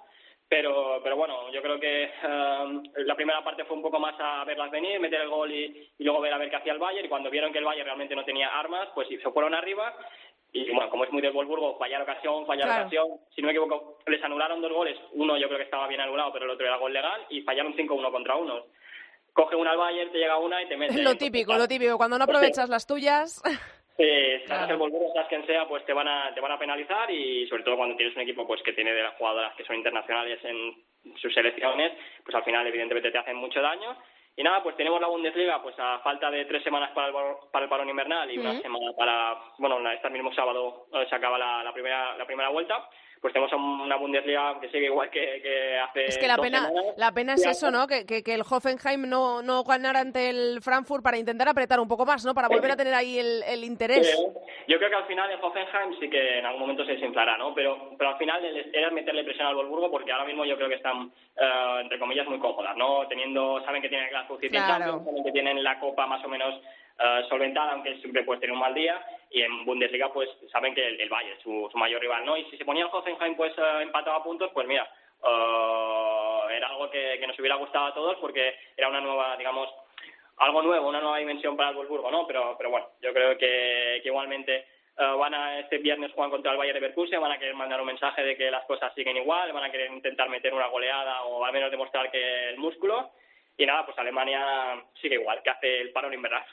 Pero, 0.52 1.00
pero 1.02 1.16
bueno, 1.16 1.50
yo 1.50 1.62
creo 1.62 1.80
que 1.80 2.04
eh, 2.04 2.82
la 3.06 3.14
primera 3.14 3.42
parte 3.42 3.64
fue 3.64 3.74
un 3.74 3.82
poco 3.82 3.98
más 3.98 4.14
a 4.18 4.44
verlas 4.44 4.70
venir, 4.70 5.00
meter 5.00 5.22
el 5.22 5.30
gol 5.30 5.50
y, 5.50 5.90
luego 6.00 6.20
ver 6.20 6.34
a 6.34 6.36
ver 6.36 6.50
qué 6.50 6.56
hacía 6.56 6.74
el 6.74 6.78
Bayern. 6.78 7.06
Y 7.06 7.08
cuando 7.08 7.30
vieron 7.30 7.50
que 7.50 7.58
el 7.58 7.64
Bayern 7.64 7.86
realmente 7.86 8.14
no 8.14 8.22
tenía 8.22 8.48
armas, 8.48 8.90
pues 8.94 9.08
se 9.08 9.30
fueron 9.30 9.54
arriba. 9.54 9.96
Y 10.52 10.70
bueno, 10.70 10.90
como 10.90 11.04
es 11.04 11.10
muy 11.10 11.22
del 11.22 11.32
Wolfsburgo, 11.32 11.78
fallar 11.78 12.02
ocasión, 12.02 12.44
fallar 12.44 12.68
ocasión. 12.68 13.18
Si 13.34 13.40
no 13.40 13.46
me 13.46 13.52
equivoco, 13.52 13.96
les 14.06 14.22
anularon 14.22 14.60
dos 14.60 14.74
goles. 14.74 14.98
Uno 15.12 15.38
yo 15.38 15.46
creo 15.46 15.56
que 15.56 15.64
estaba 15.64 15.88
bien 15.88 16.02
anulado, 16.02 16.34
pero 16.34 16.44
el 16.44 16.50
otro 16.50 16.66
era 16.66 16.76
gol 16.76 16.92
legal. 16.92 17.24
Y 17.30 17.40
fallaron 17.40 17.74
5-1 17.74 18.12
contra 18.12 18.36
uno. 18.36 18.66
Coge 19.32 19.56
una 19.56 19.70
al 19.70 19.78
Bayern, 19.78 20.12
te 20.12 20.18
llega 20.18 20.36
una 20.36 20.62
y 20.62 20.68
te 20.68 20.76
mete. 20.76 20.98
Lo 21.02 21.14
típico, 21.14 21.54
lo 21.54 21.66
típico. 21.66 21.96
Cuando 21.96 22.18
no 22.18 22.24
aprovechas 22.24 22.68
las 22.68 22.86
tuyas. 22.86 23.42
Eh, 23.98 24.42
claro. 24.46 24.72
el 24.72 24.78
Volvuro, 24.78 25.12
seas 25.12 25.28
quien 25.28 25.46
sea, 25.46 25.68
pues 25.68 25.85
te 25.85 25.92
van 25.92 26.09
a 26.09 26.33
te 26.35 26.40
van 26.40 26.52
a 26.52 26.59
penalizar 26.59 27.11
y 27.11 27.46
sobre 27.48 27.62
todo 27.62 27.76
cuando 27.76 27.96
tienes 27.96 28.16
un 28.16 28.22
equipo 28.22 28.46
pues 28.46 28.62
que 28.62 28.72
tiene 28.72 28.92
de 28.92 29.02
las 29.02 29.14
jugadoras 29.14 29.55
que 29.55 29.64
son 29.64 29.76
internacionales 29.76 30.38
en 30.44 31.16
sus 31.16 31.33
selecciones, 31.35 31.92
pues 32.24 32.35
al 32.35 32.44
final 32.44 32.66
evidentemente 32.66 33.11
te 33.11 33.18
hacen 33.18 33.37
mucho 33.37 33.61
daño. 33.61 33.96
Y 34.35 34.42
nada, 34.42 34.62
pues 34.62 34.76
tenemos 34.76 34.98
la 34.98 35.09
Bundesliga 35.09 35.62
pues 35.62 35.74
a 35.78 35.98
falta 35.98 36.31
de 36.31 36.46
tres 36.46 36.62
semanas 36.62 36.90
para 36.94 37.09
el, 37.09 37.14
para 37.52 37.64
el 37.64 37.68
parón 37.68 37.90
invernal 37.90 38.31
y 38.31 38.38
una 38.38 38.59
semana 38.62 38.92
para, 38.96 39.37
bueno, 39.59 39.90
este 39.90 40.09
mismo 40.09 40.33
sábado 40.33 40.87
eh, 40.94 41.05
se 41.11 41.14
acaba 41.14 41.37
la, 41.37 41.62
la 41.62 41.72
primera 41.74 42.16
la 42.16 42.24
primera 42.24 42.48
vuelta 42.48 42.88
pues 43.22 43.32
tenemos 43.32 43.52
una 43.52 43.94
Bundesliga 43.94 44.58
que 44.61 44.68
sigue 44.68 44.87
igual 44.87 45.08
que, 45.08 45.40
que 45.40 45.78
hace. 45.78 46.06
Es 46.06 46.18
que 46.18 46.26
la 46.26 46.37
pena, 46.38 46.68
la 46.96 47.12
pena 47.12 47.35
es 47.35 47.46
eso, 47.46 47.70
¿no? 47.70 47.87
Que, 47.87 48.04
que, 48.04 48.35
el 48.35 48.42
Hoffenheim 48.42 49.08
no, 49.08 49.42
no 49.42 49.62
ganara 49.62 50.00
ante 50.00 50.28
el 50.28 50.61
Frankfurt 50.61 51.04
para 51.04 51.16
intentar 51.16 51.48
apretar 51.48 51.78
un 51.78 51.87
poco 51.87 52.04
más, 52.04 52.24
¿no? 52.24 52.35
Para 52.35 52.48
volver 52.48 52.72
a 52.72 52.76
tener 52.76 52.92
ahí 52.92 53.20
el, 53.20 53.44
el 53.44 53.62
interés. 53.62 54.12
yo 54.66 54.76
creo 54.76 54.90
que 54.90 54.96
al 54.96 55.06
final 55.06 55.30
el 55.30 55.38
Hoffenheim 55.40 56.00
sí 56.00 56.11
que 56.11 56.38
en 56.40 56.46
algún 56.46 56.62
momento 56.62 56.85
se 56.85 56.94
desinflará, 56.94 57.38
¿no? 57.38 57.54
Pero, 57.54 57.94
pero 57.96 58.11
al 58.11 58.18
final 58.18 58.44
era 58.72 58.90
meterle 58.90 59.22
presión 59.22 59.46
al 59.46 59.54
Wolfsburgo 59.54 59.88
porque 59.92 60.11
ahora 60.11 60.24
mismo 60.24 60.44
yo 60.44 60.56
creo 60.56 60.68
que 60.68 60.74
están, 60.74 61.12
eh, 61.37 61.78
entre 61.80 62.00
comillas, 62.00 62.26
muy 62.26 62.40
cómodas, 62.40 62.76
¿no? 62.76 63.06
Teniendo, 63.06 63.64
saben 63.64 63.82
que 63.82 63.88
tienen 63.88 64.08
City 64.40 64.48
claro. 64.48 65.04
saben 65.04 65.22
que 65.22 65.30
tienen 65.30 65.62
la 65.62 65.78
Copa 65.78 66.08
más 66.08 66.24
o 66.24 66.28
menos 66.28 66.61
uh, 67.02 67.28
solventada, 67.28 67.72
aunque 67.72 67.96
siempre 67.98 68.22
puede 68.22 68.40
tener 68.40 68.54
un 68.54 68.60
mal 68.60 68.74
día, 68.74 69.04
y 69.30 69.42
en 69.42 69.64
Bundesliga 69.64 70.12
pues 70.12 70.28
saben 70.50 70.74
que 70.74 70.86
el, 70.86 71.00
el 71.00 71.08
Bayern 71.08 71.40
su, 71.40 71.68
mayor 71.74 72.00
rival, 72.00 72.24
¿no? 72.24 72.36
Y 72.36 72.44
si 72.44 72.56
se 72.56 72.64
ponía 72.64 72.84
el 72.84 72.90
Hoffenheim 72.92 73.34
pues 73.36 73.56
uh, 73.58 73.80
empatado 73.80 74.16
a 74.16 74.22
puntos, 74.22 74.50
pues 74.52 74.66
mira, 74.66 74.88
uh, 75.22 76.48
era 76.50 76.68
algo 76.68 76.90
que, 76.90 77.18
nos 77.26 77.38
hubiera 77.38 77.56
gustado 77.56 77.86
a 77.86 77.94
todos 77.94 78.16
porque 78.18 78.54
era 78.76 78.88
una 78.88 79.00
nueva, 79.00 79.36
digamos, 79.36 79.68
algo 80.38 80.62
nuevo, 80.62 80.88
una 80.88 81.00
nueva 81.00 81.18
dimensión 81.18 81.56
para 81.56 81.70
el 81.70 81.76
Wolfsburgo, 81.76 82.10
¿no? 82.10 82.26
Pero, 82.26 82.54
pero 82.56 82.70
bueno, 82.70 82.88
yo 83.00 83.12
creo 83.12 83.36
que, 83.36 84.00
igualmente 84.04 84.66
van 84.94 85.34
a 85.34 85.58
este 85.58 85.78
viernes 85.78 86.12
jugar 86.12 86.30
contra 86.30 86.52
el 86.52 86.58
Bayern 86.58 86.78
Leverkusen, 86.78 87.20
van 87.20 87.32
a 87.32 87.38
querer 87.38 87.54
mandar 87.54 87.80
un 87.80 87.86
mensaje 87.86 88.22
de 88.22 88.36
que 88.36 88.50
las 88.50 88.64
cosas 88.66 88.94
siguen 88.94 89.16
igual, 89.16 89.52
van 89.52 89.64
a 89.64 89.70
querer 89.70 89.90
intentar 89.90 90.28
meter 90.28 90.52
una 90.52 90.66
goleada 90.66 91.22
o 91.22 91.44
al 91.44 91.52
menos 91.52 91.70
demostrar 91.70 92.10
que 92.10 92.50
el 92.50 92.58
músculo. 92.58 93.10
Y 93.56 93.66
nada, 93.66 93.84
pues 93.84 93.98
Alemania 93.98 94.82
sigue 95.00 95.16
igual, 95.16 95.42
que 95.42 95.50
hace 95.50 95.80
el 95.80 95.92
parón 95.92 96.14
invernal. 96.14 96.44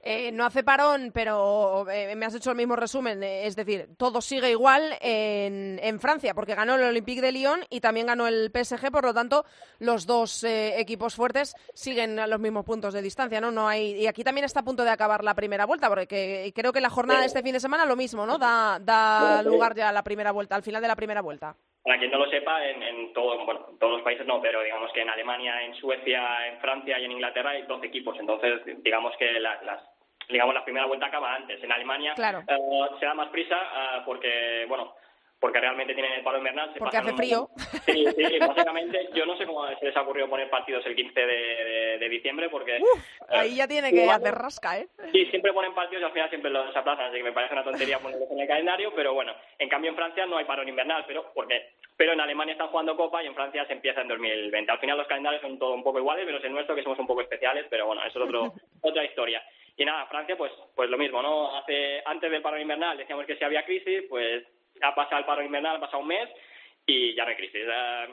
Eh, 0.00 0.30
no 0.30 0.46
hace 0.46 0.62
parón, 0.62 1.10
pero 1.12 1.88
eh, 1.90 2.14
me 2.14 2.24
has 2.24 2.34
hecho 2.34 2.50
el 2.50 2.56
mismo 2.56 2.76
resumen. 2.76 3.22
Eh, 3.22 3.46
es 3.46 3.56
decir, 3.56 3.90
todo 3.96 4.20
sigue 4.20 4.50
igual 4.50 4.96
en, 5.00 5.80
en, 5.82 5.98
Francia, 5.98 6.34
porque 6.34 6.54
ganó 6.54 6.76
el 6.76 6.82
Olympique 6.84 7.20
de 7.20 7.32
Lyon 7.32 7.60
y 7.68 7.80
también 7.80 8.06
ganó 8.06 8.28
el 8.28 8.52
PSG, 8.52 8.92
por 8.92 9.04
lo 9.04 9.12
tanto, 9.12 9.44
los 9.80 10.06
dos 10.06 10.44
equipos 10.44 11.16
fuertes 11.16 11.56
siguen 11.74 12.18
a 12.20 12.28
los 12.28 12.38
mismos 12.38 12.64
puntos 12.64 12.94
de 12.94 13.02
distancia, 13.02 13.40
¿no? 13.40 13.50
no 13.50 13.66
hay, 13.66 13.96
y 13.96 14.06
aquí 14.06 14.22
también 14.22 14.44
está 14.44 14.60
a 14.60 14.64
punto 14.64 14.84
de 14.84 14.90
acabar 14.90 15.24
la 15.24 15.34
primera 15.34 15.66
vuelta, 15.66 15.88
porque 15.88 16.52
creo 16.54 16.72
que 16.72 16.80
la 16.80 16.90
jornada 16.90 17.20
de 17.20 17.26
este 17.26 17.42
fin 17.42 17.52
de 17.52 17.60
semana 17.60 17.84
lo 17.84 17.96
mismo, 17.96 18.24
¿no? 18.24 18.38
Da, 18.38 18.78
da 18.78 19.42
lugar 19.42 19.74
ya 19.74 19.88
a 19.88 19.92
la 19.92 20.04
primera 20.04 20.30
vuelta, 20.30 20.54
al 20.54 20.62
final 20.62 20.80
de 20.80 20.88
la 20.88 20.96
primera 20.96 21.22
vuelta. 21.22 21.56
Para 21.88 22.00
quien 22.00 22.10
no 22.10 22.18
lo 22.18 22.28
sepa, 22.28 22.62
en, 22.66 22.82
en 22.82 23.14
todo, 23.14 23.42
bueno, 23.46 23.60
todos 23.80 23.94
los 23.94 24.02
países 24.02 24.26
no, 24.26 24.42
pero 24.42 24.60
digamos 24.62 24.92
que 24.92 25.00
en 25.00 25.08
Alemania, 25.08 25.62
en 25.62 25.74
Suecia, 25.74 26.46
en 26.46 26.58
Francia 26.58 26.98
y 26.98 27.06
en 27.06 27.12
Inglaterra 27.12 27.48
hay 27.48 27.62
12 27.62 27.86
equipos. 27.86 28.14
Entonces, 28.20 28.60
digamos 28.82 29.16
que 29.16 29.40
las, 29.40 29.58
digamos, 30.28 30.54
la 30.54 30.64
primera 30.64 30.84
vuelta 30.84 31.06
acaba 31.06 31.34
antes. 31.34 31.64
En 31.64 31.72
Alemania 31.72 32.12
eh, 32.46 32.58
se 33.00 33.06
da 33.06 33.14
más 33.14 33.30
prisa 33.30 33.56
eh, 33.56 34.02
porque, 34.04 34.66
bueno, 34.68 34.96
porque 35.40 35.60
realmente 35.60 35.94
tienen 35.94 36.12
el 36.12 36.22
paro 36.22 36.38
invernal. 36.38 36.72
porque 36.78 36.96
hace 36.96 37.12
frío. 37.12 37.48
Sí, 37.86 38.04
sí, 38.16 38.38
básicamente 38.38 39.08
yo 39.14 39.24
no 39.24 39.36
sé 39.36 39.46
cómo 39.46 39.66
se 39.78 39.86
les 39.86 39.96
ha 39.96 40.02
ocurrido 40.02 40.28
poner 40.28 40.50
partidos 40.50 40.84
el 40.86 40.96
15 40.96 41.20
de, 41.20 42.08
diciembre 42.08 42.48
porque... 42.48 42.80
ahí 43.28 43.56
ya 43.56 43.68
tiene 43.68 43.92
que 43.92 44.10
hacer 44.10 44.34
rasca, 44.34 44.78
¿eh? 44.78 44.88
Sí, 45.12 45.26
siempre 45.26 45.52
ponen 45.52 45.74
partidos 45.74 46.02
y 46.02 46.04
al 46.06 46.12
final 46.12 46.28
siempre 46.30 46.50
los 46.50 46.74
aplazan, 46.74 47.06
así 47.06 47.18
que 47.18 47.24
me 47.24 47.32
parece 47.32 47.52
una 47.52 47.64
tontería 47.64 47.98
ponerlos 48.02 48.30
en 48.30 48.40
el 48.40 48.48
calendario, 48.48 48.92
pero 48.94 49.12
bueno, 49.12 49.34
en 49.58 49.68
cambio 49.68 49.90
en 49.90 49.96
Francia 49.96 50.24
no 50.26 50.38
hay 50.38 50.46
paro 50.46 50.66
invernal, 50.66 51.04
pero 51.06 51.30
porque 51.34 51.74
pero 51.96 52.12
en 52.12 52.20
Alemania 52.20 52.52
están 52.52 52.68
jugando 52.68 52.96
Copa 52.96 53.22
y 53.22 53.26
en 53.26 53.34
Francia 53.34 53.66
se 53.66 53.72
empieza 53.72 54.00
en 54.00 54.08
2020. 54.08 54.70
Al 54.70 54.78
final 54.78 54.98
los 54.98 55.08
calendarios 55.08 55.42
son 55.42 55.58
todo 55.58 55.74
un 55.74 55.82
poco 55.82 55.98
iguales, 55.98 56.24
menos 56.24 56.44
el 56.44 56.52
nuestro 56.52 56.76
que 56.76 56.84
somos 56.84 56.98
un 57.00 57.08
poco 57.08 57.22
especiales, 57.22 57.66
pero 57.68 57.86
bueno, 57.86 58.02
eso 58.04 58.20
es 58.20 58.24
otro, 58.24 58.54
otra 58.82 59.04
historia. 59.04 59.42
Y 59.76 59.84
nada, 59.84 60.06
Francia 60.06 60.36
pues 60.36 60.52
pues 60.74 60.88
lo 60.88 60.96
mismo, 60.96 61.20
¿no? 61.20 61.56
Hace 61.56 62.00
antes 62.06 62.30
del 62.30 62.40
paro 62.40 62.58
invernal 62.58 62.96
decíamos 62.96 63.26
que 63.26 63.36
si 63.36 63.44
había 63.44 63.64
crisis, 63.64 64.04
pues 64.08 64.44
ha 64.82 64.94
pasado 64.94 65.18
el 65.18 65.24
paro 65.24 65.42
invernal, 65.42 65.76
ha 65.76 65.80
pasado 65.80 66.02
un 66.02 66.08
mes 66.08 66.28
y 66.88 67.14
ya 67.14 67.24
no 67.24 67.30
hay 67.30 67.36
crisis. 67.36 67.62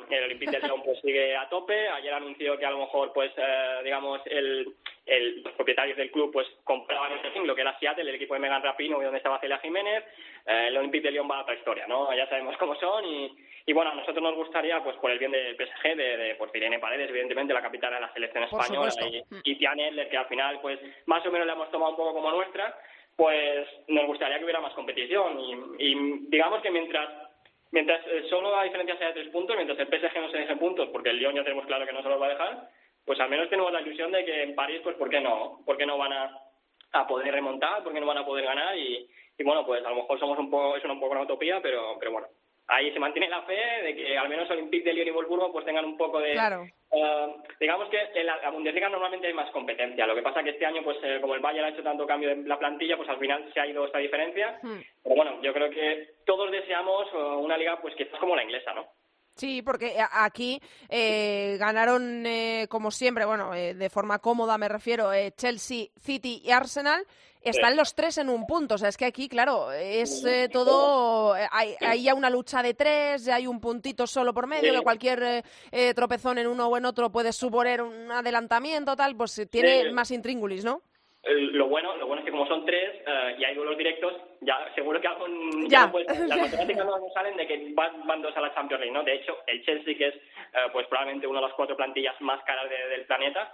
El 0.10 0.24
Olympique 0.26 0.52
de 0.52 0.68
Lyon 0.68 0.84
pues 0.84 1.00
sigue 1.00 1.36
a 1.36 1.48
tope. 1.48 1.88
Ayer 1.88 2.14
anunció 2.14 2.58
que 2.58 2.66
a 2.66 2.72
lo 2.72 2.80
mejor, 2.80 3.14
pues, 3.14 3.32
eh, 3.38 3.80
digamos, 3.86 4.20
el, 4.26 4.68
el, 5.06 5.42
los 5.44 5.54
propietarios 5.54 5.96
del 5.96 6.12
club 6.12 6.30
pues 6.34 6.46
compraban 6.66 7.14
el 7.14 7.48
lo 7.48 7.56
que 7.56 7.62
era 7.62 7.80
Seattle, 7.80 8.10
el 8.10 8.16
equipo 8.16 8.34
de 8.34 8.42
Megan 8.42 8.62
Rapino, 8.62 9.02
donde 9.02 9.18
estaba 9.18 9.40
Celia 9.40 9.60
Jiménez. 9.60 10.04
Eh, 10.46 10.66
el 10.68 10.78
Olympique 10.78 11.08
de 11.08 11.12
Lyon 11.14 11.32
va 11.32 11.38
a 11.38 11.44
otra 11.44 11.56
historia, 11.56 11.88
¿no? 11.88 12.14
Ya 12.14 12.28
sabemos 12.28 12.58
cómo 12.58 12.76
son 12.76 13.06
y, 13.06 13.32
y 13.66 13.72
bueno, 13.72 13.92
a 13.92 13.96
nosotros 13.96 14.22
nos 14.22 14.36
gustaría, 14.36 14.84
pues, 14.84 14.98
por 14.98 15.10
el 15.10 15.20
bien 15.20 15.32
del 15.32 15.56
PSG, 15.56 15.96
de, 15.96 16.18
de 16.18 16.36
por 16.36 16.52
Irene 16.54 16.78
Paredes, 16.78 17.10
evidentemente, 17.10 17.54
la 17.54 17.62
capital 17.62 17.94
de 17.94 18.02
la 18.02 18.14
selección 18.14 18.44
española, 18.44 18.92
y, 19.10 19.52
y 19.52 19.56
Tiane 19.56 20.10
que 20.10 20.18
al 20.18 20.28
final, 20.28 20.60
pues, 20.62 20.80
más 21.06 21.26
o 21.26 21.32
menos 21.32 21.48
le 21.48 21.54
hemos 21.54 21.72
tomado 21.72 21.92
un 21.92 21.98
poco 21.98 22.14
como 22.14 22.30
nuestra, 22.30 22.78
pues 23.16 23.68
nos 23.88 24.08
gustaría 24.08 24.38
que 24.38 24.44
hubiera 24.44 24.62
más 24.62 24.74
competición 24.74 25.40
y, 25.40 25.54
y 25.80 25.96
digamos 26.30 26.62
que 26.62 26.72
mientras 26.72 27.10
mientras 27.72 28.06
eh, 28.08 28.24
solo 28.30 28.56
la 28.56 28.64
diferencia 28.64 28.98
sea 28.98 29.08
de 29.08 29.14
tres 29.14 29.30
puntos, 29.30 29.56
mientras 29.56 29.78
el 29.80 29.88
PSG 29.88 30.22
no 30.22 30.30
se 30.30 30.38
deje 30.38 30.56
puntos, 30.56 30.90
porque 30.90 31.10
el 31.10 31.18
Lyon 31.18 31.36
ya 31.36 31.44
tenemos 31.44 31.66
claro 31.66 31.86
que 31.86 31.94
no 31.94 32.02
se 32.02 32.10
los 32.10 32.22
va 32.22 32.28
a 32.28 32.30
dejar, 32.30 32.70
pues 33.06 33.20
al 33.20 33.30
menos 33.30 33.50
tenemos 33.50 33.72
la 33.72 33.82
ilusión 33.82 34.12
de 34.12 34.24
que 34.24 34.44
en 34.44 34.56
París, 34.56 34.80
pues 34.82 34.96
¿por 34.96 35.10
qué 35.10 35.20
no? 35.20 35.60
¿Por 35.66 35.78
qué 35.78 35.86
no 35.86 35.98
van 35.98 36.14
a, 36.14 36.40
a 36.94 37.06
poder 37.06 37.34
remontar? 37.34 37.84
¿Por 37.84 37.94
qué 37.94 38.00
no 38.00 38.06
van 38.06 38.20
a 38.20 38.26
poder 38.26 38.46
ganar? 38.46 38.78
Y, 38.78 39.08
y 39.38 39.44
bueno, 39.44 39.66
pues 39.66 39.86
a 39.86 39.90
lo 39.90 39.98
mejor 39.98 40.20
somos 40.20 40.40
un 40.40 40.50
poco, 40.50 40.78
es 40.78 40.86
un 40.86 41.00
poco 41.00 41.12
una 41.12 41.24
utopía, 41.24 41.62
pero, 41.62 41.98
pero 42.00 42.12
bueno, 42.14 42.28
ahí 42.68 42.92
se 42.92 43.00
mantiene 43.00 43.30
la 43.30 43.44
fe 43.44 43.84
de 43.84 43.96
que 43.96 44.18
al 44.18 44.30
menos 44.30 44.50
Olympique 44.50 44.84
de 44.84 44.94
Lyon 44.94 45.08
y 45.08 45.12
Wolfsburgo 45.12 45.52
pues 45.52 45.66
tengan 45.66 45.86
un 45.86 45.98
poco 45.98 46.20
de... 46.20 46.34
Claro. 46.34 46.66
Eh, 46.92 47.36
digamos 47.60 47.90
que 47.90 47.98
en 48.14 48.26
la, 48.26 48.50
Bundesliga 48.52 48.90
normalmente 48.90 49.28
hay 49.28 49.34
más 49.34 49.52
competencia. 49.52 50.08
Lo 50.08 50.16
que 50.16 50.22
pasa 50.22 50.44
que 50.44 50.52
este 50.52 50.66
año, 50.66 50.82
pues 50.84 50.98
eh, 51.04 51.20
como 51.20 51.36
el 51.36 51.42
Bayern 51.42 51.66
ha 51.66 51.70
hecho 51.70 51.84
tanto 51.84 52.08
cambio 52.08 52.30
de 52.30 52.48
la 52.48 52.58
plantilla, 52.58 52.98
pues 52.98 53.10
al 53.10 53.20
final 53.20 53.52
se 53.54 53.60
ha 53.60 53.68
ido 53.68 53.86
esta 53.86 54.00
diferencia. 54.00 54.60
Hmm. 54.62 54.80
Pero 55.04 55.16
bueno, 55.16 55.42
yo 55.42 55.54
creo 55.54 55.70
que 55.70 56.16
todos 56.26 56.52
deseamos 56.52 57.08
eh, 57.14 57.18
una 57.18 57.58
liga 57.58 57.80
pues 57.82 57.96
quizás 57.96 58.20
como 58.20 58.36
la 58.36 58.44
inglesa, 58.44 58.74
¿no? 58.74 58.88
Sí, 59.36 59.62
porque 59.62 59.98
aquí 60.14 60.62
eh, 60.88 61.58
ganaron, 61.60 62.26
eh, 62.26 62.68
como 62.70 62.90
siempre, 62.90 63.26
bueno, 63.26 63.54
eh, 63.54 63.74
de 63.74 63.90
forma 63.90 64.20
cómoda 64.20 64.58
me 64.58 64.70
refiero, 64.70 65.10
Chelsea, 65.36 65.88
City 66.00 66.42
y 66.44 66.52
Arsenal. 66.52 67.06
Están 67.46 67.78
los 67.78 67.96
tres 67.96 68.18
en 68.18 68.30
un 68.30 68.46
punto. 68.46 68.76
O 68.76 68.78
sea, 68.78 68.90
es 68.90 68.98
que 68.98 69.06
aquí, 69.06 69.30
claro, 69.30 69.72
es 69.72 70.24
todo. 70.52 71.34
Hay, 71.52 71.76
hay, 71.80 72.04
ya 72.04 72.14
una 72.14 72.30
lucha 72.30 72.62
de 72.62 72.74
tres, 72.74 73.26
ya 73.26 73.36
hay 73.36 73.48
un 73.48 73.62
puntito 73.62 74.08
solo 74.08 74.34
por 74.34 74.48
medio, 74.48 74.74
que 74.74 74.82
cualquier 74.82 75.44
tropezón 75.96 76.38
en 76.38 76.48
uno 76.48 76.68
o 76.68 76.78
en 76.78 76.86
otro 76.86 77.12
puede 77.12 77.32
suponer 77.32 77.82
un 77.82 78.12
adelantamiento, 78.12 78.96
tal, 78.96 79.16
pues 79.16 79.48
tiene 79.50 79.92
más 79.92 80.12
intríngulis, 80.12 80.66
¿no? 80.66 80.82
lo 81.28 81.68
bueno 81.68 81.96
lo 81.98 82.06
bueno 82.06 82.22
es 82.22 82.26
que 82.26 82.32
como 82.32 82.48
son 82.48 82.66
tres 82.66 83.02
y 83.38 83.44
hay 83.44 83.56
duelos 83.56 83.78
directos 83.78 84.14
ya 84.42 84.72
seguro 84.76 85.02
que 85.02 85.08
algo 85.08 85.26
ya, 85.68 85.92
las 85.92 86.38
matemáticas 86.40 86.86
no 86.86 87.10
salen 87.14 87.36
de 87.36 87.48
que 87.48 87.74
van, 87.74 88.22
dos 88.22 88.36
a 88.38 88.42
la 88.42 88.54
Champions 88.54 88.82
League 88.82 88.94
no 88.94 89.04
de 89.04 89.16
hecho 89.16 89.38
el 89.48 89.64
Chelsea 89.66 89.98
que 89.98 90.08
es 90.08 90.16
pues 90.72 90.86
probablemente 90.88 91.26
una 91.26 91.40
de 91.40 91.48
las 91.48 91.56
cuatro 91.56 91.76
plantillas 91.76 92.20
más 92.22 92.44
caras 92.44 92.70
del 92.70 93.06
planeta 93.06 93.52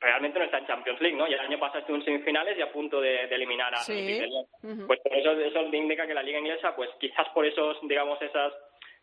realmente 0.00 0.38
no 0.38 0.44
está 0.44 0.58
en 0.58 0.66
Champions 0.66 1.00
League 1.00 1.16
no 1.16 1.26
y 1.26 1.34
el 1.34 1.40
año 1.40 1.58
pasado 1.58 1.80
estuvo 1.80 1.96
en 1.96 2.04
semifinales 2.04 2.56
y 2.56 2.62
a 2.62 2.72
punto 2.72 3.00
de, 3.00 3.24
eliminar 3.24 3.74
a 3.74 3.78
sí. 3.78 4.20
pues 4.86 5.00
por 5.00 5.14
eso 5.14 5.32
eso 5.32 5.62
indica 5.72 6.06
que 6.06 6.14
la 6.14 6.22
liga 6.22 6.38
inglesa 6.38 6.74
pues 6.76 6.90
quizás 7.00 7.28
por 7.30 7.44
esos 7.44 7.78
digamos 7.82 8.20
esas 8.22 8.52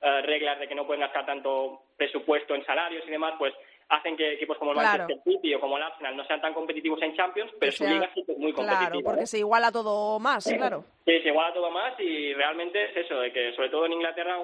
eh, 0.02 0.22
reglas 0.22 0.60
de 0.60 0.68
que 0.68 0.76
no 0.76 0.86
pueden 0.86 1.02
gastar 1.02 1.26
tanto 1.26 1.82
presupuesto 1.98 2.54
en 2.54 2.66
salarios 2.66 3.04
y 3.08 3.12
demás, 3.12 3.34
pues 3.40 3.54
hacen 3.90 4.18
que 4.18 4.34
equipos 4.34 4.58
como 4.58 4.72
el 4.72 4.78
Manchester 4.78 5.20
City 5.24 5.54
o 5.54 5.60
como 5.60 5.78
el 5.78 5.84
Arsenal 5.84 6.18
no 6.18 6.26
sean 6.26 6.42
tan 6.42 6.54
competitivos 6.54 7.02
en 7.02 7.16
Champions, 7.16 7.52
pero 7.60 7.72
su 7.72 7.86
liga 7.86 8.10
sí 8.14 8.24
que 8.26 8.32
es 8.32 8.38
muy 8.38 8.52
competitiva. 8.52 8.90
Claro, 8.90 9.04
porque 9.04 9.28
se 9.28 9.40
iguala 9.40 9.72
todo 9.72 10.20
más, 10.20 10.46
claro. 10.46 10.84
Sí, 11.06 11.20
se 11.22 11.30
iguala 11.30 11.54
todo 11.54 11.70
más 11.70 12.00
y 12.00 12.34
realmente 12.34 12.84
es 12.84 12.98
eso, 12.98 13.20
de 13.20 13.32
que 13.32 13.54
sobre 13.54 13.70
todo 13.70 13.86
en 13.86 13.94
Inglaterra, 13.94 14.38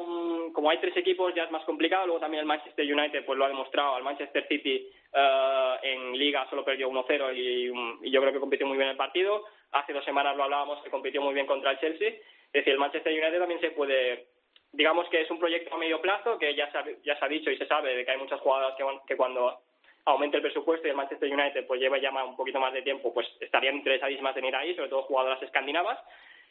como 0.54 0.70
hay 0.70 0.78
tres 0.78 0.96
equipos 0.96 1.34
ya 1.34 1.44
es 1.44 1.52
más 1.52 1.64
complicado, 1.66 2.06
luego 2.06 2.20
también 2.20 2.42
el 2.42 2.48
Manchester 2.48 2.86
United 2.86 3.26
pues 3.26 3.38
lo 3.38 3.46
ha 3.46 3.50
demostrado, 3.50 3.98
el 3.98 4.04
Manchester 4.04 4.48
City 4.48 4.88
uh, 5.14 5.84
en 5.84 6.18
liga 6.18 6.48
solo 6.50 6.64
perdió 6.64 6.90
1-0 6.90 7.36
y, 7.36 8.08
y, 8.08 8.12
yo 8.12 8.22
creo 8.22 8.34
que 8.34 8.40
compitió 8.40 8.68
muy 8.68 8.78
bien 8.78 8.90
el 8.90 8.98
partido, 8.98 9.44
hace 9.72 9.94
dos 9.94 10.06
semanas 10.06 10.38
lo 10.38 10.44
hablábamos 10.44 10.84
que 10.84 10.92
compitió 10.92 11.22
muy 11.22 11.34
bien 11.34 11.48
contra 11.48 11.72
el 11.72 11.80
Chelsea, 11.80 12.10
es 12.10 12.52
decir, 12.52 12.74
el 12.74 12.80
Manchester 12.80 13.12
United 13.12 13.40
también 13.40 13.62
se 13.62 13.72
puede 13.72 14.28
digamos 14.74 15.08
que 15.10 15.22
es 15.22 15.32
un 15.32 15.40
proyecto 15.40 15.76
a 15.76 15.78
medio 15.78 16.02
plazo 16.02 16.38
que 16.38 16.56
ya 16.56 16.72
se 16.72 16.78
ha, 16.78 16.86
ya 17.04 17.18
se 17.18 17.26
ha 17.26 17.28
dicho 17.28 17.52
y 17.52 17.58
se 17.58 17.68
sabe 17.68 17.96
de 17.96 18.06
que 18.06 18.12
hay 18.12 18.18
muchas 18.18 18.40
jugadoras 18.40 18.76
que, 18.78 18.86
que 19.08 19.18
cuando 19.18 19.60
aumente 20.06 20.38
el 20.38 20.44
presupuesto 20.44 20.88
y 20.88 20.92
el 20.92 20.96
Manchester 20.96 21.32
United 21.32 21.68
pues 21.68 21.80
lleva 21.80 21.98
ya 21.98 22.12
un 22.24 22.36
poquito 22.36 22.60
más 22.60 22.74
de 22.74 22.82
tiempo, 22.82 23.14
pues 23.14 23.28
estarían 23.40 23.76
interesadísimas 23.76 24.36
en 24.38 24.46
ir 24.46 24.56
ahí, 24.56 24.76
sobre 24.76 24.90
todo 24.90 25.04
jugadoras 25.04 25.42
escandinavas. 25.44 26.00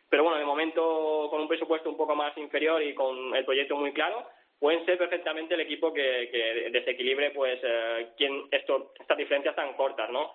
Pero 0.08 0.24
bueno, 0.24 0.38
de 0.38 0.44
momento 0.44 1.28
con 1.30 1.40
un 1.40 1.48
presupuesto 1.48 1.88
un 1.88 1.96
poco 1.96 2.14
más 2.14 2.36
inferior 2.36 2.82
y 2.82 2.94
con 2.94 3.34
el 3.34 3.44
proyecto 3.44 3.76
muy 3.76 3.92
claro, 3.92 4.26
pueden 4.58 4.84
ser 4.84 4.98
perfectamente 4.98 5.54
el 5.54 5.60
equipo 5.60 5.92
que, 5.92 6.68
desequilibre 6.72 7.30
pues 7.30 7.58
eh, 7.62 8.08
quién 8.16 8.44
esto, 8.50 8.92
estas 8.98 9.16
diferencias 9.16 9.54
tan 9.54 9.72
cortas, 9.74 10.10
¿no? 10.10 10.34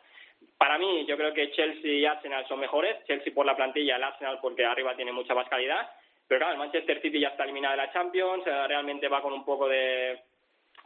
Para 0.58 0.78
mí, 0.78 1.06
yo 1.06 1.18
creo 1.18 1.34
que 1.34 1.52
Chelsea 1.52 1.92
y 1.92 2.06
Arsenal 2.06 2.48
son 2.48 2.60
mejores. 2.60 3.04
Chelsea 3.06 3.34
por 3.34 3.46
la 3.46 3.56
plantilla, 3.56 3.98
el 3.98 4.04
Arsenal 4.04 4.40
porque 4.42 4.66
arriba 4.66 4.96
tiene 4.96 5.12
mucha 5.12 5.34
más 5.34 5.48
calidad. 5.50 5.90
Pero 6.28 6.40
claro, 6.40 6.54
el 6.54 6.60
Manchester 6.60 7.02
City 7.02 7.20
ya 7.20 7.30
está 7.30 7.44
eliminado 7.44 7.76
de 7.76 7.84
la 7.86 7.94
Champions, 7.94 8.46
eh, 8.48 8.68
realmente 8.68 9.08
va 9.08 9.22
con 9.22 9.34
un 9.34 9.46
poco 9.46 9.68
de, 9.68 10.20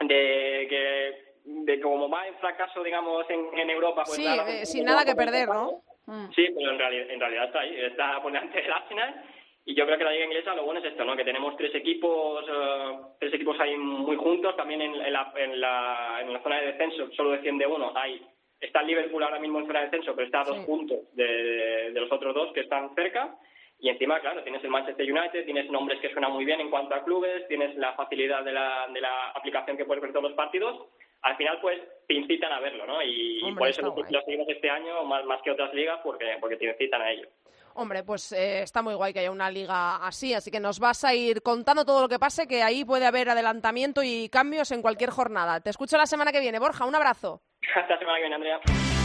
de 0.00 0.66
que 0.68 1.30
de 1.44 1.80
como 1.80 2.08
va 2.10 2.26
en 2.26 2.34
fracaso, 2.36 2.82
digamos, 2.82 3.28
en, 3.30 3.58
en 3.58 3.70
Europa. 3.70 4.02
Pues 4.04 4.16
sí, 4.16 4.66
sin 4.66 4.84
nada 4.84 5.04
que 5.04 5.14
perder, 5.14 5.48
¿no? 5.48 5.82
Mm. 6.06 6.30
Sí, 6.32 6.46
pero 6.54 6.72
en 6.72 6.78
realidad, 6.78 7.10
en 7.10 7.20
realidad 7.20 7.44
está 7.46 7.60
ahí, 7.60 7.76
está 7.80 8.22
por 8.22 8.32
delante 8.32 8.60
del 8.60 8.72
Arsenal. 8.72 9.24
Y 9.64 9.74
yo 9.74 9.84
creo 9.84 9.98
que 9.98 10.04
la 10.04 10.12
liga 10.12 10.24
inglesa 10.24 10.54
lo 10.54 10.64
bueno 10.64 10.80
es 10.80 10.86
esto, 10.86 11.04
¿no? 11.04 11.14
Que 11.14 11.24
tenemos 11.24 11.56
tres 11.56 11.74
equipos, 11.74 12.44
uh, 12.48 13.16
tres 13.18 13.32
equipos 13.34 13.60
ahí 13.60 13.76
muy 13.76 14.16
juntos. 14.16 14.56
También 14.56 14.80
en, 14.80 14.94
en, 14.94 15.12
la, 15.12 15.32
en, 15.36 15.60
la, 15.60 16.18
en 16.22 16.32
la 16.32 16.42
zona 16.42 16.60
de 16.60 16.66
descenso 16.72 17.10
solo 17.12 17.30
defiende 17.30 17.66
uno. 17.66 17.92
Hay, 17.94 18.26
está 18.58 18.80
el 18.80 18.86
Liverpool 18.88 19.22
ahora 19.22 19.38
mismo 19.38 19.60
en 19.60 19.66
zona 19.66 19.80
de 19.80 19.84
descenso, 19.86 20.14
pero 20.14 20.26
está 20.26 20.40
a 20.40 20.44
dos 20.44 20.64
puntos 20.64 21.14
de, 21.14 21.92
de 21.92 22.00
los 22.00 22.10
otros 22.10 22.34
dos 22.34 22.52
que 22.52 22.60
están 22.60 22.94
cerca. 22.94 23.36
Y 23.80 23.88
encima, 23.88 24.20
claro, 24.20 24.42
tienes 24.42 24.62
el 24.62 24.70
Manchester 24.70 25.10
United, 25.10 25.44
tienes 25.46 25.70
nombres 25.70 25.98
que 26.00 26.12
suenan 26.12 26.32
muy 26.32 26.44
bien 26.44 26.60
en 26.60 26.70
cuanto 26.70 26.94
a 26.94 27.02
clubes, 27.02 27.48
tienes 27.48 27.74
la 27.76 27.94
facilidad 27.94 28.44
de 28.44 28.52
la, 28.52 28.86
de 28.92 29.00
la 29.00 29.30
aplicación 29.30 29.76
que 29.76 29.86
puedes 29.86 30.02
ver 30.02 30.12
todos 30.12 30.24
los 30.24 30.34
partidos. 30.34 30.88
Al 31.22 31.36
final, 31.36 31.58
pues, 31.60 31.80
te 32.06 32.14
incitan 32.14 32.52
a 32.52 32.60
verlo, 32.60 32.86
¿no? 32.86 33.02
Y, 33.02 33.40
por 33.56 33.68
eso 33.68 33.82
lo, 33.82 33.94
seguimos 33.94 34.48
este 34.48 34.68
año 34.70 35.04
más, 35.04 35.24
más 35.24 35.40
que 35.42 35.50
otras 35.50 35.72
ligas 35.72 35.98
porque, 36.02 36.36
porque 36.40 36.56
te 36.56 36.66
incitan 36.66 37.00
a 37.00 37.10
ello. 37.10 37.28
Hombre, 37.74 38.02
pues 38.02 38.32
eh, 38.32 38.62
está 38.62 38.82
muy 38.82 38.94
guay 38.94 39.12
que 39.12 39.20
haya 39.20 39.30
una 39.30 39.50
liga 39.50 39.96
así, 40.06 40.34
así 40.34 40.50
que 40.50 40.60
nos 40.60 40.78
vas 40.80 41.04
a 41.04 41.14
ir 41.14 41.40
contando 41.40 41.84
todo 41.84 42.02
lo 42.02 42.08
que 42.08 42.18
pase, 42.18 42.46
que 42.46 42.62
ahí 42.62 42.84
puede 42.84 43.06
haber 43.06 43.30
adelantamiento 43.30 44.02
y 44.02 44.28
cambios 44.28 44.72
en 44.72 44.82
cualquier 44.82 45.10
jornada. 45.10 45.60
Te 45.60 45.70
escucho 45.70 45.96
la 45.96 46.06
semana 46.06 46.32
que 46.32 46.40
viene, 46.40 46.58
Borja, 46.58 46.84
un 46.84 46.94
abrazo. 46.94 47.40
Hasta 47.74 47.94
la 47.94 47.98
semana 47.98 48.16
que 48.18 48.22
viene, 48.22 48.34
Andrea. 48.34 48.99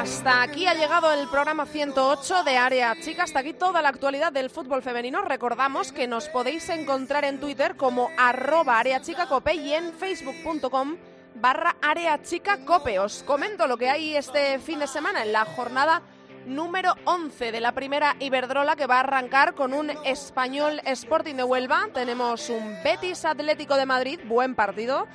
Hasta 0.00 0.40
aquí 0.40 0.66
ha 0.66 0.72
llegado 0.72 1.12
el 1.12 1.28
programa 1.28 1.66
108 1.66 2.42
de 2.42 2.56
Área 2.56 2.98
Chica. 2.98 3.24
Hasta 3.24 3.40
aquí 3.40 3.52
toda 3.52 3.82
la 3.82 3.90
actualidad 3.90 4.32
del 4.32 4.48
fútbol 4.48 4.82
femenino. 4.82 5.20
Recordamos 5.20 5.92
que 5.92 6.08
nos 6.08 6.26
podéis 6.30 6.70
encontrar 6.70 7.26
en 7.26 7.38
Twitter 7.38 7.76
como 7.76 8.08
arroba 8.16 8.78
areachicacope 8.78 9.52
y 9.56 9.74
en 9.74 9.92
facebook.com 9.92 10.96
barra 11.34 11.76
areachicacope. 11.82 12.98
Os 12.98 13.22
comento 13.24 13.66
lo 13.66 13.76
que 13.76 13.90
hay 13.90 14.16
este 14.16 14.58
fin 14.58 14.78
de 14.78 14.86
semana 14.86 15.22
en 15.22 15.34
la 15.34 15.44
jornada 15.44 16.00
número 16.46 16.94
11 17.04 17.52
de 17.52 17.60
la 17.60 17.72
primera 17.72 18.16
Iberdrola 18.20 18.76
que 18.76 18.86
va 18.86 18.96
a 18.96 19.00
arrancar 19.00 19.54
con 19.54 19.74
un 19.74 19.90
español 20.06 20.80
Sporting 20.86 21.34
de 21.34 21.44
Huelva. 21.44 21.88
Tenemos 21.92 22.48
un 22.48 22.74
Betis 22.82 23.26
Atlético 23.26 23.76
de 23.76 23.84
Madrid, 23.84 24.18
buen 24.24 24.54
partido. 24.54 25.06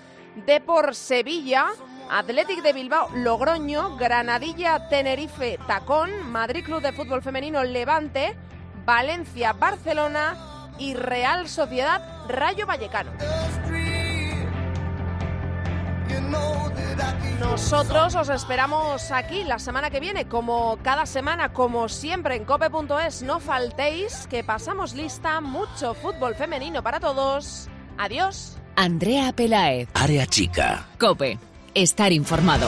De 0.45 0.61
por 0.61 0.93
Sevilla, 0.93 1.71
Athletic 2.10 2.62
de 2.62 2.74
Bilbao, 2.74 3.10
Logroño, 3.16 3.97
Granadilla, 3.97 4.88
Tenerife, 4.89 5.58
Tacón, 5.68 6.32
Madrid 6.32 6.64
Club 6.64 6.82
de 6.82 6.93
Fútbol 6.93 7.22
Femenino, 7.22 7.64
Levante, 7.64 8.36
Valencia, 8.86 9.53
Barcelona 9.53 10.72
y 10.78 10.93
Real 10.93 11.47
Sociedad, 11.47 12.01
Rayo 12.28 12.68
Vallecano. 12.68 13.12
Nosotros 17.39 18.16
os 18.16 18.30
esperamos 18.30 19.12
aquí 19.12 19.43
la 19.43 19.60
semana 19.60 19.89
que 19.89 19.99
viene, 19.99 20.26
como 20.28 20.78
cada 20.84 21.06
semana, 21.06 21.53
como 21.53 21.89
siempre 21.89 22.36
en 22.36 22.45
cope.es. 22.45 23.24
No 23.24 23.39
faltéis, 23.39 24.28
que 24.28 24.43
pasamos 24.43 24.93
lista, 24.93 25.41
mucho 25.41 25.93
fútbol 25.93 26.36
femenino 26.36 26.84
para 26.84 26.99
todos. 26.99 27.68
Adiós. 27.97 28.58
Andrea 28.76 29.32
Pelaez. 29.34 29.89
Área 29.93 30.26
chica. 30.28 30.86
Cope 30.99 31.38
estar 31.76 32.11
informado. 32.11 32.67